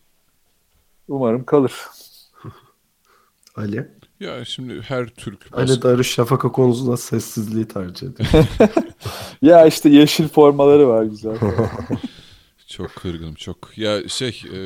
Umarım 1.08 1.44
kalır. 1.44 1.74
Ali. 3.56 3.90
Ya 4.24 4.44
şimdi 4.44 4.80
her 4.80 5.06
Türk 5.06 5.38
Ali 5.52 5.82
Darüşşafaka 5.82 6.52
konusunda 6.52 6.96
sessizliği 6.96 7.68
tercih 7.68 8.08
ediyor. 8.08 8.44
Ya 9.42 9.66
işte 9.66 9.88
yeşil 9.88 10.28
formaları 10.28 10.88
var 10.88 11.04
güzel. 11.04 11.36
Çok 12.66 12.94
kırgınım 12.94 13.34
çok. 13.34 13.78
Ya 13.78 14.08
şey 14.08 14.42
e, 14.52 14.58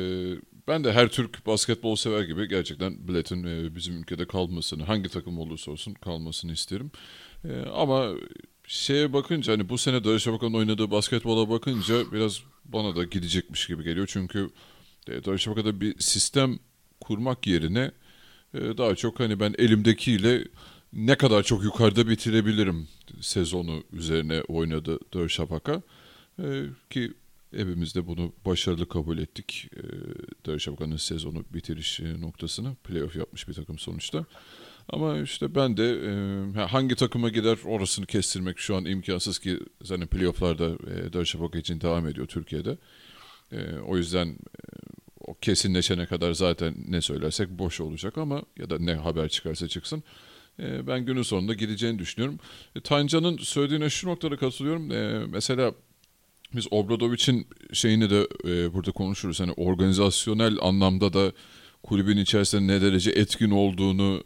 ben 0.67 0.83
de 0.83 0.93
her 0.93 1.07
Türk 1.07 1.45
basketbol 1.47 1.95
sever 1.95 2.23
gibi 2.23 2.47
gerçekten 2.47 3.07
Blatt'ın 3.07 3.43
e, 3.43 3.75
bizim 3.75 3.99
ülkede 3.99 4.27
kalmasını 4.27 4.83
hangi 4.83 5.09
takım 5.09 5.39
olursa 5.39 5.71
olsun 5.71 5.93
kalmasını 5.93 6.51
isterim. 6.51 6.91
E, 7.43 7.49
ama 7.73 8.11
şeye 8.67 9.13
bakınca 9.13 9.53
hani 9.53 9.69
bu 9.69 9.77
sene 9.77 10.03
Darüşşafaka'nın 10.03 10.53
oynadığı 10.53 10.91
basketbola 10.91 11.49
bakınca 11.49 12.11
biraz 12.11 12.41
bana 12.65 12.95
da 12.95 13.03
gidecekmiş 13.03 13.67
gibi 13.67 13.83
geliyor. 13.83 14.07
Çünkü 14.11 14.49
e, 15.07 15.25
Darüşşafaka'da 15.25 15.81
bir 15.81 15.99
sistem 15.99 16.59
kurmak 17.01 17.47
yerine 17.47 17.91
daha 18.53 18.95
çok 18.95 19.19
hani 19.19 19.39
ben 19.39 19.55
elimdekiyle 19.57 20.43
ne 20.93 21.15
kadar 21.15 21.43
çok 21.43 21.63
yukarıda 21.63 22.09
bitirebilirim 22.09 22.87
sezonu 23.21 23.83
üzerine 23.93 24.41
oynadı 24.41 24.99
Darüşşafaka. 25.13 25.81
E, 26.39 26.63
ki 26.89 27.13
hepimiz 27.51 27.95
de 27.95 28.07
bunu 28.07 28.33
başarılı 28.45 28.89
kabul 28.89 29.17
ettik. 29.17 29.69
E, 29.75 29.81
Darüşşafaka'nın 30.45 30.97
sezonu 30.97 31.43
bitiriş 31.53 31.99
noktasını. 31.99 32.75
Playoff 32.75 33.15
yapmış 33.15 33.47
bir 33.47 33.53
takım 33.53 33.79
sonuçta. 33.79 34.25
Ama 34.89 35.19
işte 35.19 35.55
ben 35.55 35.77
de 35.77 35.89
e, 36.59 36.65
hangi 36.65 36.95
takıma 36.95 37.29
gider 37.29 37.57
orasını 37.65 38.05
kestirmek 38.05 38.59
şu 38.59 38.75
an 38.75 38.85
imkansız 38.85 39.39
ki 39.39 39.59
zaten 39.81 40.07
playofflarda 40.07 40.65
e, 40.65 41.13
Darüşşafaka 41.13 41.59
için 41.59 41.81
devam 41.81 42.07
ediyor 42.07 42.27
Türkiye'de. 42.27 42.77
E, 43.51 43.79
o 43.79 43.97
yüzden 43.97 44.27
e, 44.27 44.37
o 45.29 45.33
kesinleşene 45.41 46.05
kadar 46.05 46.33
zaten 46.33 46.75
ne 46.87 47.01
söylersek 47.01 47.49
boş 47.49 47.81
olacak 47.81 48.17
ama 48.17 48.41
ya 48.59 48.69
da 48.69 48.79
ne 48.79 48.93
haber 48.93 49.29
çıkarsa 49.29 49.67
çıksın. 49.67 50.03
E, 50.59 50.87
ben 50.87 51.05
günün 51.05 51.21
sonunda 51.21 51.53
gideceğini 51.53 51.99
düşünüyorum. 51.99 52.39
E, 52.75 52.81
Tancan'ın 52.81 53.37
söylediğine 53.37 53.89
şu 53.89 54.07
noktada 54.07 54.37
katılıyorum. 54.37 54.91
E, 54.91 55.25
mesela 55.27 55.73
biz 56.55 56.67
Obradovic'in 56.71 57.47
şeyini 57.73 58.09
de 58.09 58.27
e, 58.45 58.73
burada 58.73 58.91
konuşuruz. 58.91 59.39
Hani 59.39 59.51
organizasyonel 59.51 60.57
anlamda 60.61 61.13
da 61.13 61.31
kulübün 61.83 62.17
içerisinde 62.17 62.73
ne 62.73 62.81
derece 62.81 63.11
etkin 63.11 63.51
olduğunu 63.51 64.23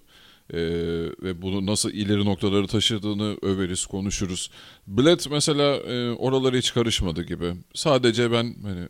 ve 1.23 1.41
bunu 1.41 1.65
nasıl 1.65 1.91
ileri 1.91 2.25
noktaları 2.25 2.67
taşıdığını 2.67 3.37
överiz, 3.41 3.85
konuşuruz. 3.85 4.49
Bled 4.87 5.19
mesela 5.31 5.75
e, 5.75 6.11
oralara 6.11 6.57
hiç 6.57 6.73
karışmadı 6.73 7.23
gibi. 7.23 7.53
Sadece 7.73 8.31
ben 8.31 8.55
hani 8.63 8.87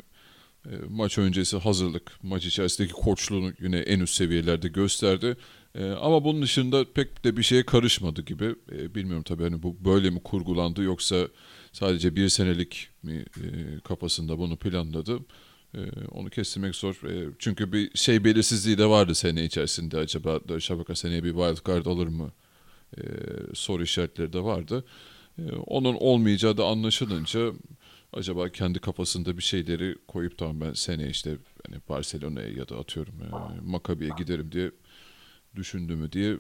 maç 0.90 1.18
öncesi 1.18 1.58
hazırlık, 1.58 2.12
maç 2.24 2.46
içerisindeki 2.46 2.94
koçluğunu 2.94 3.54
yine 3.60 3.78
en 3.78 4.00
üst 4.00 4.16
seviyelerde 4.16 4.68
gösterdi. 4.68 5.38
E, 5.76 5.90
ama 5.90 6.24
bunun 6.24 6.42
dışında 6.42 6.94
pek 6.94 7.24
de 7.24 7.38
bir 7.38 7.44
şeye 7.44 7.66
karışmadı 7.66 8.22
gibi. 8.22 8.56
E, 8.72 8.96
bilmiyorum 8.96 9.24
tabii 9.24 9.44
hani 9.44 9.64
bu 9.64 9.86
böyle 9.86 10.10
mi 10.10 10.20
kurgulandı 10.24 10.84
yoksa 10.84 11.28
sadece 11.72 12.16
bir 12.16 12.30
senelik 12.30 12.90
mi 13.04 13.26
e, 13.38 13.80
kafasında 13.84 14.38
bunu 14.38 14.58
planladı. 14.58 15.20
E, 15.76 15.80
onu 16.12 16.30
kestirmek 16.30 16.76
zor. 16.76 17.10
E, 17.10 17.30
çünkü 17.40 17.72
bir 17.74 17.98
şey 17.98 18.24
belirsizliği 18.24 18.78
de 18.78 18.86
vardı 18.86 19.16
sene 19.16 19.44
içerisinde. 19.46 19.98
Acaba 19.98 20.60
Şabaka 20.60 20.96
seneye 20.96 21.24
bir 21.24 21.34
wild 21.34 21.68
card 21.68 21.86
alır 21.86 22.08
mı? 22.08 22.32
E, 22.98 23.02
soru 23.54 23.84
işaretleri 23.84 24.34
de 24.34 24.44
vardı. 24.44 24.86
E, 25.40 25.52
onun 25.52 25.96
olmayacağı 25.96 26.58
da 26.58 26.66
anlaşılınca 26.66 27.52
acaba 28.14 28.50
kendi 28.50 28.80
kafasında 28.80 29.38
bir 29.38 29.44
şeyleri 29.44 29.96
koyup 30.08 30.38
tamam 30.38 30.62
ben 30.62 30.74
seneye 30.74 31.10
işte 31.10 31.38
hani 31.68 31.82
Barcelona'ya 31.90 32.50
ya 32.50 32.70
da 32.70 32.78
atıyorum 32.78 33.14
e, 33.22 33.28
Maccabi'ye 33.62 34.12
giderim 34.18 34.52
diye 34.52 34.72
düşündü 35.56 35.96
mü 35.96 36.12
diye 36.12 36.34
e, 36.34 36.40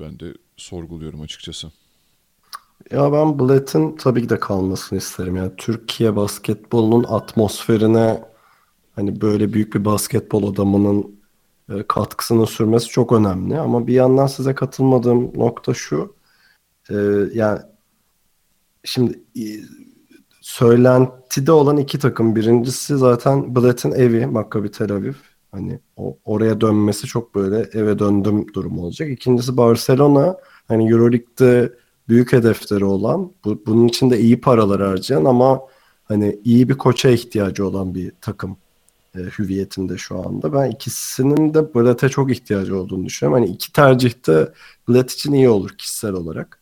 ben 0.00 0.20
de 0.20 0.34
sorguluyorum 0.56 1.20
açıkçası. 1.20 1.70
Ya 2.90 3.12
ben 3.12 3.38
Blatt'ın 3.38 3.96
tabii 3.96 4.22
ki 4.22 4.28
de 4.28 4.40
kalmasını 4.40 4.98
isterim. 4.98 5.36
Yani 5.36 5.52
Türkiye 5.56 6.16
basketbolunun 6.16 7.04
atmosferine 7.08 8.24
hani 8.94 9.20
böyle 9.20 9.52
büyük 9.52 9.74
bir 9.74 9.84
basketbol 9.84 10.52
adamının 10.52 11.20
e, 11.70 11.82
katkısını 11.88 12.46
sürmesi 12.46 12.88
çok 12.88 13.12
önemli. 13.12 13.58
Ama 13.58 13.86
bir 13.86 13.94
yandan 13.94 14.26
size 14.26 14.54
katılmadığım 14.54 15.38
nokta 15.38 15.74
şu. 15.74 16.16
E, 16.90 16.94
yani 17.34 17.60
şimdi 18.84 19.20
söylentide 20.46 21.52
olan 21.52 21.76
iki 21.76 21.98
takım. 21.98 22.36
Birincisi 22.36 22.96
zaten 22.96 23.56
Blatt'ın 23.56 23.92
evi 23.92 24.26
Maccabi 24.26 24.70
Tel 24.70 24.92
Aviv. 24.92 25.12
Hani 25.52 25.80
o, 25.96 26.18
oraya 26.24 26.60
dönmesi 26.60 27.06
çok 27.06 27.34
böyle 27.34 27.68
eve 27.72 27.98
döndüm 27.98 28.46
durumu 28.54 28.82
olacak. 28.82 29.10
İkincisi 29.10 29.56
Barcelona. 29.56 30.36
Hani 30.68 30.90
Euroleague'de 30.92 31.72
büyük 32.08 32.32
hedefleri 32.32 32.84
olan, 32.84 33.32
bu, 33.44 33.62
bunun 33.66 33.88
için 33.88 34.10
de 34.10 34.20
iyi 34.20 34.40
paralar 34.40 34.80
harcayan 34.82 35.24
ama 35.24 35.60
hani 36.04 36.38
iyi 36.44 36.68
bir 36.68 36.78
koça 36.78 37.08
ihtiyacı 37.10 37.66
olan 37.66 37.94
bir 37.94 38.12
takım 38.20 38.56
e, 39.14 39.18
hüviyetinde 39.18 39.98
şu 39.98 40.18
anda. 40.18 40.52
Ben 40.52 40.70
ikisinin 40.70 41.54
de 41.54 41.74
Blatt'e 41.74 42.08
çok 42.08 42.32
ihtiyacı 42.32 42.78
olduğunu 42.80 43.04
düşünüyorum. 43.06 43.42
Hani 43.42 43.54
iki 43.54 43.72
tercihte 43.72 44.52
Blatt 44.88 45.10
için 45.10 45.32
iyi 45.32 45.48
olur 45.48 45.70
kişisel 45.70 46.12
olarak. 46.12 46.55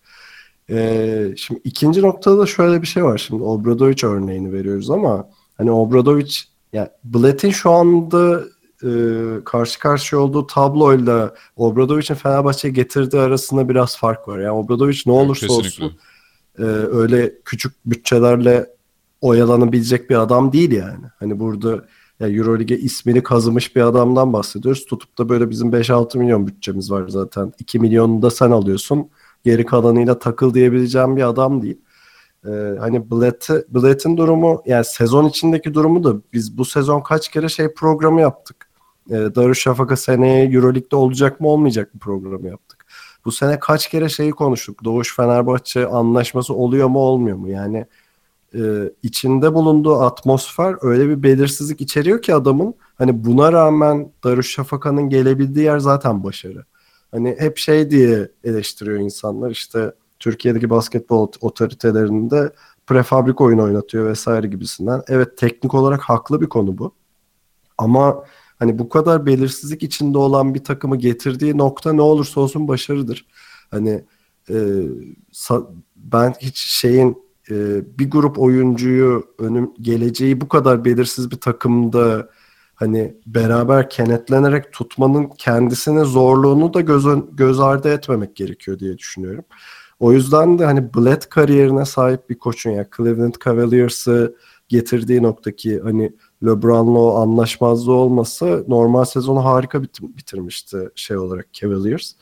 E, 0.70 1.34
şimdi 1.36 1.60
ikinci 1.64 2.02
noktada 2.02 2.38
da 2.38 2.46
şöyle 2.46 2.82
bir 2.82 2.86
şey 2.86 3.04
var. 3.04 3.18
Şimdi 3.18 3.42
Obradovic 3.42 4.06
örneğini 4.06 4.52
veriyoruz 4.52 4.90
ama 4.90 5.28
hani 5.58 5.70
Obradovic 5.70 6.34
yani 6.72 6.88
Blatt'in 7.04 7.50
şu 7.50 7.70
anda 7.70 8.44
e, 8.84 8.90
karşı 9.44 9.78
karşıya 9.78 10.22
olduğu 10.22 10.46
tabloyla 10.46 11.34
Obradovic'in 11.56 12.14
Fenerbahçe'ye 12.14 12.74
getirdiği 12.74 13.20
arasında 13.20 13.68
biraz 13.68 13.96
fark 13.96 14.28
var. 14.28 14.38
Yani 14.38 14.50
Obradovic 14.50 14.98
ne 15.06 15.12
olursa 15.12 15.46
Kesinlikle. 15.46 15.84
olsun 15.84 15.98
e, 16.58 16.62
öyle 16.92 17.34
küçük 17.44 17.72
bütçelerle 17.86 18.66
oyalanabilecek 19.20 20.10
bir 20.10 20.16
adam 20.16 20.52
değil 20.52 20.72
yani. 20.72 21.04
Hani 21.18 21.40
burada 21.40 21.84
ya 22.20 22.28
Euroleague'e 22.28 22.78
ismini 22.78 23.22
kazımış 23.22 23.76
bir 23.76 23.80
adamdan 23.80 24.32
bahsediyoruz. 24.32 24.86
Tutup 24.86 25.18
da 25.18 25.28
böyle 25.28 25.50
bizim 25.50 25.70
5-6 25.72 26.18
milyon 26.18 26.46
bütçemiz 26.46 26.90
var 26.90 27.08
zaten. 27.08 27.52
2 27.58 27.78
milyonunu 27.78 28.22
da 28.22 28.30
sen 28.30 28.50
alıyorsun. 28.50 29.08
Geri 29.44 29.66
kalanıyla 29.66 30.18
takıl 30.18 30.54
diyebileceğim 30.54 31.16
bir 31.16 31.28
adam 31.28 31.62
değil. 31.62 31.78
Ee, 32.46 32.50
hani 32.80 33.10
Blatt'ı- 33.10 34.16
durumu 34.16 34.62
yani 34.66 34.84
sezon 34.84 35.28
içindeki 35.28 35.74
durumu 35.74 36.04
da 36.04 36.14
biz 36.32 36.58
bu 36.58 36.64
sezon 36.64 37.00
kaç 37.00 37.28
kere 37.28 37.48
şey 37.48 37.74
programı 37.74 38.20
yaptık. 38.20 38.68
Ee, 39.10 39.14
Darüşşafaka 39.14 39.96
seneye 39.96 40.44
Euroleague'de 40.44 40.96
olacak 40.96 41.40
mı 41.40 41.48
olmayacak 41.48 41.94
mı 41.94 42.00
programı 42.00 42.48
yaptık. 42.48 42.86
Bu 43.24 43.32
sene 43.32 43.58
kaç 43.58 43.88
kere 43.88 44.08
şeyi 44.08 44.30
konuştuk. 44.30 44.84
Doğuş 44.84 45.16
Fenerbahçe 45.16 45.86
anlaşması 45.86 46.54
oluyor 46.54 46.88
mu 46.88 46.98
olmuyor 46.98 47.36
mu? 47.36 47.48
Yani 47.48 47.86
e, 48.54 48.60
içinde 49.02 49.54
bulunduğu 49.54 50.00
atmosfer 50.00 50.76
öyle 50.82 51.08
bir 51.08 51.22
belirsizlik 51.22 51.80
içeriyor 51.80 52.22
ki 52.22 52.34
adamın 52.34 52.74
hani 52.98 53.24
buna 53.24 53.52
rağmen 53.52 54.12
Darüşşafaka'nın 54.24 55.08
gelebildiği 55.08 55.64
yer 55.64 55.78
zaten 55.78 56.24
başarı. 56.24 56.64
Hani 57.14 57.36
hep 57.38 57.58
şey 57.58 57.90
diye 57.90 58.28
eleştiriyor 58.44 58.98
insanlar 58.98 59.50
işte 59.50 59.92
Türkiye'deki 60.18 60.70
basketbol 60.70 61.28
otoritelerinde 61.40 62.52
prefabrik 62.86 63.40
oyun 63.40 63.58
oynatıyor 63.58 64.06
vesaire 64.06 64.46
gibisinden. 64.46 65.02
Evet 65.08 65.38
teknik 65.38 65.74
olarak 65.74 66.00
haklı 66.00 66.40
bir 66.40 66.46
konu 66.46 66.78
bu. 66.78 66.94
Ama 67.78 68.24
hani 68.58 68.78
bu 68.78 68.88
kadar 68.88 69.26
belirsizlik 69.26 69.82
içinde 69.82 70.18
olan 70.18 70.54
bir 70.54 70.64
takımı 70.64 70.96
getirdiği 70.96 71.58
nokta 71.58 71.92
ne 71.92 72.02
olursa 72.02 72.40
olsun 72.40 72.68
başarıdır. 72.68 73.26
Hani 73.70 74.04
e, 74.50 74.56
ben 75.96 76.34
hiç 76.40 76.58
şeyin 76.58 77.16
e, 77.50 77.54
bir 77.98 78.10
grup 78.10 78.38
oyuncuyu 78.38 79.24
önüm 79.38 79.70
geleceği 79.80 80.40
bu 80.40 80.48
kadar 80.48 80.84
belirsiz 80.84 81.30
bir 81.30 81.40
takımda 81.40 82.28
hani 82.74 83.14
beraber 83.26 83.90
kenetlenerek 83.90 84.72
tutmanın 84.72 85.30
kendisine 85.38 86.04
zorluğunu 86.04 86.74
da 86.74 86.80
göz, 86.80 87.04
göz 87.32 87.60
ardı 87.60 87.88
etmemek 87.88 88.36
gerekiyor 88.36 88.78
diye 88.78 88.98
düşünüyorum. 88.98 89.44
O 90.00 90.12
yüzden 90.12 90.58
de 90.58 90.64
hani 90.64 90.94
Blatt 90.94 91.28
kariyerine 91.28 91.84
sahip 91.84 92.30
bir 92.30 92.38
koçun 92.38 92.70
ya 92.70 92.86
Cleveland 92.96 93.34
Cavaliers'ı 93.44 94.36
getirdiği 94.68 95.22
noktaki 95.22 95.80
hani 95.80 96.12
LeBron'la 96.44 96.98
o 96.98 97.14
anlaşmazlığı 97.14 97.92
olmasa 97.92 98.62
normal 98.68 99.04
sezonu 99.04 99.44
harika 99.44 99.82
bit- 99.82 100.16
bitirmişti 100.16 100.90
şey 100.94 101.16
olarak 101.16 101.52
Cavaliers. 101.52 102.12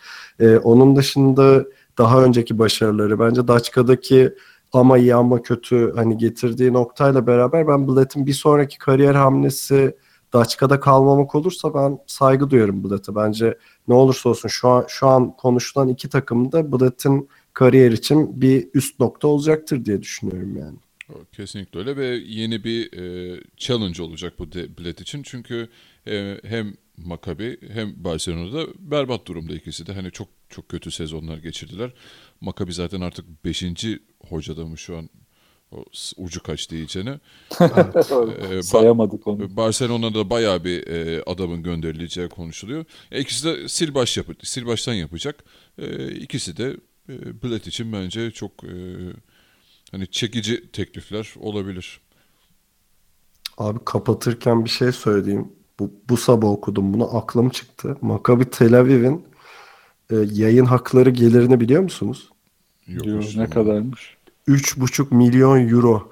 Ee, 0.40 0.56
onun 0.56 0.96
dışında 0.96 1.64
daha 1.98 2.22
önceki 2.22 2.58
başarıları 2.58 3.20
bence 3.20 3.48
Daçka'daki 3.48 4.34
ama 4.72 4.98
iyi 4.98 5.14
ama 5.14 5.42
kötü 5.42 5.92
hani 5.96 6.16
getirdiği 6.18 6.72
noktayla 6.72 7.26
beraber 7.26 7.68
ben 7.68 7.88
Blatt'in 7.88 8.26
bir 8.26 8.32
sonraki 8.32 8.78
kariyer 8.78 9.14
hamlesi 9.14 9.96
Daçka'da 10.32 10.80
kalmamak 10.80 11.34
olursa 11.34 11.74
ben 11.74 11.98
saygı 12.06 12.50
duyuyorum 12.50 12.84
Blatt'a. 12.84 13.14
Bence 13.14 13.58
ne 13.88 13.94
olursa 13.94 14.28
olsun 14.28 14.48
şu 14.48 14.68
an 14.68 14.84
şu 14.88 15.06
an 15.06 15.36
konuşulan 15.36 15.88
iki 15.88 16.08
takım 16.08 16.52
da 16.52 16.72
Blatt'in 16.72 17.28
kariyer 17.52 17.92
için 17.92 18.40
bir 18.40 18.68
üst 18.74 19.00
nokta 19.00 19.28
olacaktır 19.28 19.84
diye 19.84 20.02
düşünüyorum 20.02 20.56
yani. 20.56 20.76
Kesinlikle 21.32 21.78
öyle 21.78 21.96
ve 21.96 22.06
yeni 22.26 22.64
bir 22.64 22.92
e, 22.92 23.40
challenge 23.56 24.02
olacak 24.02 24.38
bu 24.38 24.52
bilet 24.52 25.00
için. 25.00 25.22
Çünkü 25.22 25.68
e, 26.06 26.40
hem 26.44 26.74
Maccabi 26.96 27.58
hem 27.72 28.04
Barcelona'da 28.04 28.66
berbat 28.78 29.26
durumda 29.26 29.54
ikisi 29.54 29.86
de. 29.86 29.92
Hani 29.92 30.10
çok 30.10 30.28
çok 30.48 30.68
kötü 30.68 30.90
sezonlar 30.90 31.38
geçirdiler. 31.38 31.90
Maccabi 32.40 32.72
zaten 32.72 33.00
artık 33.00 33.44
5. 33.44 33.64
hocada 34.28 34.66
mı 34.66 34.78
şu 34.78 34.96
an 34.96 35.08
o 35.72 35.84
ucu 36.16 36.42
kaçtı 36.42 36.76
iyicene. 36.76 37.20
Ee, 37.60 38.62
Sayamadık 38.62 39.26
onu. 39.26 39.56
Barcelona'da 39.56 40.30
bayağı 40.30 40.64
bir 40.64 40.86
e, 40.86 41.22
adamın 41.26 41.62
gönderileceği 41.62 42.28
konuşuluyor. 42.28 42.84
E, 43.12 43.20
ikisi 43.20 43.44
de 43.44 43.68
sil 43.74 43.90
baş 43.94 44.16
yapı, 44.16 44.34
sil 44.52 44.64
baştan 44.66 44.94
yapacak. 44.94 45.44
E, 45.78 46.10
ikisi 46.10 46.56
de 46.56 46.76
e, 47.08 47.42
bilet 47.42 47.66
için 47.66 47.92
bence 47.92 48.30
çok 48.30 48.64
e, 48.64 48.74
hani 49.90 50.06
çekici 50.06 50.70
teklifler 50.70 51.34
olabilir. 51.40 52.00
Abi 53.58 53.78
kapatırken 53.84 54.64
bir 54.64 54.70
şey 54.70 54.92
söyleyeyim. 54.92 55.52
Bu, 55.78 55.92
bu 56.08 56.16
sabah 56.16 56.48
okudum 56.48 56.94
bunu 56.94 57.16
aklım 57.16 57.50
çıktı. 57.50 57.96
Maccabi 58.00 58.50
Tel 58.50 58.80
Aviv'in 58.80 59.24
e, 60.10 60.16
yayın 60.32 60.64
hakları 60.64 61.10
gelirini 61.10 61.60
biliyor 61.60 61.82
musunuz? 61.82 62.28
Yok, 62.86 63.04
Diyor, 63.04 63.32
ne 63.36 63.50
kadarmış? 63.50 64.16
3,5 64.48 65.14
milyon 65.14 65.68
euro. 65.68 66.10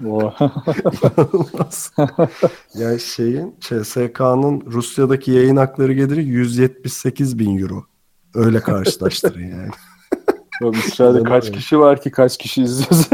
İnanılmaz. 0.00 1.92
yani 2.74 3.00
şeyin 3.00 3.54
CSK'nın 3.60 4.62
Rusya'daki 4.66 5.30
yayın 5.30 5.56
hakları 5.56 5.92
geliri 5.92 6.24
178 6.24 7.38
bin 7.38 7.58
euro. 7.58 7.84
öyle 8.34 8.60
karşılaştırın 8.60 9.42
yani. 9.42 9.70
Oğlum 10.62 10.74
İsrail'de 10.86 11.22
kaç 11.22 11.52
kişi 11.52 11.78
var 11.78 12.00
ki 12.00 12.10
kaç 12.10 12.38
kişi 12.38 12.62
izliyoruz? 12.62 13.08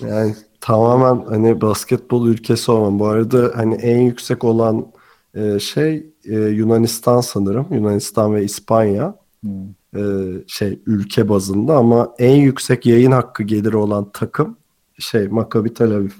Yani 0.08 0.34
tamamen 0.60 1.24
hani 1.26 1.60
basketbol 1.60 2.28
ülkesi 2.28 2.70
olan. 2.70 2.98
Bu 2.98 3.06
arada 3.06 3.52
hani 3.54 3.74
en 3.74 4.00
yüksek 4.00 4.44
olan 4.44 4.92
e, 5.34 5.58
şey 5.58 6.06
e, 6.24 6.34
Yunanistan 6.34 7.20
sanırım. 7.20 7.66
Yunanistan 7.70 8.34
ve 8.34 8.44
İspanya. 8.44 9.14
Hmm. 9.40 9.50
E, 9.96 10.00
şey 10.46 10.80
ülke 10.86 11.28
bazında 11.28 11.76
ama 11.76 12.14
en 12.18 12.36
yüksek 12.36 12.86
yayın 12.86 13.10
hakkı 13.10 13.42
geliri 13.42 13.76
olan 13.76 14.10
takım 14.12 14.56
şey 14.98 15.28
Maccabi 15.28 15.74
Tel 15.74 15.90
Aviv. 15.90 16.10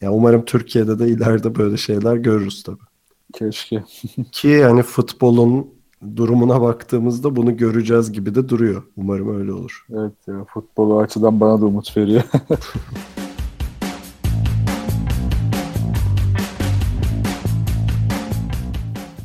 Yani 0.00 0.14
umarım 0.14 0.44
Türkiye'de 0.44 0.98
de 0.98 1.08
ileride 1.08 1.54
böyle 1.54 1.76
şeyler 1.76 2.16
görürüz 2.16 2.62
tabii. 2.62 2.84
Keşke. 3.32 3.84
Ki 4.32 4.48
yani 4.48 4.82
futbolun 4.82 5.74
durumuna 6.16 6.60
baktığımızda 6.60 7.36
bunu 7.36 7.56
göreceğiz 7.56 8.12
gibi 8.12 8.34
de 8.34 8.48
duruyor. 8.48 8.82
Umarım 8.96 9.38
öyle 9.38 9.52
olur. 9.52 9.86
Evet 9.92 10.12
ya 10.26 10.44
futbol 10.44 10.98
açıdan 10.98 11.40
bana 11.40 11.60
da 11.60 11.66
umut 11.66 11.96
veriyor. 11.96 12.22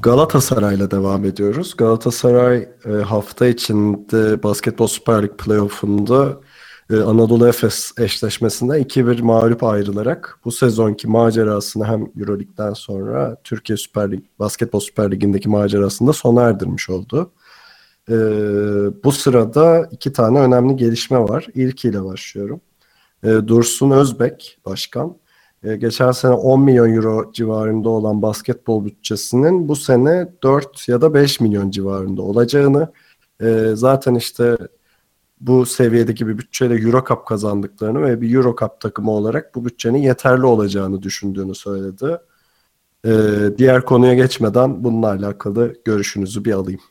Galatasaray'la 0.02 0.92
devam 0.92 1.26
ediyoruz. 1.26 1.78
Galatasaray 1.78 2.70
e, 2.86 2.90
hafta 2.90 3.48
içinde 3.48 4.44
Basketbol 4.44 4.88
Süper 4.88 5.24
Lig 5.24 5.38
playoff'unda 5.38 6.40
e, 6.92 6.96
Anadolu 6.98 7.48
Efes 7.48 7.92
eşleşmesinde 7.98 8.82
2-1 8.82 9.22
mağlup 9.22 9.64
ayrılarak 9.64 10.40
bu 10.46 10.52
sezonki 10.52 11.08
macerasını 11.08 11.86
hem 11.86 12.02
Euroleague'den 12.20 12.74
sonra 12.74 13.38
Türkiye 13.44 13.78
Süper 13.78 14.12
Lig, 14.12 14.24
Basketbol 14.40 14.80
Süper 14.80 15.12
Ligi'ndeki 15.12 15.50
macerasını 15.50 16.08
da 16.08 16.14
sona 16.14 16.42
erdirmiş 16.42 16.90
oldu. 16.90 17.32
E, 18.10 18.16
bu 19.04 19.12
sırada 19.12 19.90
iki 19.92 20.14
tane 20.14 20.40
önemli 20.40 20.76
gelişme 20.76 21.20
var. 21.20 21.48
İlkiyle 21.56 22.04
başlıyorum. 22.04 22.62
E, 23.24 23.28
Dursun 23.28 23.92
Özbek 23.92 24.60
başkan 24.66 25.16
e, 25.64 25.76
geçen 25.76 26.12
sene 26.12 26.32
10 26.32 26.62
milyon 26.62 26.94
euro 26.94 27.32
civarında 27.34 27.90
olan 27.90 28.22
basketbol 28.22 28.86
bütçesinin 28.86 29.68
bu 29.68 29.76
sene 29.76 30.34
4 30.44 30.90
ya 30.90 31.02
da 31.02 31.14
5 31.14 31.40
milyon 31.40 31.72
civarında 31.72 32.22
olacağını 32.22 32.92
e, 33.42 33.72
zaten 33.74 34.16
işte 34.16 34.58
bu 35.42 35.66
seviyedeki 35.66 36.28
bir 36.28 36.38
bütçeyle 36.38 36.76
Euro 36.76 37.04
Cup 37.08 37.26
kazandıklarını 37.26 38.02
ve 38.02 38.22
bir 38.22 38.36
Euro 38.36 38.56
Cup 38.60 38.80
takımı 38.80 39.12
olarak 39.12 39.56
bu 39.56 39.66
bütçenin 39.66 39.98
yeterli 39.98 40.46
olacağını 40.46 41.02
düşündüğünü 41.02 41.56
söyledi. 41.56 42.18
E, 43.06 43.12
diğer 43.58 43.86
konuya 43.86 44.14
geçmeden 44.14 44.84
bununla 44.84 45.08
alakalı 45.08 45.76
görüşünüzü 45.86 46.46
bir 46.46 46.52
alayım. 46.52 46.82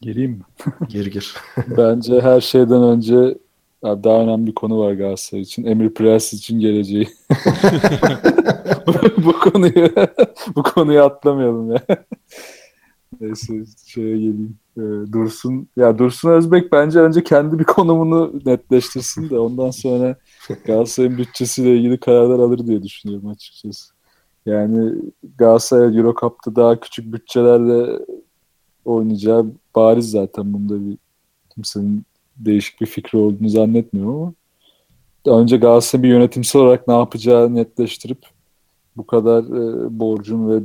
Gireyim 0.00 0.30
mi? 0.30 0.44
Gir 0.88 1.06
gir. 1.06 1.34
Bence 1.76 2.20
her 2.20 2.40
şeyden 2.40 2.82
önce 2.82 3.38
Abi 3.82 4.04
daha 4.04 4.22
önemli 4.22 4.46
bir 4.46 4.54
konu 4.54 4.78
var 4.78 4.92
Galatasaray 4.92 5.42
için. 5.42 5.64
Emir 5.64 5.94
Prens 5.94 6.32
için 6.32 6.60
geleceği. 6.60 7.08
bu 9.24 9.32
konuyu 9.32 9.92
bu 10.56 10.62
konuyu 10.62 11.02
atlamayalım 11.02 11.70
ya. 11.72 11.82
Neyse 13.20 13.64
şeye 13.86 14.16
geleyim. 14.16 14.58
Ee, 14.76 15.12
Dursun 15.12 15.68
ya 15.76 15.98
Dursun 15.98 16.30
Özbek 16.30 16.72
bence 16.72 17.00
önce 17.00 17.24
kendi 17.24 17.58
bir 17.58 17.64
konumunu 17.64 18.40
netleştirsin 18.46 19.30
de 19.30 19.38
ondan 19.38 19.70
sonra 19.70 20.16
Galatasaray'ın 20.64 21.18
bütçesiyle 21.18 21.76
ilgili 21.76 22.00
kararlar 22.00 22.38
alır 22.38 22.66
diye 22.66 22.82
düşünüyorum 22.82 23.28
açıkçası. 23.28 23.92
Yani 24.46 24.94
Galatasaray 25.38 25.98
Euro 25.98 26.14
Cup'ta 26.20 26.56
daha 26.56 26.80
küçük 26.80 27.12
bütçelerle 27.12 28.04
oynayacağı 28.84 29.46
bariz 29.74 30.10
zaten 30.10 30.52
bunda 30.52 30.86
bir 30.86 30.98
kimsenin 31.54 32.04
değişik 32.44 32.80
bir 32.80 32.86
fikri 32.86 33.18
olduğunu 33.18 33.48
zannetmiyorum 33.48 34.14
ama 34.14 34.32
önce 35.40 35.56
Galatasaray 35.56 36.02
bir 36.02 36.08
yönetimsel 36.08 36.62
olarak 36.62 36.88
ne 36.88 36.94
yapacağı 36.94 37.54
netleştirip 37.54 38.26
bu 38.96 39.06
kadar 39.06 39.44
e, 39.44 39.98
borcun 39.98 40.48
ve 40.48 40.62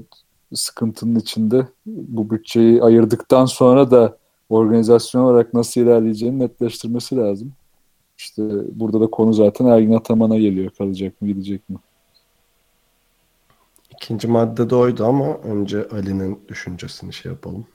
sıkıntının 0.53 1.19
içinde 1.19 1.67
bu 1.85 2.29
bütçeyi 2.29 2.83
ayırdıktan 2.83 3.45
sonra 3.45 3.91
da 3.91 4.17
organizasyon 4.49 5.21
olarak 5.21 5.53
nasıl 5.53 5.81
ilerleyeceğini 5.81 6.39
netleştirmesi 6.39 7.17
lazım. 7.17 7.53
İşte 8.17 8.43
burada 8.79 9.01
da 9.01 9.07
konu 9.07 9.33
zaten 9.33 9.65
Ergin 9.65 9.93
Ataman'a 9.93 10.37
geliyor. 10.37 10.71
Kalacak 10.77 11.21
mı 11.21 11.27
gidecek 11.27 11.69
mi? 11.69 11.77
İkinci 13.91 14.27
madde 14.27 14.69
de 14.69 14.75
oydu 14.75 15.05
ama 15.05 15.37
önce 15.37 15.87
Ali'nin 15.87 16.39
düşüncesini 16.47 17.13
şey 17.13 17.31
yapalım. 17.31 17.65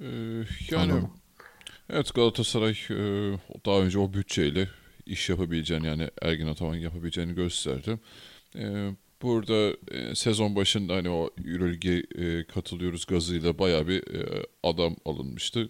Ee, 0.00 0.04
yani 0.70 0.92
Anladım. 0.92 1.10
Evet 1.90 2.14
Galatasaray 2.14 2.76
e, 2.90 2.96
daha 3.66 3.78
önce 3.78 3.98
o 3.98 4.12
bütçeyle 4.12 4.68
iş 5.06 5.28
yapabileceğini 5.28 5.86
yani 5.86 6.08
Ergin 6.22 6.46
Ataman 6.46 6.74
yapabileceğini 6.74 7.34
gösterdi. 7.34 7.98
E, 8.56 8.90
burada 9.22 9.76
e, 9.90 10.14
sezon 10.14 10.56
başında 10.56 10.94
hani 10.94 11.10
o 11.10 11.30
Euroleague'e 11.46 12.44
katılıyoruz 12.44 13.04
gazıyla 13.06 13.58
bayağı 13.58 13.88
bir 13.88 14.04
adam 14.62 14.96
alınmıştı. 15.04 15.68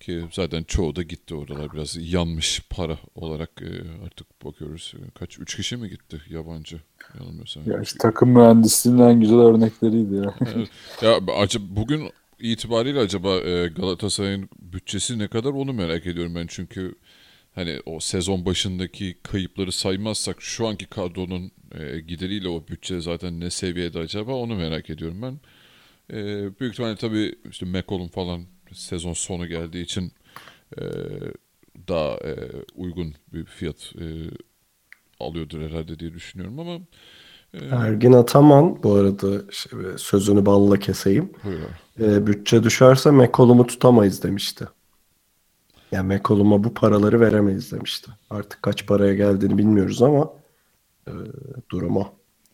Ki 0.00 0.24
zaten 0.32 0.62
çoğu 0.62 0.96
da 0.96 1.02
gitti 1.02 1.34
oralar 1.34 1.72
biraz 1.72 2.12
yanmış 2.12 2.62
para 2.70 2.98
olarak 3.14 3.62
artık 4.04 4.44
bakıyoruz. 4.44 4.94
Kaç? 5.14 5.38
Üç 5.38 5.56
kişi 5.56 5.76
mi 5.76 5.90
gitti 5.90 6.22
yabancı? 6.30 6.80
Yanılmıyorsam. 7.20 7.70
Ya 7.70 7.80
işte 7.82 7.98
takım 7.98 8.30
mühendisliğinin 8.30 9.02
en 9.02 9.20
güzel 9.20 9.38
örnekleriydi 9.38 10.14
ya. 10.14 10.34
Evet. 10.40 10.68
Ya 11.02 11.34
acaba 11.36 11.64
bugün 11.68 12.10
itibariyle 12.42 12.98
acaba 12.98 13.36
e, 13.36 13.68
Galatasaray'ın 13.68 14.48
bütçesi 14.60 15.18
ne 15.18 15.28
kadar 15.28 15.50
onu 15.50 15.72
merak 15.72 16.06
ediyorum 16.06 16.34
ben 16.34 16.46
çünkü 16.46 16.94
hani 17.54 17.80
o 17.86 18.00
sezon 18.00 18.46
başındaki 18.46 19.16
kayıpları 19.22 19.72
saymazsak 19.72 20.42
şu 20.42 20.66
anki 20.66 20.86
kadronun 20.86 21.50
e, 21.78 22.00
gideriyle 22.00 22.48
o 22.48 22.68
bütçe 22.68 23.00
zaten 23.00 23.40
ne 23.40 23.50
seviyede 23.50 23.98
acaba 23.98 24.32
onu 24.32 24.56
merak 24.56 24.90
ediyorum 24.90 25.22
ben. 25.22 25.40
E, 26.16 26.20
büyük 26.60 26.72
ihtimalle 26.72 26.96
tabii 26.96 27.34
işte 27.50 27.66
McCollum 27.66 28.08
falan 28.08 28.46
sezon 28.72 29.12
sonu 29.12 29.46
geldiği 29.46 29.82
için 29.82 30.12
daha 31.88 32.18
uygun 32.74 33.14
bir 33.32 33.44
fiyat 33.44 33.92
alıyordur 35.20 35.60
herhalde 35.60 35.98
diye 35.98 36.14
düşünüyorum 36.14 36.58
ama 36.58 36.80
Ergin 37.70 38.12
Ataman 38.12 38.82
bu 38.82 38.94
arada 38.94 39.26
sözünü 39.96 40.46
balla 40.46 40.76
keseyim. 40.76 41.30
E, 42.00 42.26
bütçe 42.26 42.62
düşerse 42.62 43.10
McCollum'u 43.10 43.66
tutamayız 43.66 44.22
demişti. 44.22 44.68
Yani 45.92 46.14
McCollum'a 46.14 46.64
bu 46.64 46.74
paraları 46.74 47.20
veremeyiz 47.20 47.72
demişti. 47.72 48.10
Artık 48.30 48.62
kaç 48.62 48.86
paraya 48.86 49.14
geldiğini 49.14 49.58
bilmiyoruz 49.58 50.02
ama 50.02 50.30
e, 51.08 51.12
durum 51.70 51.96
o. 51.96 52.04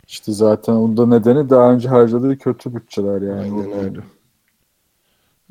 İşte 0.09 0.33
zaten 0.33 0.73
onda 0.73 1.07
nedeni 1.07 1.51
daha 1.51 1.73
önce 1.73 1.89
harcadığı 1.89 2.39
kötü 2.39 2.75
bütçeler 2.75 3.23
yani. 3.23 3.43
Aynen 3.43 3.73
öyle. 3.73 4.01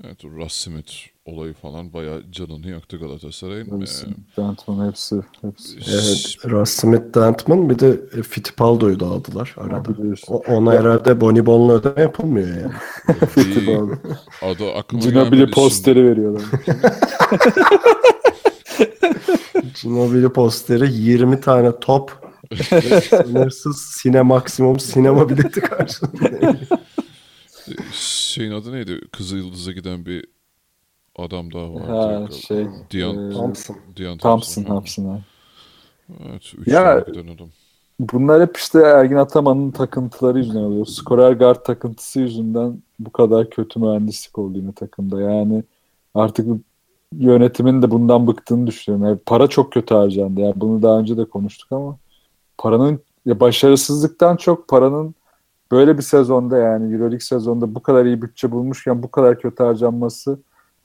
Evet, 0.04 0.26
o 0.26 0.30
Russ 0.30 0.54
Smith 0.54 0.92
olayı 1.26 1.54
falan 1.54 1.94
bayağı 1.94 2.24
canını 2.32 2.70
yaktı 2.70 2.98
Galatasaray'ın. 2.98 3.80
Hepsi, 3.82 4.06
Ee, 4.06 4.10
Danton 4.38 4.88
hepsi. 4.88 5.16
hepsi. 5.42 5.78
Evet, 5.92 6.36
Russ 6.46 6.70
Smith, 6.70 7.16
Dantman 7.16 7.70
bir 7.70 7.80
de 7.80 8.00
e, 8.18 8.22
Fittipaldo'yu 8.24 9.00
da 9.00 9.06
aldılar 9.06 9.56
arada. 9.58 9.90
O, 10.28 10.38
ona 10.48 10.74
herhalde 10.74 11.22
Bonibon'la 11.22 11.74
ödeme 11.74 12.02
yapılmıyor 12.02 12.48
yani. 12.48 12.72
bir 13.38 13.68
adı 14.42 14.72
aklıma 14.76 15.04
Ginobili 15.04 15.52
posteri 15.52 16.06
veriyorlar. 16.10 16.44
Ginobili 19.82 20.30
posteri 20.30 20.94
20 20.94 21.42
tane 21.42 21.80
top 21.80 22.12
sınırsız 23.10 23.82
sine 23.82 24.22
maksimum 24.22 24.80
sinema 24.80 25.30
bileti 25.30 25.62
karşılığında. 25.62 26.58
Şeyin 27.94 28.52
adı 28.52 28.72
neydi? 28.72 29.02
Kızıl 29.12 29.38
Yıldız'a 29.38 29.72
giden 29.72 30.06
bir 30.06 30.26
adam 31.18 31.54
daha 31.54 31.74
vardı. 31.74 31.92
ha 31.92 32.32
şey. 32.32 32.68
Dion, 32.92 33.30
e, 33.32 33.34
Thompson. 33.34 33.78
Dion 33.96 34.18
Thompson. 34.18 34.64
Thompson. 34.64 35.06
ha. 35.06 35.20
Evet, 36.30 36.54
üç 36.58 36.68
Ya- 36.68 37.04
tane 37.06 37.32
adam. 37.32 37.50
Bunlar 38.00 38.42
hep 38.42 38.58
işte 38.58 38.80
Ergin 38.80 39.16
Ataman'ın 39.16 39.72
takıntıları 39.72 40.38
yüzünden 40.38 40.60
oluyor. 40.60 40.86
Skorer 40.86 41.32
guard 41.32 41.64
takıntısı 41.66 42.20
yüzünden 42.20 42.82
bu 43.00 43.12
kadar 43.12 43.50
kötü 43.50 43.80
mühendislik 43.80 44.38
oldu 44.38 44.58
yine 44.58 44.72
takımda. 44.72 45.22
Yani 45.22 45.64
artık 46.16 46.48
yönetimin 47.18 47.82
de 47.82 47.92
bundan 47.92 48.28
bıktığını 48.28 48.68
düşünüyorum. 48.68 49.08
Yani 49.08 49.20
para 49.26 49.48
çok 49.48 49.74
kötü 49.74 49.96
harcandı. 49.96 50.42
Yani 50.42 50.54
bunu 50.56 50.82
daha 50.82 51.00
önce 51.00 51.18
de 51.18 51.26
konuştuk 51.26 51.72
ama 51.72 51.98
paranın 52.58 53.00
ya 53.26 53.40
başarısızlıktan 53.40 54.36
çok 54.36 54.68
paranın 54.68 55.16
böyle 55.72 55.98
bir 55.98 56.04
sezonda 56.04 56.58
yani 56.58 56.94
Euroleague 56.94 57.20
sezonda 57.20 57.76
bu 57.76 57.84
kadar 57.84 58.06
iyi 58.06 58.22
bütçe 58.22 58.52
bulmuşken 58.52 59.04
bu 59.04 59.12
kadar 59.12 59.40
kötü 59.40 59.64
harcanması 59.64 60.40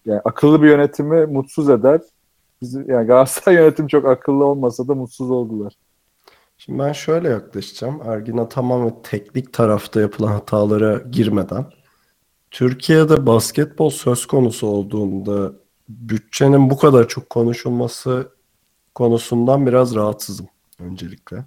yani 0.06 0.20
akıllı 0.24 0.62
bir 0.62 0.68
yönetimi 0.68 1.26
mutsuz 1.26 1.70
eder. 1.70 2.00
Bizi, 2.62 2.84
yani 2.88 3.06
Galatasaray 3.06 3.54
yönetim 3.62 3.86
çok 3.86 4.06
akıllı 4.06 4.44
olmasa 4.44 4.88
da 4.88 4.94
mutsuz 4.94 5.30
oldular. 5.30 5.72
Şimdi 6.58 6.78
ben 6.78 6.92
şöyle 6.92 7.28
yaklaşacağım. 7.28 8.00
Ergin 8.04 8.36
Ataman 8.36 8.86
ve 8.86 8.92
teknik 9.02 9.52
tarafta 9.52 10.00
yapılan 10.00 10.32
hatalara 10.32 10.98
girmeden 10.98 11.66
Türkiye'de 12.50 13.26
basketbol 13.26 13.90
söz 13.90 14.26
konusu 14.26 14.66
olduğunda 14.66 15.52
bütçenin 15.88 16.70
bu 16.70 16.76
kadar 16.76 17.08
çok 17.08 17.30
konuşulması 17.30 18.32
konusundan 18.94 19.66
biraz 19.66 19.94
rahatsızım 19.94 20.46
öncelikle. 20.78 21.44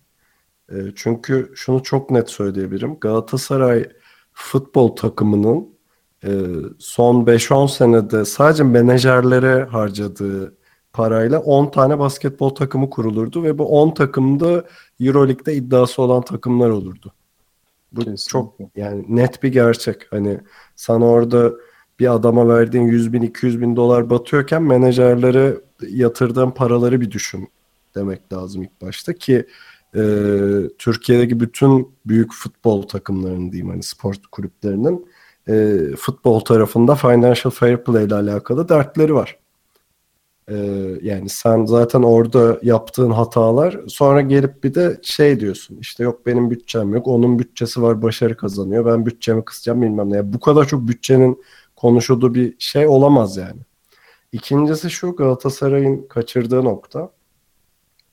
E, 0.71 0.75
çünkü 0.95 1.51
şunu 1.55 1.83
çok 1.83 2.09
net 2.09 2.29
söyleyebilirim. 2.29 2.97
Galatasaray 3.01 3.89
futbol 4.33 4.95
takımının 4.95 5.67
e, 6.23 6.29
son 6.79 7.25
5-10 7.25 7.67
senede 7.67 8.25
sadece 8.25 8.63
menajerlere 8.63 9.63
harcadığı 9.63 10.55
parayla 10.93 11.39
10 11.39 11.71
tane 11.71 11.99
basketbol 11.99 12.49
takımı 12.49 12.89
kurulurdu 12.89 13.43
ve 13.43 13.57
bu 13.57 13.81
10 13.81 13.93
takımda 13.93 14.65
Euroleague'de 14.99 15.55
iddiası 15.55 16.01
olan 16.01 16.21
takımlar 16.21 16.69
olurdu. 16.69 17.13
Bu 17.91 17.99
Kesinlikle. 17.99 18.29
çok 18.31 18.55
yani 18.75 19.05
net 19.07 19.43
bir 19.43 19.49
gerçek. 19.49 20.11
Hani 20.11 20.39
sana 20.75 21.05
orada 21.05 21.51
bir 21.99 22.13
adama 22.13 22.47
verdiğin 22.47 22.87
100 22.87 23.13
bin 23.13 23.21
200 23.21 23.61
bin 23.61 23.75
dolar 23.75 24.09
batıyorken 24.09 24.63
menajerlere 24.63 25.57
yatırdığın 25.89 26.51
paraları 26.51 27.01
bir 27.01 27.11
düşün 27.11 27.49
demek 27.95 28.33
lazım 28.33 28.63
ilk 28.63 28.81
başta 28.81 29.13
ki 29.13 29.45
e, 29.95 30.01
Türkiye'deki 30.77 31.39
bütün 31.39 31.95
büyük 32.05 32.33
futbol 32.33 32.81
takımlarının 32.81 33.51
diyeyim 33.51 33.69
hani 33.69 33.83
spor 33.83 34.15
kulüplerinin 34.31 35.07
e, 35.49 35.77
futbol 35.97 36.39
tarafında 36.39 36.95
financial 36.95 37.51
fair 37.51 37.77
play 37.77 38.05
ile 38.05 38.15
alakalı 38.15 38.69
dertleri 38.69 39.13
var. 39.13 39.37
E, 40.49 40.55
yani 41.01 41.29
sen 41.29 41.65
zaten 41.65 42.01
orada 42.03 42.59
yaptığın 42.63 43.11
hatalar 43.11 43.79
sonra 43.87 44.21
gelip 44.21 44.63
bir 44.63 44.75
de 44.75 44.99
şey 45.01 45.39
diyorsun 45.39 45.77
işte 45.81 46.03
yok 46.03 46.25
benim 46.25 46.49
bütçem 46.49 46.93
yok 46.93 47.07
onun 47.07 47.39
bütçesi 47.39 47.81
var 47.81 48.01
başarı 48.01 48.37
kazanıyor 48.37 48.85
ben 48.85 49.05
bütçemi 49.05 49.45
kısacağım 49.45 49.81
bilmem 49.81 50.11
ne. 50.11 50.15
Yani 50.15 50.33
bu 50.33 50.39
kadar 50.39 50.67
çok 50.67 50.87
bütçenin 50.87 51.43
konuşulduğu 51.75 52.33
bir 52.33 52.55
şey 52.59 52.87
olamaz 52.87 53.37
yani. 53.37 53.59
İkincisi 54.31 54.89
şu 54.89 55.15
Galatasaray'ın 55.15 56.07
kaçırdığı 56.07 56.63
nokta. 56.63 57.11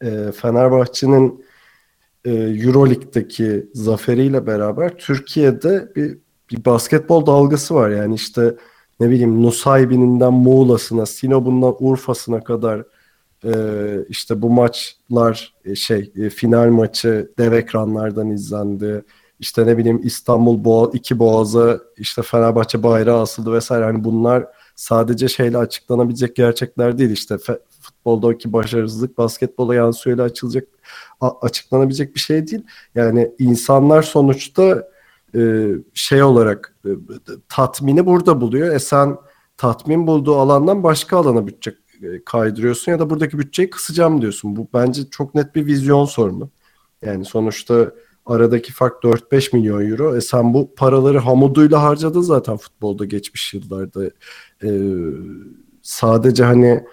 E, 0.02 0.32
Fenerbahçe'nin 0.32 1.44
e, 2.24 2.30
Euroleague'deki 2.30 3.66
zaferiyle 3.74 4.46
beraber 4.46 4.96
Türkiye'de 4.96 5.92
bir, 5.96 6.18
bir 6.50 6.64
basketbol 6.64 7.26
dalgası 7.26 7.74
var. 7.74 7.90
Yani 7.90 8.14
işte 8.14 8.54
ne 9.00 9.10
bileyim 9.10 9.42
Nusaybin'inden 9.42 10.32
Muğla'sına, 10.32 11.06
Sinop'undan 11.06 11.76
Urfa'sına 11.78 12.44
kadar 12.44 12.84
e, 13.44 13.52
işte 14.08 14.42
bu 14.42 14.50
maçlar 14.50 15.54
e, 15.64 15.74
şey 15.74 16.12
e, 16.16 16.30
final 16.30 16.68
maçı 16.68 17.32
dev 17.38 17.52
ekranlardan 17.52 18.30
izlendi. 18.30 19.04
İşte 19.40 19.66
ne 19.66 19.78
bileyim 19.78 20.00
İstanbul 20.04 20.64
Boğa, 20.64 20.90
iki 20.92 21.18
Boğaz'a 21.18 21.80
işte 21.98 22.22
Fenerbahçe 22.22 22.82
bayrağı 22.82 23.20
asıldı 23.20 23.52
vesaire. 23.52 23.84
Hani 23.84 24.04
bunlar 24.04 24.46
sadece 24.76 25.28
şeyle 25.28 25.58
açıklanabilecek 25.58 26.36
gerçekler 26.36 26.98
değil. 26.98 27.10
İşte 27.10 27.38
fe, 27.38 27.58
futboldaki 27.80 28.52
başarısızlık 28.52 29.18
basketbola 29.18 29.74
yansıyla 29.74 30.24
açılacak 30.24 30.68
açıklanabilecek 31.22 32.14
bir 32.14 32.20
şey 32.20 32.46
değil. 32.46 32.62
Yani 32.94 33.32
insanlar 33.38 34.02
sonuçta 34.02 34.88
e, 35.34 35.68
şey 35.94 36.22
olarak 36.22 36.76
e, 36.84 36.90
tatmini 37.48 38.06
burada 38.06 38.40
buluyor. 38.40 38.74
E 38.74 38.78
sen 38.78 39.16
tatmin 39.56 40.06
bulduğu 40.06 40.36
alandan 40.36 40.82
başka 40.82 41.16
alana 41.16 41.46
bütçe 41.46 41.74
e, 42.02 42.24
kaydırıyorsun 42.24 42.92
ya 42.92 42.98
da 42.98 43.10
buradaki 43.10 43.38
bütçeyi 43.38 43.70
kısacağım 43.70 44.22
diyorsun. 44.22 44.56
Bu 44.56 44.68
bence 44.74 45.02
çok 45.10 45.34
net 45.34 45.54
bir 45.54 45.66
vizyon 45.66 46.04
sorunu. 46.04 46.50
Yani 47.02 47.24
sonuçta 47.24 47.92
aradaki 48.26 48.72
fark 48.72 49.04
4-5 49.04 49.56
milyon 49.56 49.90
euro. 49.90 50.16
E 50.16 50.20
sen 50.20 50.54
bu 50.54 50.74
paraları 50.74 51.18
hamuduyla 51.18 51.82
harcadın 51.82 52.20
zaten 52.20 52.56
futbolda 52.56 53.04
geçmiş 53.04 53.54
yıllarda. 53.54 54.10
E, 54.64 54.68
sadece 55.82 56.44
hani 56.44 56.84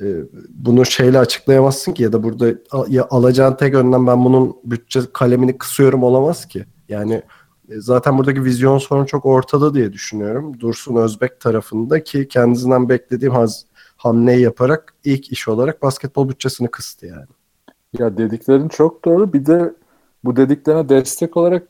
e, 0.00 0.06
bunu 0.48 0.86
şeyle 0.86 1.18
açıklayamazsın 1.18 1.92
ki 1.92 2.02
ya 2.02 2.12
da 2.12 2.22
burada 2.22 2.54
ya 2.88 3.06
alacağın 3.10 3.54
tek 3.54 3.74
önlem 3.74 4.06
ben 4.06 4.24
bunun 4.24 4.56
bütçe 4.64 5.00
kalemini 5.12 5.58
kısıyorum 5.58 6.02
olamaz 6.02 6.48
ki. 6.48 6.64
Yani 6.88 7.22
e, 7.68 7.80
zaten 7.80 8.18
buradaki 8.18 8.44
vizyon 8.44 8.78
sorunu 8.78 9.06
çok 9.06 9.26
ortada 9.26 9.74
diye 9.74 9.92
düşünüyorum. 9.92 10.60
Dursun 10.60 10.96
Özbek 10.96 11.40
tarafında 11.40 12.04
ki 12.04 12.28
kendisinden 12.28 12.88
beklediğim 12.88 13.34
haz, 13.34 13.66
hamleyi 13.96 14.40
yaparak 14.40 14.94
ilk 15.04 15.32
iş 15.32 15.48
olarak 15.48 15.82
basketbol 15.82 16.28
bütçesini 16.28 16.68
kıstı 16.68 17.06
yani. 17.06 17.26
Ya 17.98 18.16
dediklerin 18.16 18.68
çok 18.68 19.04
doğru. 19.04 19.32
Bir 19.32 19.46
de 19.46 19.74
bu 20.24 20.36
dediklerine 20.36 20.88
destek 20.88 21.36
olarak 21.36 21.68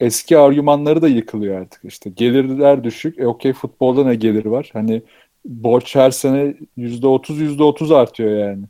eski 0.00 0.38
argümanları 0.38 1.02
da 1.02 1.08
yıkılıyor 1.08 1.60
artık. 1.60 1.84
İşte 1.84 2.10
gelirler 2.10 2.84
düşük. 2.84 3.18
E 3.18 3.26
okey 3.26 3.52
futbolda 3.52 4.04
ne 4.04 4.14
gelir 4.14 4.44
var? 4.44 4.70
Hani 4.72 5.02
borç 5.46 5.94
her 5.94 6.10
sene 6.10 6.56
yüzde 6.76 7.06
otuz 7.06 7.38
yüzde 7.38 7.62
otuz 7.62 7.92
artıyor 7.92 8.30
yani. 8.30 8.64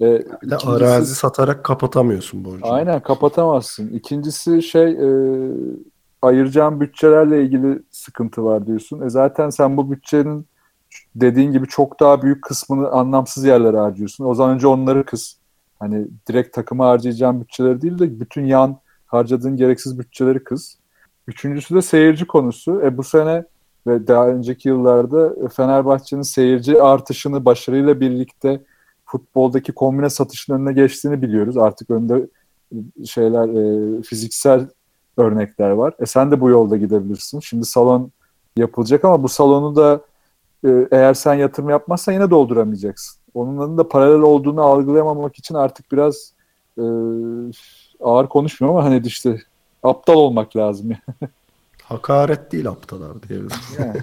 E, 0.00 0.04
bir 0.42 0.50
de 0.50 0.54
ikincisi, 0.54 0.68
arazi 0.68 1.14
satarak 1.14 1.64
kapatamıyorsun 1.64 2.44
borcunu. 2.44 2.72
Aynen 2.72 3.00
kapatamazsın. 3.00 3.88
İkincisi 3.88 4.62
şey 4.62 4.90
e, 4.90 5.08
ayıracağın 6.22 6.80
bütçelerle 6.80 7.42
ilgili 7.42 7.82
sıkıntı 7.90 8.44
var 8.44 8.66
diyorsun. 8.66 9.00
E 9.00 9.10
zaten 9.10 9.50
sen 9.50 9.76
bu 9.76 9.90
bütçenin 9.90 10.46
dediğin 11.14 11.52
gibi 11.52 11.66
çok 11.66 12.00
daha 12.00 12.22
büyük 12.22 12.42
kısmını 12.42 12.88
anlamsız 12.88 13.44
yerlere 13.44 13.76
harcıyorsun. 13.76 14.24
O 14.24 14.34
zaman 14.34 14.54
önce 14.54 14.66
onları 14.66 15.04
kıs. 15.04 15.34
Hani 15.78 16.06
direkt 16.28 16.54
takıma 16.54 16.88
harcayacağın 16.88 17.40
bütçeleri 17.40 17.82
değil 17.82 17.98
de 17.98 18.20
bütün 18.20 18.44
yan 18.44 18.78
harcadığın 19.06 19.56
gereksiz 19.56 19.98
bütçeleri 19.98 20.44
kız. 20.44 20.78
Üçüncüsü 21.26 21.74
de 21.74 21.82
seyirci 21.82 22.26
konusu. 22.26 22.82
E 22.82 22.96
bu 22.98 23.02
sene 23.04 23.44
ve 23.86 24.06
daha 24.06 24.28
önceki 24.28 24.68
yıllarda 24.68 25.48
Fenerbahçe'nin 25.48 26.22
seyirci 26.22 26.82
artışını 26.82 27.44
başarıyla 27.44 28.00
birlikte 28.00 28.60
futboldaki 29.04 29.72
kombine 29.72 30.10
satışın 30.10 30.54
önüne 30.54 30.72
geçtiğini 30.72 31.22
biliyoruz. 31.22 31.56
Artık 31.56 31.90
önde 31.90 32.26
şeyler 33.04 33.48
e, 33.48 34.02
fiziksel 34.02 34.68
örnekler 35.16 35.70
var. 35.70 35.94
E 35.98 36.06
sen 36.06 36.30
de 36.30 36.40
bu 36.40 36.50
yolda 36.50 36.76
gidebilirsin. 36.76 37.40
Şimdi 37.40 37.64
salon 37.64 38.10
yapılacak 38.56 39.04
ama 39.04 39.22
bu 39.22 39.28
salonu 39.28 39.76
da 39.76 40.00
e, 40.64 40.88
eğer 40.90 41.14
sen 41.14 41.34
yatırım 41.34 41.68
yapmazsan 41.68 42.12
yine 42.12 42.30
dolduramayacaksın. 42.30 43.20
Onun 43.34 43.78
da 43.78 43.88
paralel 43.88 44.20
olduğunu 44.20 44.62
algılayamamak 44.62 45.38
için 45.38 45.54
artık 45.54 45.92
biraz 45.92 46.32
e, 46.78 46.82
ağır 48.00 48.28
konuşmuyorum 48.28 48.78
ama 48.78 48.88
hani 48.88 49.06
işte 49.06 49.40
aptal 49.82 50.14
olmak 50.14 50.56
lazım. 50.56 50.90
Hakaret 51.84 52.52
değil 52.52 52.68
aptal 52.68 53.02
abi 53.02 53.28
diyebiliriz. 53.28 53.78
Yani. 53.78 54.02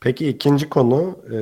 Peki 0.00 0.28
ikinci 0.28 0.68
konu 0.68 1.18
e, 1.30 1.36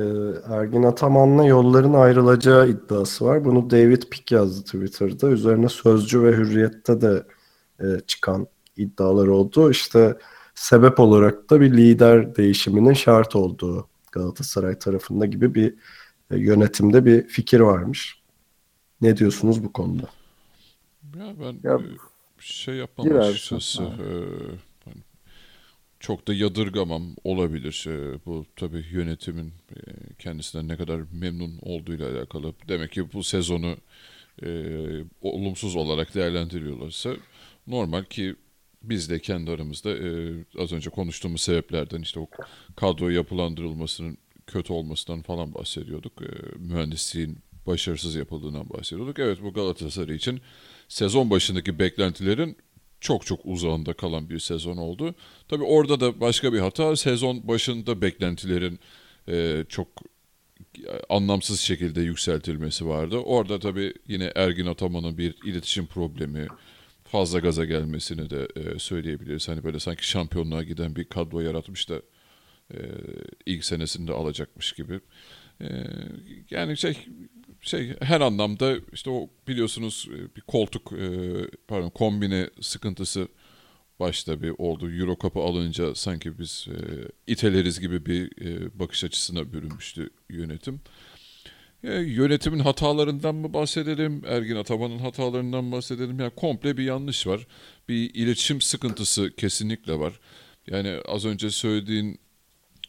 Ergin 0.53 0.83
Ataman'la 0.83 1.45
yolların 1.45 1.93
ayrılacağı 1.93 2.69
iddiası 2.69 3.25
var. 3.25 3.45
Bunu 3.45 3.69
David 3.69 4.03
Pick 4.11 4.31
yazdı 4.31 4.63
Twitter'da. 4.63 5.27
Üzerine 5.29 5.69
Sözcü 5.69 6.23
ve 6.23 6.31
Hürriyet'te 6.31 7.01
de 7.01 7.23
e, 7.79 7.85
çıkan 8.07 8.47
iddialar 8.77 9.27
oldu. 9.27 9.71
İşte 9.71 10.17
sebep 10.55 10.99
olarak 10.99 11.49
da 11.49 11.61
bir 11.61 11.77
lider 11.77 12.35
değişiminin 12.35 12.93
şart 12.93 13.35
olduğu 13.35 13.87
Galatasaray 14.11 14.79
tarafında 14.79 15.25
gibi 15.25 15.55
bir 15.55 15.73
e, 16.31 16.37
yönetimde 16.37 17.05
bir 17.05 17.27
fikir 17.27 17.59
varmış. 17.59 18.21
Ne 19.01 19.17
diyorsunuz 19.17 19.63
bu 19.63 19.73
konuda? 19.73 20.09
Ya 21.19 21.25
ben 21.39 21.69
ya, 21.69 21.79
şey 22.41 22.75
yapmam 22.75 23.17
açıkçası. 23.17 23.83
E, 23.83 24.07
çok 25.99 26.27
da 26.27 26.33
yadırgamam 26.33 27.15
olabilir. 27.23 27.85
E, 27.87 28.25
bu 28.25 28.45
tabii 28.55 28.85
yönetimin 28.91 29.47
e, 29.47 29.79
kendisinden 30.19 30.67
ne 30.67 30.77
kadar 30.77 31.01
memnun 31.11 31.59
olduğuyla 31.61 32.11
alakalı. 32.11 32.53
Demek 32.67 32.91
ki 32.91 33.13
bu 33.13 33.23
sezonu 33.23 33.77
e, 34.43 34.49
olumsuz 35.21 35.75
olarak 35.75 36.15
değerlendiriyorlarsa 36.15 37.13
normal 37.67 38.03
ki 38.03 38.35
biz 38.83 39.09
de 39.09 39.19
kendi 39.19 39.51
aramızda 39.51 39.97
e, 39.97 40.33
az 40.59 40.71
önce 40.71 40.89
konuştuğumuz 40.89 41.41
sebeplerden 41.41 42.01
işte 42.01 42.19
o 42.19 42.27
kadro 42.75 43.09
yapılandırılmasının 43.09 44.17
kötü 44.47 44.73
olmasından 44.73 45.21
falan 45.21 45.53
bahsediyorduk. 45.53 46.21
E, 46.21 46.27
mühendisliğin 46.57 47.37
başarısız 47.67 48.15
yapıldığından 48.15 48.69
bahsediyorduk. 48.69 49.19
Evet 49.19 49.37
bu 49.43 49.53
Galatasaray 49.53 50.15
için 50.15 50.41
sezon 50.91 51.29
başındaki 51.29 51.79
beklentilerin 51.79 52.57
çok 53.01 53.25
çok 53.25 53.39
uzağında 53.43 53.93
kalan 53.93 54.29
bir 54.29 54.39
sezon 54.39 54.77
oldu. 54.77 55.15
Tabii 55.47 55.63
orada 55.63 55.99
da 55.99 56.19
başka 56.19 56.53
bir 56.53 56.59
hata 56.59 56.95
sezon 56.95 57.47
başında 57.47 58.01
beklentilerin 58.01 58.79
e, 59.29 59.65
çok 59.69 59.87
anlamsız 61.09 61.59
şekilde 61.59 62.01
yükseltilmesi 62.01 62.87
vardı. 62.87 63.17
Orada 63.17 63.59
tabii 63.59 63.93
yine 64.07 64.31
Ergin 64.35 64.65
Ataman'ın 64.65 65.17
bir 65.17 65.35
iletişim 65.45 65.85
problemi, 65.85 66.47
fazla 67.03 67.39
gaza 67.39 67.65
gelmesini 67.65 68.29
de 68.29 68.47
e, 68.55 68.79
söyleyebiliriz. 68.79 69.47
Hani 69.47 69.63
böyle 69.63 69.79
sanki 69.79 70.07
şampiyonluğa 70.07 70.63
giden 70.63 70.95
bir 70.95 71.03
kadro 71.03 71.39
yaratmış 71.39 71.89
da 71.89 72.01
e, 72.73 72.77
ilk 73.45 73.65
senesinde 73.65 74.13
alacakmış 74.13 74.73
gibi. 74.73 74.99
E, 75.61 75.67
yani 76.49 76.77
şey 76.77 76.97
şey 77.61 77.95
her 78.01 78.21
anlamda 78.21 78.75
işte 78.93 79.09
o 79.09 79.29
biliyorsunuz 79.47 80.07
bir 80.35 80.41
koltuk 80.41 80.91
e, 80.93 81.07
pardon 81.67 81.89
kombine 81.89 82.49
sıkıntısı 82.61 83.27
başta 83.99 84.41
bir 84.41 84.53
oldu. 84.57 84.91
Euro 84.91 85.17
Cup'ı 85.21 85.39
alınca 85.39 85.95
sanki 85.95 86.39
biz 86.39 86.67
e, 86.67 86.77
iteleriz 87.27 87.79
gibi 87.79 88.05
bir 88.05 88.45
e, 88.45 88.79
bakış 88.79 89.03
açısına 89.03 89.53
bürünmüştü 89.53 90.09
yönetim. 90.29 90.81
E, 91.83 91.93
yönetimin 91.93 92.59
hatalarından 92.59 93.35
mı 93.35 93.53
bahsedelim, 93.53 94.21
Ergin 94.25 94.55
Ataman'ın 94.55 94.99
hatalarından 94.99 95.63
mı 95.63 95.71
bahsedelim? 95.71 96.19
Yani 96.19 96.31
komple 96.35 96.77
bir 96.77 96.83
yanlış 96.83 97.27
var. 97.27 97.47
Bir 97.89 98.13
iletişim 98.13 98.61
sıkıntısı 98.61 99.35
kesinlikle 99.35 99.99
var. 99.99 100.19
Yani 100.67 100.97
az 101.07 101.25
önce 101.25 101.49
söylediğin 101.49 102.19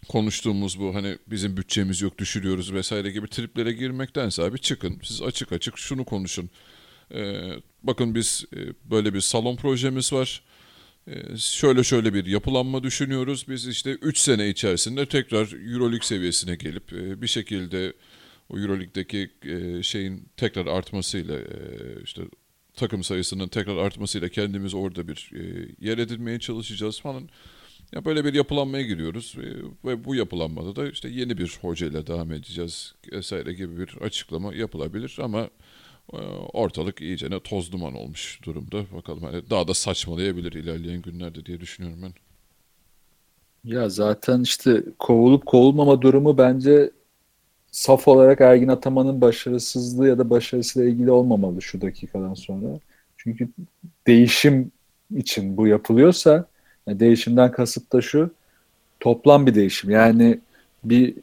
konuştuğumuz 0.08 0.80
bu 0.80 0.94
hani 0.94 1.18
bizim 1.26 1.56
bütçemiz 1.56 2.02
yok 2.02 2.18
düşürüyoruz 2.18 2.72
vesaire 2.72 3.10
gibi 3.10 3.28
triplere 3.28 3.72
girmektense 3.72 4.42
abi 4.42 4.58
çıkın 4.58 5.00
siz 5.02 5.22
açık 5.22 5.52
açık 5.52 5.78
şunu 5.78 6.04
konuşun. 6.04 6.50
Ee, 7.14 7.52
bakın 7.82 8.14
biz 8.14 8.44
e, 8.56 8.58
böyle 8.90 9.14
bir 9.14 9.20
salon 9.20 9.56
projemiz 9.56 10.12
var. 10.12 10.42
Ee, 11.08 11.36
şöyle 11.36 11.84
şöyle 11.84 12.14
bir 12.14 12.26
yapılanma 12.26 12.82
düşünüyoruz. 12.82 13.48
Biz 13.48 13.66
işte 13.66 13.90
3 13.90 14.18
sene 14.18 14.48
içerisinde 14.48 15.06
tekrar 15.06 15.72
Euroleague 15.72 16.06
seviyesine 16.06 16.54
gelip 16.54 16.92
e, 16.92 17.22
bir 17.22 17.26
şekilde 17.26 17.92
o 18.48 18.58
Euroleague'deki 18.58 19.30
e, 19.42 19.82
şeyin 19.82 20.28
tekrar 20.36 20.66
artmasıyla 20.66 21.38
e, 21.38 21.46
işte 22.04 22.22
takım 22.76 23.04
sayısının 23.04 23.48
tekrar 23.48 23.76
artmasıyla 23.76 24.28
kendimiz 24.28 24.74
orada 24.74 25.08
bir 25.08 25.30
e, 25.34 25.68
yer 25.80 25.98
edinmeye 25.98 26.38
çalışacağız 26.38 27.00
falan. 27.00 27.28
Ya 27.92 28.04
böyle 28.04 28.24
bir 28.24 28.34
yapılanmaya 28.34 28.82
giriyoruz 28.82 29.36
e, 29.38 29.88
ve 29.88 30.04
bu 30.04 30.14
yapılanmada 30.14 30.76
da 30.76 30.88
işte 30.90 31.08
yeni 31.08 31.38
bir 31.38 31.58
hocayla 31.62 32.06
devam 32.06 32.32
edeceğiz 32.32 32.94
vesaire 33.12 33.52
gibi 33.52 33.78
bir 33.78 33.96
açıklama 34.00 34.54
yapılabilir 34.54 35.18
ama 35.22 35.50
e, 36.12 36.18
ortalık 36.52 37.00
iyicene 37.00 37.40
toz 37.40 37.72
duman 37.72 37.94
olmuş 37.94 38.40
durumda. 38.44 38.84
Bakalım 38.96 39.22
hani 39.24 39.50
daha 39.50 39.68
da 39.68 39.74
saçmalayabilir 39.74 40.52
ilerleyen 40.52 41.02
günlerde 41.02 41.46
diye 41.46 41.60
düşünüyorum 41.60 42.02
ben. 42.02 42.12
Ya 43.64 43.88
zaten 43.88 44.40
işte 44.42 44.82
kovulup 44.98 45.46
kovulmama 45.46 46.02
durumu 46.02 46.38
bence 46.38 46.90
saf 47.72 48.08
olarak 48.08 48.40
Ergin 48.40 48.68
Ataman'ın 48.68 49.20
başarısızlığı 49.20 50.08
ya 50.08 50.18
da 50.18 50.30
başarısıyla 50.30 50.88
ilgili 50.90 51.10
olmamalı 51.10 51.62
şu 51.62 51.80
dakikadan 51.80 52.34
sonra. 52.34 52.80
Çünkü 53.16 53.50
değişim 54.06 54.72
için 55.16 55.56
bu 55.56 55.66
yapılıyorsa 55.66 56.46
yani 56.86 57.00
değişimden 57.00 57.52
kasıt 57.52 57.92
da 57.92 58.00
şu 58.00 58.30
toplam 59.00 59.46
bir 59.46 59.54
değişim. 59.54 59.90
Yani 59.90 60.40
bir 60.84 61.14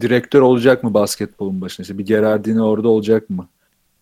direktör 0.00 0.40
olacak 0.40 0.84
mı 0.84 0.94
basketbolun 0.94 1.60
başında? 1.60 1.82
İşte 1.82 1.98
bir 1.98 2.06
Gerardini 2.06 2.62
orada 2.62 2.88
olacak 2.88 3.30
mı? 3.30 3.48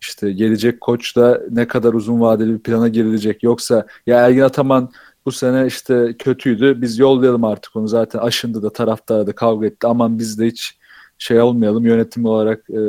İşte 0.01 0.31
gelecek 0.31 0.81
koç 0.81 1.15
da 1.15 1.41
ne 1.51 1.67
kadar 1.67 1.93
uzun 1.93 2.21
vadeli 2.21 2.53
bir 2.53 2.59
plana 2.59 2.87
girilecek. 2.87 3.43
Yoksa 3.43 3.87
ya 4.07 4.27
Ergin 4.27 4.41
Ataman 4.41 4.91
bu 5.25 5.31
sene 5.31 5.67
işte 5.67 6.15
kötüydü. 6.19 6.81
Biz 6.81 6.99
yollayalım 6.99 7.43
artık 7.43 7.75
onu 7.75 7.87
zaten 7.87 8.19
aşındı 8.19 8.63
da 8.63 8.69
taraftar 8.69 9.27
da 9.27 9.35
kavga 9.35 9.67
etti. 9.67 9.87
Aman 9.87 10.19
biz 10.19 10.39
de 10.39 10.47
hiç 10.47 10.77
şey 11.17 11.41
olmayalım 11.41 11.85
yönetim 11.85 12.25
olarak 12.25 12.69
e, 12.69 12.79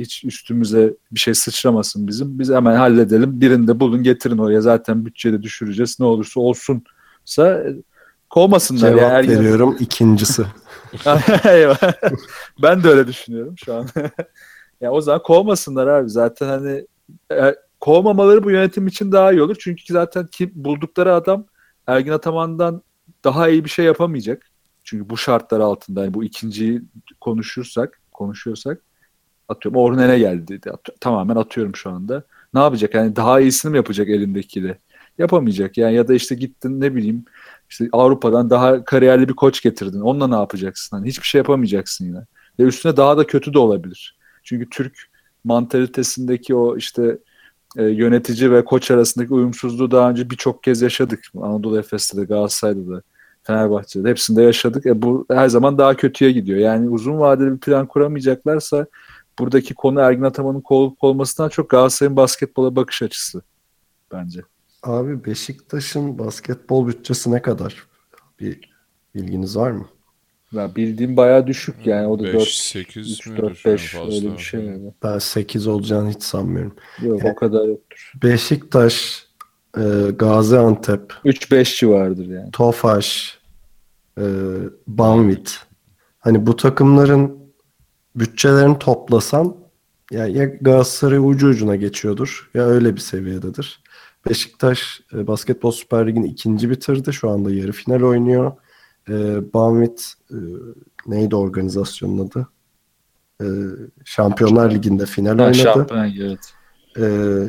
hiç 0.00 0.24
üstümüze 0.24 0.94
bir 1.12 1.20
şey 1.20 1.34
sıçramasın 1.34 2.08
bizim. 2.08 2.38
Biz 2.38 2.50
hemen 2.50 2.76
halledelim. 2.76 3.40
Birinde 3.40 3.80
bulun 3.80 4.02
getirin 4.02 4.38
oraya 4.38 4.60
zaten 4.60 5.06
bütçede 5.06 5.42
düşüreceğiz. 5.42 6.00
Ne 6.00 6.06
olursa 6.06 6.40
olsunsa 6.40 6.72
e, 6.72 6.93
kovmasınlar. 8.30 8.80
Cevap 8.88 9.00
ya. 9.00 9.08
Ergin- 9.08 9.38
veriyorum 9.38 9.76
ikincisi. 9.80 10.46
Eyvah. 11.44 11.92
ben 12.62 12.82
de 12.84 12.88
öyle 12.88 13.06
düşünüyorum 13.06 13.54
şu 13.64 13.74
an. 13.74 13.86
ya 14.80 14.92
o 14.92 15.00
zaman 15.00 15.22
kovmasınlar 15.22 15.86
abi. 15.86 16.10
Zaten 16.10 16.48
hani 16.48 16.86
e, 17.32 17.54
kovmamaları 17.80 18.44
bu 18.44 18.50
yönetim 18.50 18.86
için 18.86 19.12
daha 19.12 19.32
iyi 19.32 19.42
olur. 19.42 19.56
Çünkü 19.60 19.92
zaten 19.92 20.26
kim 20.32 20.50
buldukları 20.54 21.14
adam 21.14 21.46
Ergin 21.86 22.12
Ataman'dan 22.12 22.82
daha 23.24 23.48
iyi 23.48 23.64
bir 23.64 23.70
şey 23.70 23.84
yapamayacak. 23.84 24.42
Çünkü 24.84 25.10
bu 25.10 25.16
şartlar 25.16 25.60
altında 25.60 26.04
yani 26.04 26.14
bu 26.14 26.24
ikinciyi 26.24 26.82
konuşursak, 27.20 28.00
konuşuyorsak 28.12 28.80
atıyorum 29.48 29.80
Ornen'e 29.80 30.18
geldi. 30.18 30.60
At- 30.70 31.00
tamamen 31.00 31.36
atıyorum 31.36 31.76
şu 31.76 31.90
anda. 31.90 32.22
Ne 32.54 32.60
yapacak? 32.60 32.94
Yani 32.94 33.16
daha 33.16 33.40
iyisini 33.40 33.70
mi 33.70 33.76
yapacak 33.76 34.08
elindekiyle? 34.08 34.78
Yapamayacak. 35.18 35.78
Yani 35.78 35.94
ya 35.94 36.08
da 36.08 36.14
işte 36.14 36.34
gittin 36.34 36.80
ne 36.80 36.94
bileyim 36.94 37.24
işte 37.70 37.88
Avrupa'dan 37.92 38.50
daha 38.50 38.84
kariyerli 38.84 39.28
bir 39.28 39.34
koç 39.34 39.62
getirdin. 39.62 40.00
Onunla 40.00 40.28
ne 40.28 40.34
yapacaksın? 40.34 40.96
Hani 40.96 41.08
hiçbir 41.08 41.26
şey 41.26 41.38
yapamayacaksın 41.38 42.04
yine. 42.04 42.18
Ve 42.58 42.62
üstüne 42.62 42.96
daha 42.96 43.18
da 43.18 43.26
kötü 43.26 43.54
de 43.54 43.58
olabilir. 43.58 44.18
Çünkü 44.42 44.70
Türk 44.70 44.96
mantalitesindeki 45.44 46.54
o 46.54 46.76
işte 46.76 47.18
e, 47.76 47.84
yönetici 47.84 48.52
ve 48.52 48.64
koç 48.64 48.90
arasındaki 48.90 49.34
uyumsuzluğu 49.34 49.90
daha 49.90 50.10
önce 50.10 50.30
birçok 50.30 50.62
kez 50.62 50.82
yaşadık. 50.82 51.24
Anadolu 51.42 51.78
Efes'te 51.78 52.16
de, 52.16 52.24
Galatasaray'da 52.24 52.92
da, 52.96 53.02
Fenerbahçe'de 53.42 54.10
hepsinde 54.10 54.42
yaşadık. 54.42 54.86
E, 54.86 55.02
bu 55.02 55.26
her 55.30 55.48
zaman 55.48 55.78
daha 55.78 55.96
kötüye 55.96 56.32
gidiyor. 56.32 56.58
Yani 56.58 56.88
uzun 56.88 57.18
vadeli 57.18 57.52
bir 57.52 57.60
plan 57.60 57.86
kuramayacaklarsa 57.86 58.86
buradaki 59.38 59.74
konu 59.74 60.00
Ergin 60.00 60.22
Ataman'ın 60.22 60.60
kol 60.60 60.94
olmasından 61.00 61.48
çok 61.48 61.70
Galatasaray'ın 61.70 62.16
basketbola 62.16 62.76
bakış 62.76 63.02
açısı 63.02 63.42
bence. 64.12 64.40
Abi 64.84 65.24
Beşiktaş'ın 65.24 66.18
basketbol 66.18 66.88
bütçesi 66.88 67.32
ne 67.32 67.42
kadar? 67.42 67.86
Bir 68.40 68.60
bilginiz 69.14 69.56
var 69.56 69.70
mı? 69.70 69.86
Ya 70.52 70.76
bildiğim 70.76 71.16
bayağı 71.16 71.46
düşük 71.46 71.86
yani 71.86 72.06
o 72.06 72.18
da 72.18 72.24
4 72.24 72.36
5-8 72.36 73.00
3 73.00 73.26
midir 73.26 73.42
4 73.42 73.66
en 73.66 73.72
5 73.72 73.92
fazla? 73.92 74.14
öyle 74.14 74.32
bir 74.32 74.42
şey 74.42 74.60
yani. 74.60 74.92
Ben 75.02 75.18
8 75.18 75.66
olacağını 75.66 76.10
hiç 76.10 76.22
sanmıyorum. 76.22 76.76
Yok 77.02 77.20
o 77.24 77.34
kadar 77.34 77.68
yoktur. 77.68 78.12
Beşiktaş, 78.22 79.26
e, 79.78 80.10
Gaziantep, 80.18 81.12
3 81.24 81.50
5 81.50 81.78
civarıdır 81.78 82.26
yani. 82.26 82.50
Tofaş, 82.50 83.38
e, 84.18 84.24
Banvit. 84.86 85.60
Hani 86.18 86.46
bu 86.46 86.56
takımların 86.56 87.38
bütçelerini 88.16 88.78
toplasan 88.78 89.56
ya, 90.10 90.26
ya 90.26 90.44
Galatasaray 90.44 91.18
ucu 91.18 91.48
ucuna 91.48 91.76
geçiyordur 91.76 92.50
ya 92.54 92.64
öyle 92.66 92.94
bir 92.94 93.00
seviyededir. 93.00 93.83
Beşiktaş 94.28 95.00
e, 95.14 95.26
Basketbol 95.26 95.70
Süper 95.70 96.06
Ligi'ni 96.06 96.26
ikinci 96.26 96.70
bitirdi. 96.70 97.12
Şu 97.12 97.30
anda 97.30 97.50
yarı 97.54 97.72
final 97.72 98.02
oynuyor. 98.02 98.52
E, 99.08 99.12
Banvit 99.54 100.12
e, 100.30 100.36
neydi 101.06 101.36
organizasyonun 101.36 102.28
adı? 102.28 102.48
E, 103.42 103.46
Şampiyonlar 104.04 104.70
Ligi'nde 104.70 105.06
final 105.06 105.38
Ha, 105.38 105.42
oynadı. 105.44 105.58
şampiyon 105.58 106.12
evet. 106.20 106.54
Ee, 106.98 107.46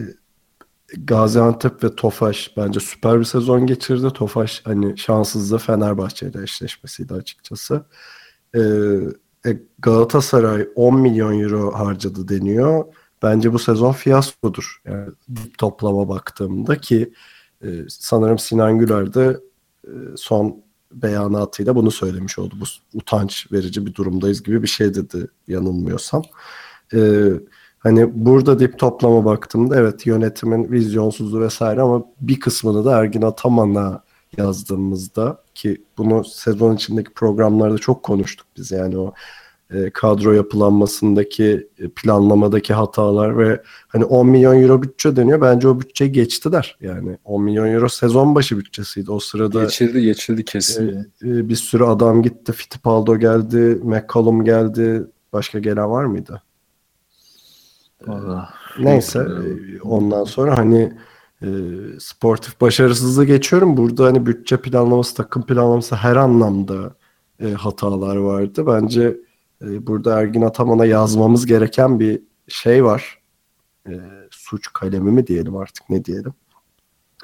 Gaziantep 0.98 1.84
ve 1.84 1.96
Tofaş 1.96 2.54
bence 2.58 2.80
süper 2.80 3.20
bir 3.20 3.26
sezon 3.26 3.68
geçirdi. 3.68 4.10
Tofaş 4.14 4.62
hani 4.66 4.98
şanssızlığı 4.98 5.58
Fenerbahçe 5.58 6.28
ile 6.30 6.44
eşleşmesiydi 6.44 7.14
açıkçası. 7.14 7.86
Ee, 8.56 8.60
e, 9.46 9.60
Galatasaray 9.80 10.68
10 10.76 11.00
milyon 11.00 11.40
euro 11.40 11.72
harcadı 11.72 12.28
deniyor. 12.28 12.86
Bence 13.26 13.54
bu 13.54 13.60
sezon 13.60 13.92
fiyaskodur. 13.92 14.82
Yani 14.86 15.10
toplama 15.58 16.10
baktığımda 16.10 16.78
ki 16.78 17.14
e, 17.64 17.68
sanırım 17.90 18.38
Sinan 18.40 18.80
Güler 18.80 19.14
de 19.14 19.40
e, 19.88 19.92
son 20.16 20.64
beyanatıyla 20.92 21.76
bunu 21.76 21.92
söylemiş 21.92 22.40
oldu. 22.40 22.56
Bu 22.60 22.66
utanç 22.98 23.52
verici 23.52 23.86
bir 23.86 23.94
durumdayız 23.94 24.44
gibi 24.44 24.64
bir 24.64 24.68
şey 24.68 24.96
dedi 24.96 25.28
yanılmıyorsam. 25.48 26.24
Ee, 26.94 27.30
Hani 27.86 28.26
burada 28.26 28.60
dip 28.60 28.80
toplama 28.80 29.26
baktığımda 29.26 29.76
evet 29.76 30.06
yönetimin 30.06 30.72
vizyonsuzluğu 30.72 31.42
vesaire 31.42 31.82
ama 31.82 32.04
bir 32.22 32.40
kısmını 32.40 32.86
da 32.86 33.00
Ergin 33.00 33.22
Ataman'a 33.22 34.04
yazdığımızda 34.38 35.44
ki 35.56 35.84
bunu 35.98 36.24
sezon 36.24 36.76
içindeki 36.76 37.14
programlarda 37.14 37.78
çok 37.78 38.04
konuştuk 38.04 38.48
biz 38.58 38.72
yani 38.72 38.98
o 38.98 39.14
e, 39.74 39.90
kadro 39.90 40.32
yapılanmasındaki 40.32 41.68
e, 41.78 41.90
planlamadaki 41.90 42.74
hatalar 42.74 43.38
ve 43.38 43.62
hani 43.88 44.06
10 44.06 44.28
milyon 44.28 44.62
euro 44.62 44.84
bütçe 44.84 45.16
deniyor 45.16 45.42
bence 45.42 45.68
o 45.68 45.80
bütçeyi 45.80 46.12
geçtiler 46.12 46.78
yani 46.82 47.18
10 47.24 47.44
milyon 47.44 47.68
euro 47.68 47.90
sezon 47.90 48.36
başı 48.36 48.58
bütçesiydi 48.58 49.12
o 49.12 49.20
sırada 49.20 49.64
Geçildi 49.64 50.02
geçildi 50.02 50.46
kesin. 50.46 50.88
e, 50.88 51.30
e, 51.30 51.50
bir 51.50 51.56
sürü 51.56 51.84
adam 51.84 52.24
gitti 52.24 52.52
Fittipaldo 52.52 53.20
geldi 53.20 53.80
McCollum 53.84 54.46
geldi 54.46 55.04
başka 55.34 55.60
gelen 55.60 55.92
var 55.92 56.06
mıydı? 56.06 56.42
Vallahi. 58.08 58.50
Neyse 58.80 59.20
e, 59.20 59.82
ondan 59.82 60.24
sonra 60.24 60.58
hani 60.58 60.94
e, 61.42 61.48
sportif 62.00 62.62
başarısızlığı 62.62 63.26
geçiyorum. 63.26 63.78
Burada 63.78 64.06
hani 64.06 64.26
bütçe 64.26 64.58
planlaması, 64.58 65.16
takım 65.16 65.46
planlaması 65.46 65.96
her 65.96 66.16
anlamda 66.16 66.96
e, 67.40 67.52
hatalar 67.52 68.16
vardı. 68.16 68.68
Bence 68.68 69.18
e, 69.62 69.88
burada 69.88 70.20
Ergin 70.20 70.42
Ataman'a 70.42 70.86
yazmamız 70.86 71.46
gereken 71.46 72.00
bir 72.00 72.22
şey 72.48 72.84
var. 72.84 73.20
E, 73.90 73.94
suç 74.32 74.74
kalemi 74.74 75.12
mi 75.12 75.28
diyelim 75.28 75.58
artık 75.58 75.90
ne 75.90 76.06
diyelim. 76.06 76.34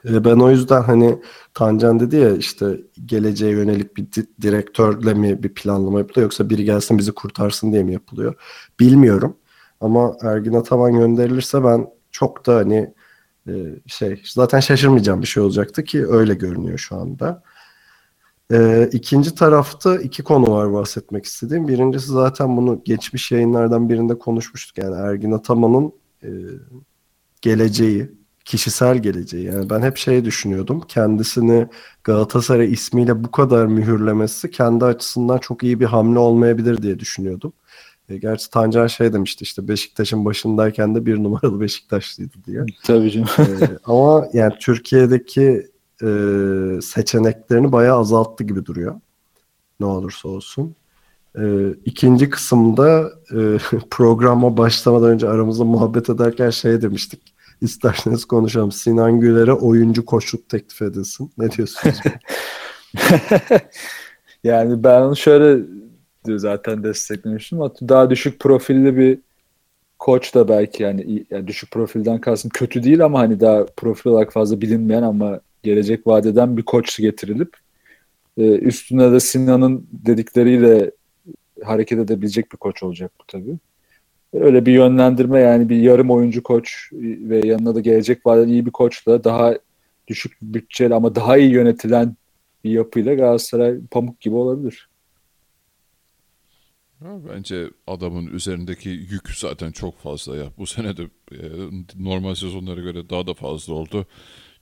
E, 0.09 0.25
ben 0.25 0.35
o 0.35 0.51
yüzden 0.51 0.81
hani 0.81 1.21
Tancan 1.53 1.99
dedi 1.99 2.15
ya 2.15 2.35
işte 2.35 2.81
geleceğe 3.05 3.51
yönelik 3.51 3.97
bir 3.97 4.11
di- 4.11 4.41
direktörle 4.41 5.13
mi 5.13 5.43
bir 5.43 5.53
planlama 5.53 5.99
yapılıyor 5.99 6.23
yoksa 6.23 6.49
biri 6.49 6.63
gelsin 6.63 6.97
bizi 6.97 7.11
kurtarsın 7.11 7.71
diye 7.71 7.83
mi 7.83 7.93
yapılıyor? 7.93 8.35
Bilmiyorum. 8.79 9.37
Ama 9.81 10.17
Ergin 10.21 10.53
Ataman 10.53 10.93
gönderilirse 10.93 11.63
ben 11.63 11.87
çok 12.11 12.45
da 12.45 12.55
hani 12.55 12.93
e, 13.47 13.53
şey 13.87 14.21
zaten 14.25 14.59
şaşırmayacağım 14.59 15.21
bir 15.21 15.27
şey 15.27 15.43
olacaktı 15.43 15.83
ki 15.83 16.07
öyle 16.07 16.33
görünüyor 16.33 16.77
şu 16.77 16.95
anda. 16.95 17.43
E, 18.51 18.89
ikinci 18.91 19.35
tarafta 19.35 19.97
iki 19.97 20.23
konu 20.23 20.51
var 20.51 20.73
bahsetmek 20.73 21.25
istediğim. 21.25 21.67
Birincisi 21.67 22.07
zaten 22.07 22.57
bunu 22.57 22.81
geçmiş 22.85 23.31
yayınlardan 23.31 23.89
birinde 23.89 24.19
konuşmuştuk. 24.19 24.77
Yani 24.77 24.95
Ergin 24.95 25.31
Ataman'ın 25.31 25.93
e, 26.23 26.29
geleceği, 27.41 28.11
kişisel 28.45 28.97
geleceği. 28.97 29.45
Yani 29.45 29.69
ben 29.69 29.81
hep 29.81 29.97
şey 29.97 30.25
düşünüyordum. 30.25 30.81
Kendisini 30.87 31.67
Galatasaray 32.03 32.73
ismiyle 32.73 33.23
bu 33.23 33.31
kadar 33.31 33.65
mühürlemesi 33.65 34.51
kendi 34.51 34.85
açısından 34.85 35.37
çok 35.37 35.63
iyi 35.63 35.79
bir 35.79 35.85
hamle 35.85 36.19
olmayabilir 36.19 36.81
diye 36.81 36.99
düşünüyordum. 36.99 37.53
E, 38.09 38.17
gerçi 38.17 38.49
Tancan 38.49 38.87
şey 38.87 39.13
demişti 39.13 39.43
işte 39.43 39.67
Beşiktaş'ın 39.67 40.25
başındayken 40.25 40.95
de 40.95 41.05
bir 41.05 41.23
numaralı 41.23 41.61
Beşiktaşlıydı 41.61 42.37
diye. 42.45 42.65
Tabii 42.83 43.11
canım. 43.11 43.27
e, 43.39 43.77
ama 43.85 44.27
yani 44.33 44.53
Türkiye'deki 44.59 45.70
e, 46.01 46.81
seçeneklerini 46.81 47.71
bayağı 47.71 47.99
azalttı 47.99 48.43
gibi 48.43 48.65
duruyor. 48.65 48.95
Ne 49.79 49.85
olursa 49.85 50.29
olsun. 50.29 50.75
E, 51.39 51.71
ikinci 51.85 52.29
kısımda 52.29 53.11
e, 53.31 53.57
programa 53.89 54.57
başlamadan 54.57 55.09
önce 55.09 55.29
aramızda 55.29 55.63
muhabbet 55.63 56.09
ederken 56.09 56.49
şey 56.49 56.81
demiştik. 56.81 57.33
İsterseniz 57.61 58.25
konuşalım. 58.25 58.71
Sinan 58.71 59.19
Güler'e 59.19 59.53
oyuncu 59.53 60.05
koçluk 60.05 60.49
teklif 60.49 60.81
edilsin. 60.81 61.31
Ne 61.37 61.51
diyorsunuz? 61.51 61.99
yani 64.43 64.83
ben 64.83 65.01
onu 65.01 65.15
şöyle 65.15 65.63
zaten 66.25 66.83
desteklemiştim. 66.83 67.59
Daha 67.59 68.09
düşük 68.09 68.39
profilli 68.39 68.97
bir 68.97 69.19
koç 69.99 70.35
da 70.35 70.47
belki 70.47 70.83
yani, 70.83 71.25
yani 71.31 71.47
düşük 71.47 71.71
profilden 71.71 72.21
kalsın 72.21 72.49
kötü 72.49 72.83
değil 72.83 73.05
ama 73.05 73.19
hani 73.19 73.39
daha 73.39 73.65
profil 73.65 74.09
olarak 74.09 74.33
fazla 74.33 74.61
bilinmeyen 74.61 75.03
ama 75.03 75.39
gelecek 75.63 76.07
vadeden 76.07 76.57
bir 76.57 76.63
koç 76.63 76.97
getirilip 76.97 77.57
e, 78.37 78.43
üstüne 78.43 79.11
de 79.11 79.19
Sinan'ın 79.19 79.87
dedikleriyle 79.91 80.91
hareket 81.63 81.99
edebilecek 81.99 82.51
bir 82.51 82.57
koç 82.57 82.83
olacak 82.83 83.11
bu 83.19 83.23
tabii. 83.27 83.57
Öyle 84.33 84.65
bir 84.65 84.73
yönlendirme 84.73 85.39
yani 85.39 85.69
bir 85.69 85.77
yarım 85.77 86.11
oyuncu 86.11 86.43
koç 86.43 86.89
ve 86.93 87.47
yanına 87.47 87.75
da 87.75 87.79
gelecek 87.79 88.25
vadeden 88.25 88.47
iyi 88.47 88.65
bir 88.65 88.71
koçla 88.71 89.23
daha 89.23 89.53
düşük 90.07 90.37
bütçeli 90.41 90.95
ama 90.95 91.15
daha 91.15 91.37
iyi 91.37 91.51
yönetilen 91.51 92.15
bir 92.63 92.71
yapıyla 92.71 93.13
Galatasaray 93.13 93.79
pamuk 93.91 94.21
gibi 94.21 94.35
olabilir. 94.35 94.89
Bence 97.01 97.69
adamın 97.87 98.27
üzerindeki 98.27 98.89
yük 98.89 99.29
zaten 99.29 99.71
çok 99.71 99.99
fazla 99.99 100.35
ya. 100.37 100.45
Bu 100.57 100.65
sene 100.65 100.97
de 100.97 101.03
e, 101.31 101.37
normal 101.99 102.35
sezonlara 102.35 102.81
göre 102.81 103.09
daha 103.09 103.27
da 103.27 103.33
fazla 103.33 103.73
oldu. 103.73 104.05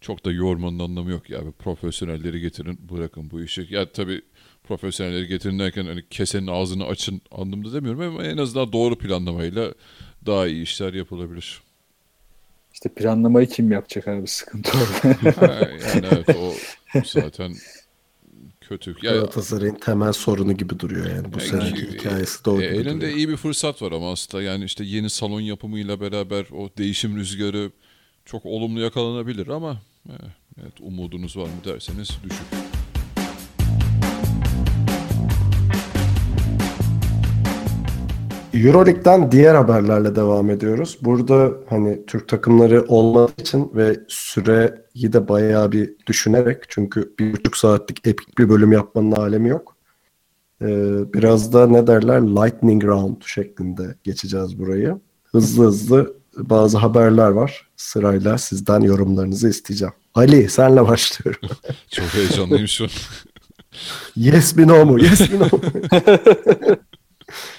Çok 0.02 0.26
da 0.26 0.32
yormanın 0.32 0.80
anlamı 0.80 1.12
yok 1.12 1.30
ya. 1.30 1.40
Profesyonelleri 1.60 2.42
getirin 2.42 2.80
bırakın 2.92 3.32
bu 3.32 3.42
işi. 3.42 3.68
Ya 3.70 3.92
tabii 3.92 4.22
profesyonelleri 4.64 5.28
getirin 5.28 5.60
derken 5.60 5.86
hani 5.86 6.04
kesenin 6.10 6.48
ağzını 6.48 6.86
açın 6.86 7.22
anlamda 7.32 7.74
demiyorum 7.74 8.02
ama 8.02 8.24
en 8.24 8.38
azından 8.38 8.74
doğru 8.74 8.98
planlamayla 8.98 9.74
daha 10.26 10.48
iyi 10.48 10.64
işler 10.64 10.94
yapılabilir. 10.94 11.62
İşte 12.74 12.90
planlamayı 12.90 13.48
kim 13.48 13.72
yapacak 13.72 14.08
abi 14.08 14.28
sıkıntı 14.28 14.72
orada. 14.78 15.16
yani 15.88 16.06
evet 16.12 16.38
o 16.38 16.54
zaten 17.06 17.56
kötü. 18.62 18.96
Ya, 19.02 19.12
Galatasaray'ın 19.12 19.76
temel 19.76 20.14
sorunu 20.14 20.54
gibi 20.54 20.80
duruyor 20.80 21.10
yani 21.10 21.34
bu 21.34 21.40
yani, 21.40 21.50
seneki 21.50 21.92
hikayesi 21.92 22.46
de 22.46 22.50
o 22.50 22.62
e, 22.62 22.66
Elinde 22.66 23.02
duruyor. 23.02 23.18
iyi 23.18 23.30
bir 23.30 23.38
fırsat 23.38 23.82
var 23.82 23.92
ama 23.92 24.12
aslında 24.12 24.44
yani 24.44 24.64
işte 24.64 24.84
yeni 24.84 25.10
salon 25.10 25.42
yapımıyla 25.42 26.02
beraber 26.02 26.46
o 26.52 26.70
değişim 26.78 27.18
rüzgarı 27.18 27.72
çok 28.26 28.46
olumlu 28.46 28.80
yakalanabilir 28.80 29.48
ama 29.48 29.82
evet 30.62 30.82
umudunuz 30.82 31.38
var 31.38 31.46
mı 31.46 31.64
derseniz 31.66 32.18
düşük. 32.24 32.46
Euroleague'den 38.54 39.32
diğer 39.32 39.56
haberlerle 39.56 40.16
devam 40.16 40.50
ediyoruz. 40.50 40.98
Burada 41.02 41.52
hani 41.70 42.06
Türk 42.06 42.28
takımları 42.28 42.86
olmadığı 42.88 43.42
için 43.42 43.72
ve 43.76 44.00
süreyi 44.08 45.14
de 45.14 45.28
bayağı 45.28 45.72
bir 45.72 45.96
düşünerek 46.08 46.64
çünkü 46.68 47.14
bir 47.20 47.34
buçuk 47.34 47.58
saatlik 47.58 48.08
epik 48.08 48.38
bir 48.38 48.50
bölüm 48.50 48.72
yapmanın 48.72 49.12
alemi 49.12 49.50
yok. 49.50 49.76
Ee, 50.62 50.68
biraz 51.14 51.54
da 51.54 51.68
ne 51.68 51.88
derler 51.88 52.22
lightning 52.22 52.84
round 52.84 53.22
şeklinde 53.26 53.96
geçeceğiz 54.04 54.60
burayı. 54.60 55.00
Hızlı 55.24 55.66
hızlı 55.66 56.19
bazı 56.38 56.78
haberler 56.78 57.30
var. 57.30 57.68
Sırayla 57.76 58.38
sizden 58.38 58.82
yorumlarınızı 58.82 59.50
isteyeceğim. 59.50 59.94
Ali 60.16 60.50
senle 60.50 60.88
başlıyorum. 60.88 61.50
Çok 61.92 62.06
heyecanlıyım 62.06 62.68
şu 62.68 62.84
an. 62.84 62.90
yes 64.16 64.56
mi 64.56 64.68
no 64.68 64.86
mu? 64.86 65.00
Yes 65.00 65.20
mi 65.20 65.40
no 65.40 65.44
mu? 65.44 65.62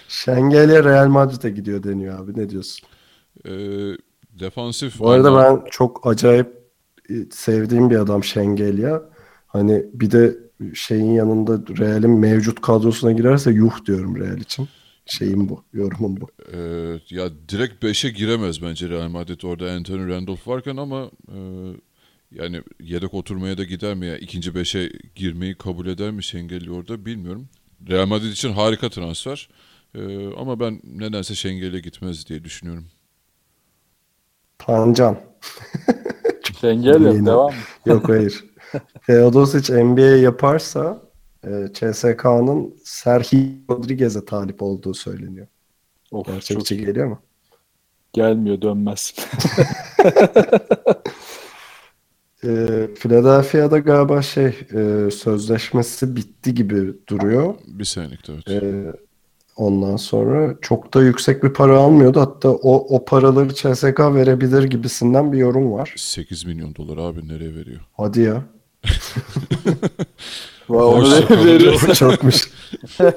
Şengel'e 0.08 0.84
Real 0.84 1.08
Madrid'e 1.08 1.50
gidiyor 1.50 1.82
deniyor 1.82 2.20
abi. 2.20 2.40
Ne 2.40 2.50
diyorsun? 2.50 2.88
Ee, 3.44 3.50
defansif. 4.40 4.98
Bu 4.98 5.10
arada 5.10 5.36
ben 5.36 5.70
çok 5.70 6.06
acayip 6.06 6.60
e, 7.10 7.14
sevdiğim 7.30 7.90
bir 7.90 7.96
adam 7.96 8.24
Şengelya. 8.24 9.02
Hani 9.46 9.84
bir 9.92 10.10
de 10.10 10.38
şeyin 10.74 11.12
yanında 11.12 11.52
Real'in 11.78 12.10
mevcut 12.10 12.60
kadrosuna 12.60 13.12
girerse 13.12 13.50
yuh 13.50 13.84
diyorum 13.86 14.16
Real 14.16 14.38
için. 14.38 14.68
Şeyim 15.10 15.48
bu, 15.48 15.64
yorumum 15.72 16.20
bu. 16.20 16.28
Ee, 16.52 17.00
ya 17.10 17.30
direkt 17.48 17.84
5'e 17.84 18.10
giremez 18.10 18.62
bence 18.62 18.88
Real 18.88 19.08
Madrid 19.08 19.42
orada 19.42 19.72
Anthony 19.72 20.08
Randolph 20.08 20.48
varken 20.48 20.76
ama 20.76 21.10
e, 21.28 21.38
yani 22.32 22.62
yedek 22.80 23.14
oturmaya 23.14 23.58
da 23.58 23.64
gider 23.64 23.94
mi 23.94 24.06
ya? 24.06 24.18
ikinci 24.18 24.50
5'e 24.50 24.92
girmeyi 25.14 25.54
kabul 25.54 25.86
eder 25.86 26.10
mi 26.10 26.24
Şengelli 26.24 26.70
orada 26.70 27.06
bilmiyorum. 27.06 27.48
Real 27.88 28.06
Madrid 28.06 28.32
için 28.32 28.52
harika 28.52 28.88
transfer. 28.88 29.48
Ee, 29.94 30.26
ama 30.36 30.60
ben 30.60 30.80
nedense 30.84 31.34
Şengel'e 31.34 31.80
gitmez 31.80 32.26
diye 32.28 32.44
düşünüyorum. 32.44 32.86
Tancan. 34.58 35.20
Şengel'le 36.60 37.26
devam 37.26 37.52
Yok 37.86 38.08
hayır. 38.08 38.44
Teodosic 39.06 39.84
NBA 39.84 40.00
yaparsa 40.00 41.02
e, 41.44 41.68
CSK'nın 41.74 42.74
Serhi 42.84 43.60
Rodriguez'e 43.70 44.24
talip 44.24 44.62
olduğu 44.62 44.94
söyleniyor. 44.94 45.46
Of, 46.10 46.26
Gerçekçi 46.26 46.76
çok... 46.76 46.86
geliyor 46.86 47.06
mu? 47.06 47.18
Gelmiyor 48.12 48.62
dönmez. 48.62 49.14
e, 52.44 52.48
Philadelphia'da 52.94 53.78
galiba 53.78 54.22
şey 54.22 54.46
e, 54.74 55.10
sözleşmesi 55.10 56.16
bitti 56.16 56.54
gibi 56.54 56.94
duruyor. 57.08 57.54
Bir 57.66 57.84
senelik 57.84 58.30
evet. 58.30 58.62
E, 58.62 58.92
Ondan 59.60 59.96
sonra 59.96 60.56
çok 60.60 60.94
da 60.94 61.02
yüksek 61.02 61.44
bir 61.44 61.52
para 61.52 61.78
almıyordu. 61.78 62.20
Hatta 62.20 62.48
o, 62.50 62.96
o 62.96 63.04
paraları 63.04 63.54
CSK 63.54 64.00
verebilir 64.00 64.62
gibisinden 64.62 65.32
bir 65.32 65.38
yorum 65.38 65.72
var. 65.72 65.94
8 65.96 66.44
milyon 66.44 66.74
dolar 66.74 66.98
abi 66.98 67.28
nereye 67.28 67.54
veriyor? 67.54 67.80
Hadi 67.96 68.20
ya. 68.20 68.42
wow, 70.70 71.94
Çokmuş. 71.94 72.50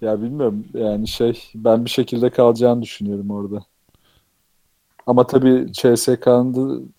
ya 0.00 0.22
bilmiyorum 0.22 0.64
yani 0.74 1.08
şey 1.08 1.42
ben 1.54 1.84
bir 1.84 1.90
şekilde 1.90 2.30
kalacağını 2.30 2.82
düşünüyorum 2.82 3.30
orada. 3.30 3.64
Ama 5.06 5.26
tabii 5.26 5.72
CSK'nın 5.72 6.92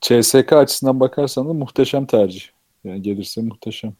CSK 0.00 0.52
açısından 0.52 1.00
bakarsan 1.00 1.48
da 1.48 1.52
muhteşem 1.52 2.06
tercih. 2.06 2.42
Yani 2.84 3.02
gelirse 3.02 3.42
muhteşem. 3.42 3.92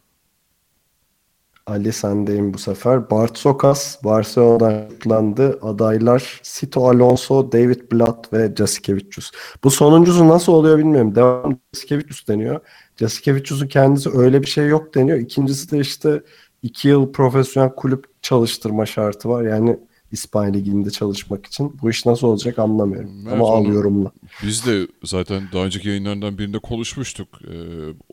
Ali 1.67 1.93
sendeyim 1.93 2.53
bu 2.53 2.57
sefer. 2.57 3.09
Bart 3.09 3.37
Sokas 3.37 4.03
Barcelona'dan 4.03 4.89
tutuklandı. 5.03 5.59
Adaylar 5.61 6.39
Sito 6.43 6.89
Alonso, 6.89 7.51
David 7.51 7.91
Blatt 7.91 8.33
ve 8.33 8.53
Jasikevicius. 8.57 9.31
Bu 9.63 9.71
sonuncusu 9.71 10.27
nasıl 10.27 10.53
oluyor 10.53 10.77
bilmiyorum. 10.77 11.15
Devam 11.15 11.59
Jasikevicius 11.73 12.27
deniyor. 12.27 12.59
Jasikevicius'un 12.99 13.67
kendisi 13.67 14.09
öyle 14.09 14.41
bir 14.41 14.47
şey 14.47 14.67
yok 14.67 14.95
deniyor. 14.95 15.17
İkincisi 15.17 15.71
de 15.71 15.79
işte 15.79 16.23
iki 16.63 16.87
yıl 16.87 17.11
profesyonel 17.11 17.69
kulüp 17.75 18.05
çalıştırma 18.21 18.85
şartı 18.85 19.29
var. 19.29 19.43
Yani 19.43 19.79
İspanya 20.11 20.51
Ligi'nde 20.51 20.89
çalışmak 20.89 21.45
için. 21.45 21.77
Bu 21.81 21.89
iş 21.89 22.05
nasıl 22.05 22.27
olacak 22.27 22.59
anlamıyorum. 22.59 23.11
Evet, 23.23 23.33
Ama 23.33 23.49
al 23.49 23.65
yorumla. 23.65 24.11
Biz 24.43 24.65
de 24.65 24.87
zaten 25.03 25.43
daha 25.53 25.65
önceki 25.65 25.89
yayınlardan 25.89 26.37
birinde 26.37 26.59
konuşmuştuk 26.59 27.27
e, 27.41 27.55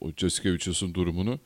o 0.01 0.11
Jasikevicius'un 0.17 0.95
durumunu 0.95 1.39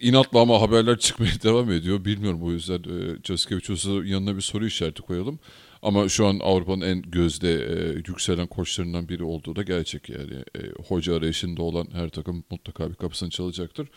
inatla 0.00 0.40
ama 0.40 0.60
haberler 0.60 0.98
çıkmaya 0.98 1.32
devam 1.42 1.70
ediyor. 1.72 2.04
Bilmiyorum 2.04 2.42
o 2.42 2.52
yüzden 2.52 2.78
e, 2.78 3.16
Jaskevicius'a 3.24 3.90
yanına 3.90 4.36
bir 4.36 4.40
soru 4.40 4.66
işareti 4.66 5.02
koyalım. 5.02 5.38
Ama 5.82 6.08
şu 6.08 6.26
an 6.26 6.38
Avrupa'nın 6.42 6.80
en 6.80 7.02
gözde 7.02 7.54
e, 7.54 7.94
yükselen 7.96 8.46
koçlarından 8.46 9.08
biri 9.08 9.24
olduğu 9.24 9.56
da 9.56 9.62
gerçek 9.62 10.08
yani. 10.08 10.34
E, 10.34 10.60
hoca 10.88 11.16
arayışında 11.16 11.62
olan 11.62 11.88
her 11.92 12.08
takım 12.08 12.44
mutlaka 12.50 12.90
bir 12.90 12.94
kapısını 12.94 13.30
çalacaktır. 13.30 13.88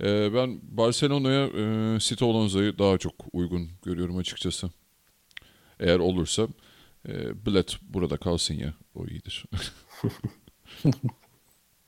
E, 0.00 0.34
ben 0.34 0.60
Barcelona'ya 0.62 1.46
e, 1.46 2.00
Sito 2.00 2.30
Alonso'yu 2.30 2.78
daha 2.78 2.98
çok 2.98 3.14
uygun 3.32 3.70
görüyorum 3.84 4.16
açıkçası. 4.16 4.70
Eğer 5.80 5.98
olursa. 5.98 6.48
e, 7.08 7.46
bilet 7.46 7.76
burada 7.82 8.16
kalsın 8.16 8.54
ya. 8.54 8.74
O 8.94 9.06
iyidir. 9.06 9.44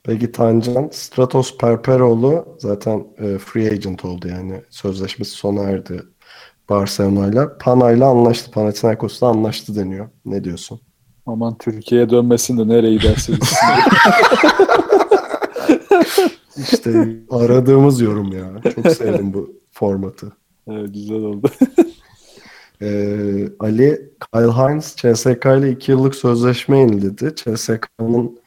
Peki 0.03 0.31
Tancan, 0.31 0.89
Stratos 0.91 1.57
Perperoğlu 1.57 2.57
zaten 2.59 3.07
e, 3.17 3.37
free 3.37 3.71
agent 3.71 4.05
oldu 4.05 4.27
yani. 4.27 4.61
Sözleşmesi 4.69 5.31
sona 5.31 5.63
erdi 5.63 6.03
Barcelona'yla. 6.69 7.57
Pana'yla 7.57 8.07
anlaştı. 8.09 8.51
Panathinaikos'la 8.51 9.27
anlaştı 9.27 9.75
deniyor. 9.75 10.09
Ne 10.25 10.43
diyorsun? 10.43 10.81
Aman 11.25 11.57
Türkiye'ye 11.57 12.09
dönmesin 12.09 12.57
de 12.57 12.67
nereye 12.67 12.95
giderse 12.95 13.33
gitsin. 13.33 13.57
İşte 16.71 17.17
aradığımız 17.29 18.01
yorum 18.01 18.31
ya. 18.31 18.71
Çok 18.75 18.87
sevdim 18.87 19.33
bu 19.33 19.53
formatı. 19.71 20.31
evet, 20.67 20.93
güzel 20.93 21.23
oldu. 21.23 21.49
Ee, 22.81 23.47
Ali 23.59 24.11
Kyle 24.33 24.51
Hines 24.51 24.95
CSK 24.95 25.45
ile 25.45 25.71
2 25.71 25.91
yıllık 25.91 26.15
sözleşme 26.15 26.79
yeniledi. 26.79 27.35
CSK'nın 27.35 28.40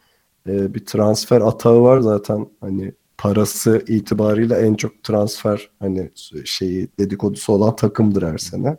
e, 0.48 0.74
bir 0.74 0.86
transfer 0.86 1.40
atağı 1.40 1.82
var 1.82 2.00
zaten. 2.00 2.46
Hani 2.60 2.92
parası 3.18 3.84
itibariyle 3.88 4.54
en 4.54 4.74
çok 4.74 5.02
transfer 5.02 5.70
hani 5.80 6.10
şeyi 6.44 6.88
dedikodusu 6.98 7.52
olan 7.52 7.76
takımdır 7.76 8.22
her 8.22 8.38
sene. 8.38 8.76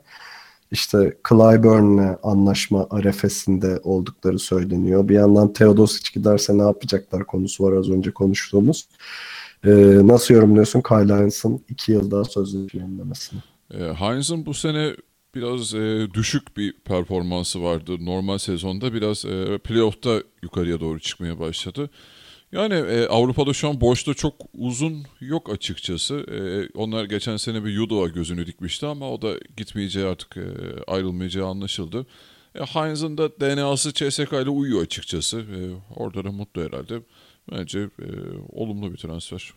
İşte 0.71 1.17
Clyburn'le 1.29 2.17
anlaşma 2.23 2.87
arefesinde 2.89 3.79
oldukları 3.83 4.39
söyleniyor. 4.39 5.09
Bir 5.09 5.15
yandan 5.15 5.53
Teodosic 5.53 6.09
giderse 6.13 6.57
ne 6.57 6.61
yapacaklar 6.61 7.27
konusu 7.27 7.63
var 7.63 7.73
az 7.77 7.89
önce 7.89 8.11
konuştuğumuz. 8.11 8.87
Ee, 9.65 9.71
nasıl 10.07 10.33
yorumluyorsun 10.33 10.81
Kyle 10.81 11.17
Hines'ın 11.17 11.65
2 11.69 11.91
yıl 11.91 12.11
daha 12.11 12.23
sözleşme 12.23 12.81
yenilemesini? 12.81 13.39
E, 13.73 13.77
Heinz'ın 13.77 14.45
bu 14.45 14.53
sene 14.53 14.95
biraz 15.35 15.73
e, 15.73 16.07
düşük 16.13 16.57
bir 16.57 16.73
performansı 16.73 17.63
vardı. 17.63 18.05
Normal 18.05 18.37
sezonda 18.37 18.93
biraz 18.93 19.25
e, 19.25 19.57
playoff'ta 19.57 20.23
yukarıya 20.43 20.79
doğru 20.79 20.99
çıkmaya 20.99 21.39
başladı. 21.39 21.89
Yani 22.51 22.73
e, 22.73 23.07
Avrupa'da 23.07 23.53
şu 23.53 23.69
an 23.69 23.81
boşta 23.81 24.13
çok 24.13 24.33
uzun 24.53 25.03
yok 25.19 25.49
açıkçası. 25.49 26.15
E, 26.15 26.37
onlar 26.77 27.05
geçen 27.05 27.37
sene 27.37 27.65
bir 27.65 27.69
Yudo'a 27.71 28.07
gözünü 28.07 28.47
dikmişti 28.47 28.85
ama 28.85 29.11
o 29.11 29.21
da 29.21 29.33
gitmeyeceği 29.57 30.05
artık 30.05 30.37
e, 30.37 30.43
ayrılmayacağı 30.87 31.47
anlaşıldı. 31.47 32.05
E, 32.55 32.59
Heinz'ın 32.59 33.17
da 33.17 33.39
DNA'sı 33.39 33.93
CSK 33.93 34.33
ile 34.33 34.49
uyuyor 34.49 34.81
açıkçası. 34.81 35.37
E, 35.37 35.59
orada 35.95 36.23
da 36.23 36.31
mutlu 36.31 36.61
herhalde. 36.61 37.01
Bence 37.51 37.79
e, 37.79 38.07
olumlu 38.49 38.91
bir 38.91 38.97
transfer. 38.97 39.53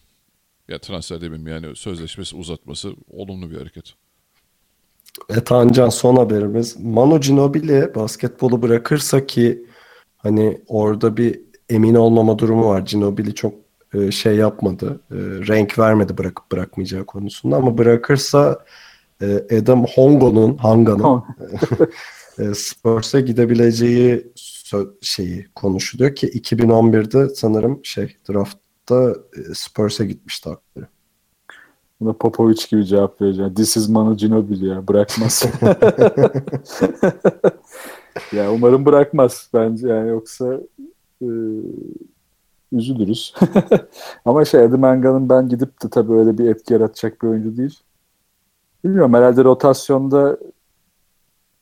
Ya 0.68 0.78
transfer 0.78 1.20
demeyeyim 1.20 1.48
yani 1.48 1.76
sözleşmesi 1.76 2.36
uzatması 2.36 2.92
olumlu 3.08 3.50
bir 3.50 3.56
hareket. 3.56 3.94
E 5.28 5.40
Tancan 5.40 5.88
son 5.88 6.16
haberimiz. 6.16 6.76
Manu 6.80 7.20
Ginobili 7.20 7.94
basketbolu 7.94 8.62
bırakırsa 8.62 9.26
ki 9.26 9.66
hani 10.16 10.60
orada 10.66 11.16
bir 11.16 11.40
emin 11.68 11.94
olmama 11.94 12.38
durumu 12.38 12.66
var. 12.66 12.80
Ginobili 12.80 13.34
çok 13.34 13.54
e, 13.94 14.10
şey 14.10 14.36
yapmadı. 14.36 15.00
e, 15.10 15.16
renk 15.48 15.78
vermedi 15.78 16.18
bırakıp 16.18 16.52
bırakmayacağı 16.52 17.06
konusunda 17.06 17.56
ama 17.56 17.78
bırakırsa 17.78 18.64
e, 19.22 19.56
Adam 19.58 19.84
Hongo'nun 19.84 20.56
Hanga'nın 20.56 21.22
e, 22.38 22.54
Spurs'a 22.54 23.20
gidebileceği 23.20 24.26
şeyi 25.00 25.46
konuşuluyor 25.54 26.14
ki 26.14 26.26
2011'de 26.28 27.34
sanırım 27.34 27.80
şey 27.84 28.16
draftta 28.30 29.14
Spurs'a 29.54 30.04
gitmişti 30.04 30.48
hakları. 30.48 30.86
Buna 32.00 32.12
Popovic 32.12 32.66
gibi 32.70 32.86
cevap 32.86 33.20
vereceğim. 33.20 33.54
This 33.54 33.76
is 33.76 33.88
Manu 33.88 34.16
Ginobili 34.16 34.66
ya. 34.66 34.88
Bırakmaz. 34.88 35.44
ya 38.32 38.52
umarım 38.52 38.86
bırakmaz 38.86 39.50
bence 39.54 39.88
yani 39.88 40.08
yoksa 40.08 40.60
e, 41.22 41.28
üzülürüz. 42.72 43.34
Ama 44.24 44.44
şey 44.44 44.64
Eddie 44.64 44.76
Manga'nın 44.76 45.28
ben 45.28 45.48
gidip 45.48 45.82
de 45.84 45.88
tabii 45.90 46.12
öyle 46.12 46.38
bir 46.38 46.48
etki 46.48 46.72
yaratacak 46.72 47.22
bir 47.22 47.28
oyuncu 47.28 47.56
değil. 47.56 47.80
Bilmiyorum 48.84 49.14
herhalde 49.14 49.44
rotasyonda 49.44 50.38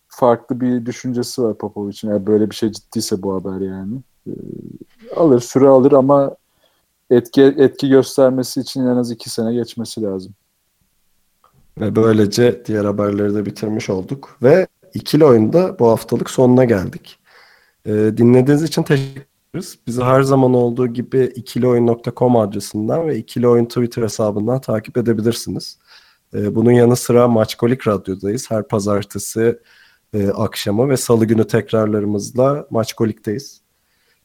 farklı 0.09 0.61
bir 0.61 0.87
düşüncesi 0.87 1.43
var 1.43 1.59
Popovic'in. 1.59 2.11
Yani 2.11 2.27
böyle 2.27 2.51
bir 2.51 2.55
şey 2.55 2.73
ciddiyse 2.73 3.23
bu 3.23 3.35
haber 3.35 3.61
yani. 3.61 3.97
E, 4.27 4.33
alır, 5.17 5.41
süre 5.41 5.69
alır 5.69 5.93
ama 5.93 6.37
etki 7.11 7.43
etki 7.43 7.89
göstermesi 7.89 8.61
için 8.61 8.81
en 8.81 8.97
az 8.97 9.11
iki 9.11 9.31
sene 9.31 9.55
geçmesi 9.55 10.03
lazım. 10.03 10.35
Ve 11.81 11.97
böylece 11.97 12.63
diğer 12.67 12.85
haberleri 12.85 13.35
de 13.35 13.47
bitirmiş 13.47 13.91
olduk. 13.91 14.39
Ve 14.43 14.67
ikili 14.95 15.25
oyunda 15.25 15.79
bu 15.79 15.89
haftalık 15.89 16.31
sonuna 16.31 16.65
geldik. 16.65 17.19
Ee, 17.87 17.93
dinlediğiniz 17.93 18.63
için 18.63 18.83
teşekkür 18.83 19.23
ederiz. 19.55 19.79
Bizi 19.87 20.03
her 20.03 20.23
zaman 20.23 20.55
olduğu 20.55 20.87
gibi 20.87 21.33
ikilioyun.com 21.37 22.37
adresinden 22.37 23.09
ve 23.09 23.19
ikili 23.19 23.49
oyun 23.49 23.65
Twitter 23.65 24.03
hesabından 24.03 24.61
takip 24.61 24.97
edebilirsiniz. 24.97 25.79
Ee, 26.35 26.55
bunun 26.55 26.73
yanı 26.73 26.97
sıra 26.97 27.29
Maçkolik 27.29 27.89
Radyo'dayız. 27.89 28.51
Her 28.51 28.69
pazartesi 28.69 29.59
e, 30.15 30.29
akşamı 30.29 30.89
ve 30.89 30.97
salı 30.97 31.25
günü 31.25 31.47
tekrarlarımızla 31.47 32.67
Maçkolik'teyiz. 32.71 33.66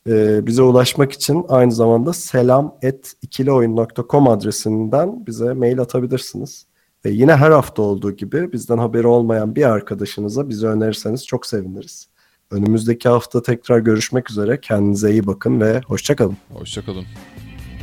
Ee, 0.09 0.45
bize 0.47 0.61
ulaşmak 0.61 1.11
için 1.11 1.45
aynı 1.49 1.71
zamanda 1.71 2.13
selam 2.13 2.77
et 2.81 3.13
ikilioyun.com 3.21 4.27
adresinden 4.27 5.25
bize 5.25 5.53
mail 5.53 5.79
atabilirsiniz. 5.79 6.65
Ve 7.05 7.09
yine 7.09 7.35
her 7.35 7.51
hafta 7.51 7.81
olduğu 7.81 8.11
gibi 8.11 8.51
bizden 8.53 8.77
haberi 8.77 9.07
olmayan 9.07 9.55
bir 9.55 9.63
arkadaşınıza 9.63 10.49
bizi 10.49 10.67
önerirseniz 10.67 11.27
çok 11.27 11.45
seviniriz. 11.45 12.07
Önümüzdeki 12.51 13.09
hafta 13.09 13.41
tekrar 13.41 13.79
görüşmek 13.79 14.31
üzere. 14.31 14.61
Kendinize 14.61 15.11
iyi 15.11 15.27
bakın 15.27 15.61
ve 15.61 15.81
hoşçakalın. 15.87 16.37
Hoşçakalın. 16.53 17.05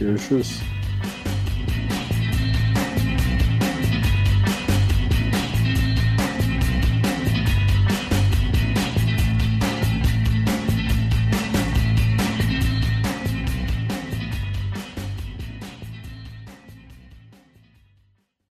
Görüşürüz. 0.01 0.61